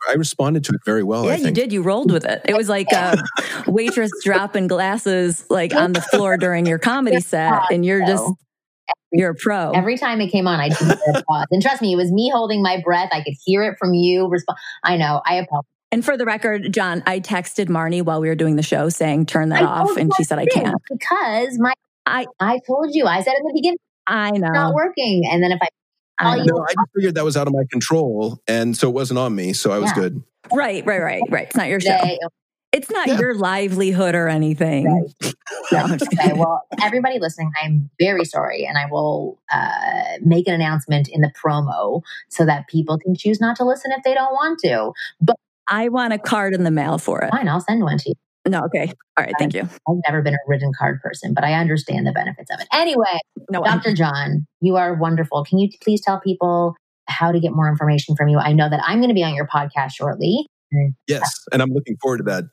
I 0.09 0.12
responded 0.12 0.62
to 0.66 0.74
it 0.74 0.80
very 0.84 1.03
well. 1.03 1.26
Yeah, 1.26 1.38
you 1.38 1.51
did. 1.51 1.72
You 1.72 1.82
rolled 1.82 2.12
with 2.12 2.24
it. 2.24 2.42
It 2.44 2.57
was 2.57 2.68
like 2.68 2.86
a 2.92 3.20
waitress 3.66 4.12
dropping 4.22 4.68
glasses 4.68 5.44
like 5.51 5.74
on 5.74 5.92
the 5.92 6.01
floor 6.01 6.36
during 6.36 6.66
your 6.66 6.78
comedy 6.78 7.18
set, 7.18 7.62
and 7.72 7.84
you're 7.84 8.07
just 8.07 8.22
you're 9.11 9.30
a 9.30 9.34
pro. 9.34 9.72
Every 9.72 9.99
time 9.99 10.20
it 10.20 10.28
came 10.28 10.47
on, 10.47 10.61
I 10.61 10.68
did 10.68 10.78
pause. 11.26 11.47
And 11.51 11.61
trust 11.61 11.82
me, 11.82 11.94
it 11.94 11.97
was 11.97 12.12
me 12.12 12.30
holding 12.32 12.62
my 12.62 12.80
breath. 12.80 13.09
I 13.11 13.24
could 13.24 13.34
hear 13.44 13.64
it 13.64 13.76
from 13.76 13.92
you. 13.92 14.28
Resp- 14.28 14.55
I 14.84 14.97
know. 14.97 15.20
I 15.26 15.34
apologize. 15.34 15.66
And 15.90 16.05
for 16.05 16.16
the 16.16 16.24
record, 16.24 16.72
John, 16.72 17.03
I 17.07 17.18
texted 17.18 17.66
Marni 17.66 18.03
while 18.03 18.20
we 18.20 18.28
were 18.28 18.34
doing 18.34 18.55
the 18.55 18.62
show 18.62 18.88
saying, 18.88 19.26
turn 19.26 19.49
that 19.49 19.62
I 19.62 19.66
off. 19.66 19.97
And 19.97 20.12
she 20.16 20.24
said, 20.24 20.38
I 20.38 20.47
can't. 20.47 20.76
Because 20.90 21.59
my, 21.59 21.72
I, 22.07 22.26
I 22.40 22.61
told 22.66 22.94
you, 22.94 23.07
I 23.07 23.20
said 23.22 23.34
in 23.38 23.44
the 23.44 23.52
beginning, 23.54 23.78
I 24.07 24.30
know. 24.30 24.46
It's 24.46 24.54
not 24.54 24.74
working. 24.74 25.24
And 25.30 25.42
then 25.42 25.52
if 25.52 25.59
I, 25.61 25.68
I, 26.18 26.36
know, 26.44 26.64
I 26.66 26.72
just 26.72 26.88
figured 26.94 27.14
that 27.16 27.24
was 27.24 27.36
out 27.36 27.46
of 27.46 27.52
my 27.52 27.64
control. 27.70 28.40
And 28.46 28.76
so 28.76 28.88
it 28.88 28.94
wasn't 28.94 29.18
on 29.18 29.34
me. 29.34 29.52
So 29.52 29.72
I 29.72 29.78
was 29.78 29.90
yeah. 29.90 30.02
good. 30.02 30.22
Right, 30.52 30.86
right, 30.86 31.02
right, 31.02 31.22
right. 31.28 31.46
It's 31.48 31.57
not 31.57 31.68
your 31.68 31.80
show. 31.80 31.98
It's 32.72 32.90
not 32.90 33.09
yeah. 33.09 33.18
your 33.18 33.34
livelihood 33.34 34.14
or 34.14 34.28
anything. 34.28 34.84
Right. 34.86 35.34
No, 35.72 35.86
okay, 35.94 36.32
well, 36.34 36.62
everybody 36.82 37.18
listening, 37.18 37.50
I'm 37.62 37.90
very 37.98 38.24
sorry. 38.24 38.66
And 38.66 38.76
I 38.76 38.86
will 38.90 39.38
uh, 39.50 40.18
make 40.20 40.46
an 40.46 40.54
announcement 40.54 41.09
in 41.09 41.22
the 41.22 41.32
promo 41.42 42.02
so 42.28 42.44
that 42.44 42.68
people 42.68 42.98
can 42.98 43.14
choose 43.14 43.40
not 43.40 43.57
to 43.57 43.64
listen 43.64 43.92
if 43.92 44.02
they 44.04 44.14
don't 44.14 44.32
want 44.32 44.59
to. 44.61 44.92
But 45.20 45.36
I 45.68 45.88
want 45.88 46.12
a 46.12 46.18
card 46.18 46.54
in 46.54 46.64
the 46.64 46.70
mail 46.70 46.98
for 46.98 47.22
it. 47.22 47.30
Fine, 47.30 47.48
I'll 47.48 47.61
send 47.61 47.82
one 47.82 47.98
to 47.98 48.11
you. 48.11 48.14
No, 48.47 48.62
okay. 48.66 48.92
All 49.18 49.24
right, 49.24 49.34
thank 49.38 49.55
you. 49.55 49.62
I've 49.62 49.97
never 50.07 50.22
been 50.22 50.34
a 50.34 50.38
written 50.47 50.72
card 50.78 51.01
person, 51.01 51.34
but 51.34 51.44
I 51.44 51.55
understand 51.55 52.07
the 52.07 52.12
benefits 52.12 52.51
of 52.53 52.61
it. 52.61 52.68
Anyway, 52.72 53.18
no, 53.51 53.62
Dr. 53.64 53.94
John, 53.94 54.47
you 54.61 54.76
are 54.76 54.94
wonderful. 54.94 55.44
Can 55.44 55.59
you 55.59 55.68
please 55.82 56.01
tell 56.01 56.20
people 56.20 56.74
how 57.09 57.32
to 57.32 57.40
get 57.40 57.53
more 57.53 57.68
information 57.68 58.14
from 58.16 58.28
you? 58.28 58.38
I 58.38 58.53
know 58.53 58.68
that 58.68 58.80
I'm 58.86 58.99
going 58.99 59.11
to 59.11 59.14
be 59.14 59.24
on 59.24 59.34
your 59.34 59.47
podcast 59.49 59.92
shortly. 59.92 60.47
Yes, 61.09 61.30
and 61.53 61.61
I'm 61.61 61.70
looking 61.70 61.97
forward 62.01 62.18
to 62.18 62.24
that. 62.24 62.44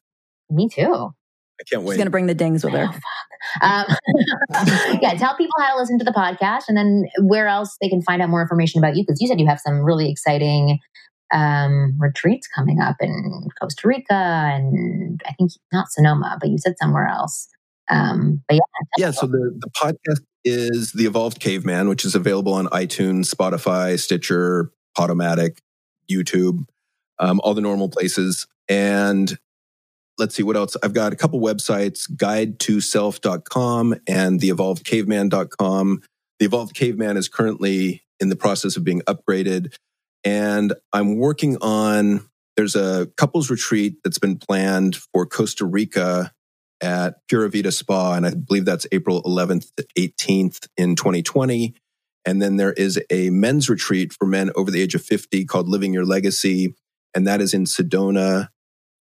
Me 0.50 0.68
too. 0.68 1.12
I 1.60 1.64
can't 1.70 1.84
wait. 1.84 1.94
She's 1.94 1.98
going 1.98 2.08
to 2.08 2.12
bring 2.12 2.26
the 2.28 2.36
dings 2.36 2.64
with 2.64 2.74
her. 2.74 2.90
Oh, 3.62 3.68
um, 3.68 3.86
yeah, 5.02 5.14
tell 5.16 5.36
people 5.36 5.54
how 5.60 5.74
to 5.74 5.80
listen 5.80 6.00
to 6.00 6.06
the 6.06 6.12
podcast 6.12 6.64
and 6.68 6.78
then 6.78 7.04
where 7.22 7.48
else 7.48 7.78
they 7.82 7.90
can 7.90 8.02
find 8.02 8.22
out 8.22 8.30
more 8.30 8.42
information 8.42 8.80
about 8.80 8.96
you. 8.96 9.04
Because 9.04 9.22
you 9.22 9.28
said 9.28 9.40
you 9.40 9.48
have 9.48 9.60
some 9.60 9.82
really 9.82 10.10
exciting 10.10 10.80
um, 11.34 11.96
retreats 12.00 12.48
coming 12.48 12.80
up 12.80 12.98
in 13.00 13.48
Costa 13.60 13.88
Rica 13.88 14.14
and 14.14 15.22
I 15.28 15.34
think 15.34 15.52
not 15.72 15.88
Sonoma, 15.90 16.38
but 16.40 16.50
you 16.50 16.58
said 16.58 16.76
somewhere 16.80 17.08
else. 17.08 17.50
Um, 17.90 18.42
but 18.48 18.56
yeah. 18.56 18.62
Yeah. 18.98 19.12
So 19.12 19.28
the, 19.28 19.60
the 19.60 19.70
podcast 19.72 20.22
is 20.46 20.94
The 20.94 21.06
Evolved 21.06 21.40
Caveman, 21.40 21.90
which 21.90 22.06
is 22.06 22.16
available 22.16 22.54
on 22.54 22.68
iTunes, 22.68 23.34
Spotify, 23.34 24.00
Stitcher, 24.00 24.72
Podomatic, 24.98 25.58
YouTube, 26.10 26.66
um, 27.20 27.42
all 27.44 27.54
the 27.54 27.62
normal 27.62 27.90
places. 27.90 28.48
And 28.70 29.38
let's 30.18 30.36
see 30.36 30.44
what 30.44 30.56
else. 30.56 30.78
I've 30.84 30.94
got 30.94 31.14
a 31.14 31.16
couple 31.16 31.40
websites, 31.40 32.10
guide2self.com 32.12 33.96
and 34.08 34.40
theevolvedcaveman.com. 34.40 36.02
The 36.40 36.46
Evolved 36.46 36.76
Caveman 36.76 37.18
is 37.18 37.28
currently 37.28 38.04
in 38.20 38.30
the 38.30 38.36
process 38.36 38.78
of 38.78 38.84
being 38.84 39.02
upgraded. 39.02 39.74
And 40.24 40.74
I'm 40.92 41.18
working 41.18 41.58
on, 41.62 42.30
there's 42.56 42.76
a 42.76 43.08
couples 43.18 43.50
retreat 43.50 43.96
that's 44.04 44.20
been 44.20 44.38
planned 44.38 44.96
for 44.96 45.26
Costa 45.26 45.66
Rica 45.66 46.32
at 46.82 47.16
Pura 47.30 47.50
Vida 47.50 47.72
Spa. 47.72 48.14
And 48.14 48.26
I 48.26 48.34
believe 48.34 48.66
that's 48.66 48.88
April 48.92 49.24
11th 49.24 49.72
to 49.78 49.86
18th 49.98 50.68
in 50.78 50.96
2020. 50.96 51.76
And 52.26 52.42
then 52.42 52.58
there 52.58 52.74
is 52.74 53.02
a 53.10 53.30
men's 53.30 53.70
retreat 53.70 54.14
for 54.14 54.26
men 54.26 54.52
over 54.56 54.72
the 54.72 54.82
age 54.82 54.96
of 54.96 55.04
50 55.04 55.46
called 55.46 55.68
Living 55.68 55.94
Your 55.94 56.06
Legacy. 56.06 56.76
And 57.14 57.28
that 57.28 57.42
is 57.42 57.54
in 57.54 57.66
Sedona, 57.66 58.50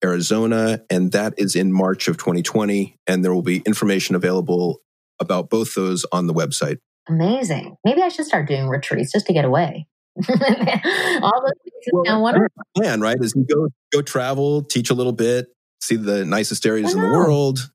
Arizona, 0.05 0.83
and 0.91 1.13
that 1.13 1.35
is 1.39 1.55
in 1.55 1.73
March 1.73 2.09
of 2.09 2.19
2020. 2.19 2.97
And 3.07 3.25
there 3.25 3.33
will 3.33 3.43
be 3.43 3.59
information 3.59 4.17
available 4.17 4.81
about 5.21 5.51
both 5.51 5.75
those 5.75 6.05
on 6.13 6.27
the 6.27 6.35
website. 6.35 6.79
Amazing. 7.09 7.77
Maybe 7.85 8.03
I 8.03 8.09
should 8.09 8.27
start 8.27 8.49
doing 8.49 8.69
retreats 8.69 9.13
just 9.13 9.27
to 9.27 9.33
get 9.33 9.45
away. 9.45 9.87
All 10.29 11.41
those 11.41 11.53
places 11.63 11.91
well, 11.93 12.05
sound 12.05 12.23
wonderful. 12.23 12.63
Plan, 12.77 13.01
right? 13.01 13.17
Is 13.21 13.35
you 13.35 13.45
go 13.45 13.69
go 13.93 14.03
travel, 14.03 14.63
teach 14.63 14.91
a 14.91 14.95
little 14.95 15.13
bit, 15.13 15.47
see 15.81 15.97
the 15.97 16.25
nicest 16.25 16.67
areas 16.67 16.95
in 16.95 17.01
the 17.01 17.07
world, 17.07 17.71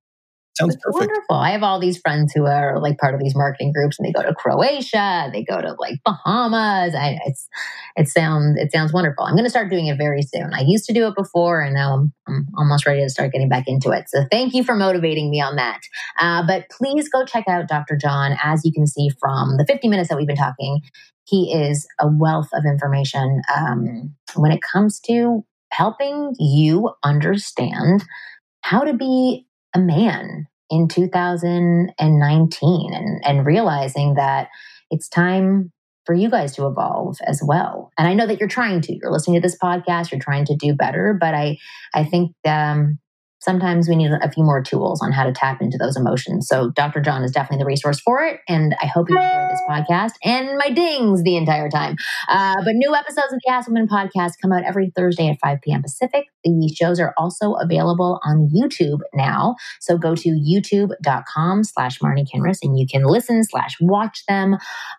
Sounds 0.58 0.76
perfect. 0.82 1.12
Wonderful. 1.12 1.36
I 1.36 1.52
have 1.52 1.64
all 1.64 1.80
these 1.80 2.00
friends 2.00 2.34
who 2.34 2.46
are 2.46 2.80
like 2.80 2.98
part 2.98 3.14
of 3.14 3.20
these 3.20 3.36
marketing 3.36 3.72
groups, 3.74 4.00
and 4.00 4.08
they 4.08 4.12
go 4.12 4.24
to 4.24 4.34
Croatia, 4.34 5.30
they 5.32 5.44
go 5.44 5.62
to 5.62 5.76
like 5.80 6.00
Bahamas. 6.04 6.96
I, 6.96 7.20
it's 7.26 7.48
it 7.96 8.08
sounds 8.08 8.58
it 8.60 8.72
sounds 8.72 8.92
wonderful. 8.92 9.26
I'm 9.26 9.34
going 9.34 9.44
to 9.44 9.50
start 9.50 9.70
doing 9.70 9.88
it 9.88 9.98
very 9.98 10.24
soon. 10.24 10.54
I 10.54 10.62
used 10.66 10.86
to 10.86 10.94
do 10.94 11.08
it 11.08 11.16
before, 11.16 11.62
and 11.62 11.76
now 11.76 11.94
I'm, 11.94 12.14
I'm 12.28 12.48
almost 12.58 12.86
ready 12.86 13.02
to 13.02 13.10
start 13.10 13.32
getting 13.32 13.50
back 13.50 13.66
into 13.68 13.92
it. 13.92 14.06
So 14.10 14.26
thank 14.32 14.54
you 14.54 14.64
for 14.64 14.76
motivating 14.76 15.30
me 15.30 15.42
on 15.42 15.56
that. 15.58 15.80
Uh, 16.20 16.46
but 16.46 16.70
please 16.70 17.10
go 17.10 17.24
check 17.26 17.46
out 17.48 17.68
Dr. 17.68 17.96
John. 17.96 18.36
As 18.44 18.66
you 18.66 18.72
can 18.74 18.88
see 18.88 19.10
from 19.20 19.58
the 19.58 19.66
50 19.66 19.88
minutes 19.88 20.10
that 20.10 20.18
we've 20.18 20.28
been 20.28 20.36
talking, 20.36 20.82
he 21.26 21.54
is 21.54 21.88
a 22.00 22.08
wealth 22.08 22.50
of 22.54 22.64
information 22.66 23.42
um, 23.56 24.16
when 24.36 24.52
it 24.52 24.62
comes 24.62 25.00
to 25.02 25.44
helping 25.72 26.34
you 26.40 26.92
understand 27.04 28.04
how 28.62 28.82
to 28.82 28.94
be 28.94 29.47
a 29.78 29.82
man 29.82 30.48
in 30.70 30.88
2019 30.88 32.94
and, 32.94 33.22
and 33.26 33.46
realizing 33.46 34.16
that 34.16 34.50
it's 34.90 35.08
time 35.08 35.72
for 36.06 36.14
you 36.14 36.30
guys 36.30 36.56
to 36.56 36.66
evolve 36.66 37.18
as 37.26 37.42
well. 37.46 37.92
And 37.98 38.08
I 38.08 38.14
know 38.14 38.28
that 38.28 38.40
you're 38.40 38.48
trying 38.48 38.82
to. 38.82 38.96
You're 38.96 39.12
listening 39.12 39.42
to 39.42 39.46
this 39.46 39.58
podcast. 39.62 40.12
You're 40.12 40.22
trying 40.22 40.46
to 40.46 40.56
do 40.56 40.74
better. 40.74 41.18
But 41.20 41.34
I, 41.34 41.58
I 41.94 42.06
think 42.06 42.32
um, 42.46 42.98
sometimes 43.40 43.88
we 43.88 43.96
need 43.96 44.12
a 44.12 44.32
few 44.32 44.44
more 44.44 44.62
tools 44.62 45.02
on 45.02 45.12
how 45.12 45.24
to 45.24 45.32
tap 45.32 45.62
into 45.62 45.78
those 45.78 45.96
emotions. 45.96 46.48
So 46.48 46.72
Dr. 46.72 47.02
John 47.02 47.24
is 47.24 47.32
definitely 47.32 47.64
the 47.64 47.68
resource 47.68 48.00
for 48.00 48.24
it. 48.24 48.42
And 48.48 48.76
I 48.82 48.88
hope 48.88 49.10
you 49.10 49.18
enjoy 49.18 49.48
this 49.50 49.62
podcast 49.70 50.12
and 50.24 50.58
my 50.58 50.70
dings 50.70 51.24
the 51.24 51.36
entire 51.36 51.70
time. 51.70 51.96
Uh, 52.30 52.56
but 52.64 52.74
new 52.74 52.96
episodes 52.96 53.34
of 53.34 53.40
the 53.44 53.52
Ask 53.52 53.68
Women 53.68 53.88
podcast 53.88 54.34
come 54.42 54.52
out 54.52 54.64
every 54.64 54.92
Thursday 54.96 55.30
at 55.30 55.38
5 55.40 55.60
p.m. 55.62 55.82
Pacific. 55.82 56.26
The 56.44 56.74
shows 56.76 57.00
are 57.00 57.14
also 57.18 57.54
available 57.54 58.20
on 58.24 58.50
YouTube 58.56 59.00
now. 59.14 59.56
So 59.80 59.98
go 59.98 60.16
to 60.16 60.30
youtube.com 60.30 61.64
slash 61.64 62.00
Marni 62.00 62.26
Kinrys 62.34 62.60
and 62.64 62.78
you 62.78 62.86
can 62.90 63.04
listen 63.04 63.44
slash 63.44 63.76
watch 63.80 64.24
them 64.28 64.58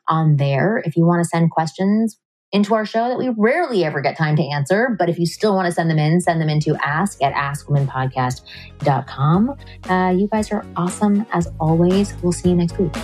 on 0.08 0.36
there. 0.36 0.82
If 0.84 0.96
you 0.96 1.04
want 1.04 1.22
to 1.22 1.28
send 1.28 1.50
questions, 1.50 2.18
into 2.52 2.74
our 2.74 2.86
show 2.86 3.08
that 3.08 3.18
we 3.18 3.28
rarely 3.36 3.84
ever 3.84 4.00
get 4.00 4.16
time 4.16 4.36
to 4.36 4.42
answer. 4.42 4.96
But 4.98 5.10
if 5.10 5.18
you 5.18 5.26
still 5.26 5.54
want 5.54 5.66
to 5.66 5.72
send 5.72 5.90
them 5.90 5.98
in, 5.98 6.18
send 6.20 6.40
them 6.40 6.48
into 6.48 6.76
ask 6.82 7.22
at 7.22 7.34
askwomenpodcast.com. 7.34 9.54
Uh, 9.88 10.14
you 10.16 10.28
guys 10.28 10.50
are 10.50 10.64
awesome 10.76 11.26
as 11.32 11.48
always. 11.60 12.14
We'll 12.22 12.32
see 12.32 12.48
you 12.50 12.56
next 12.56 12.78
week. 12.78 12.94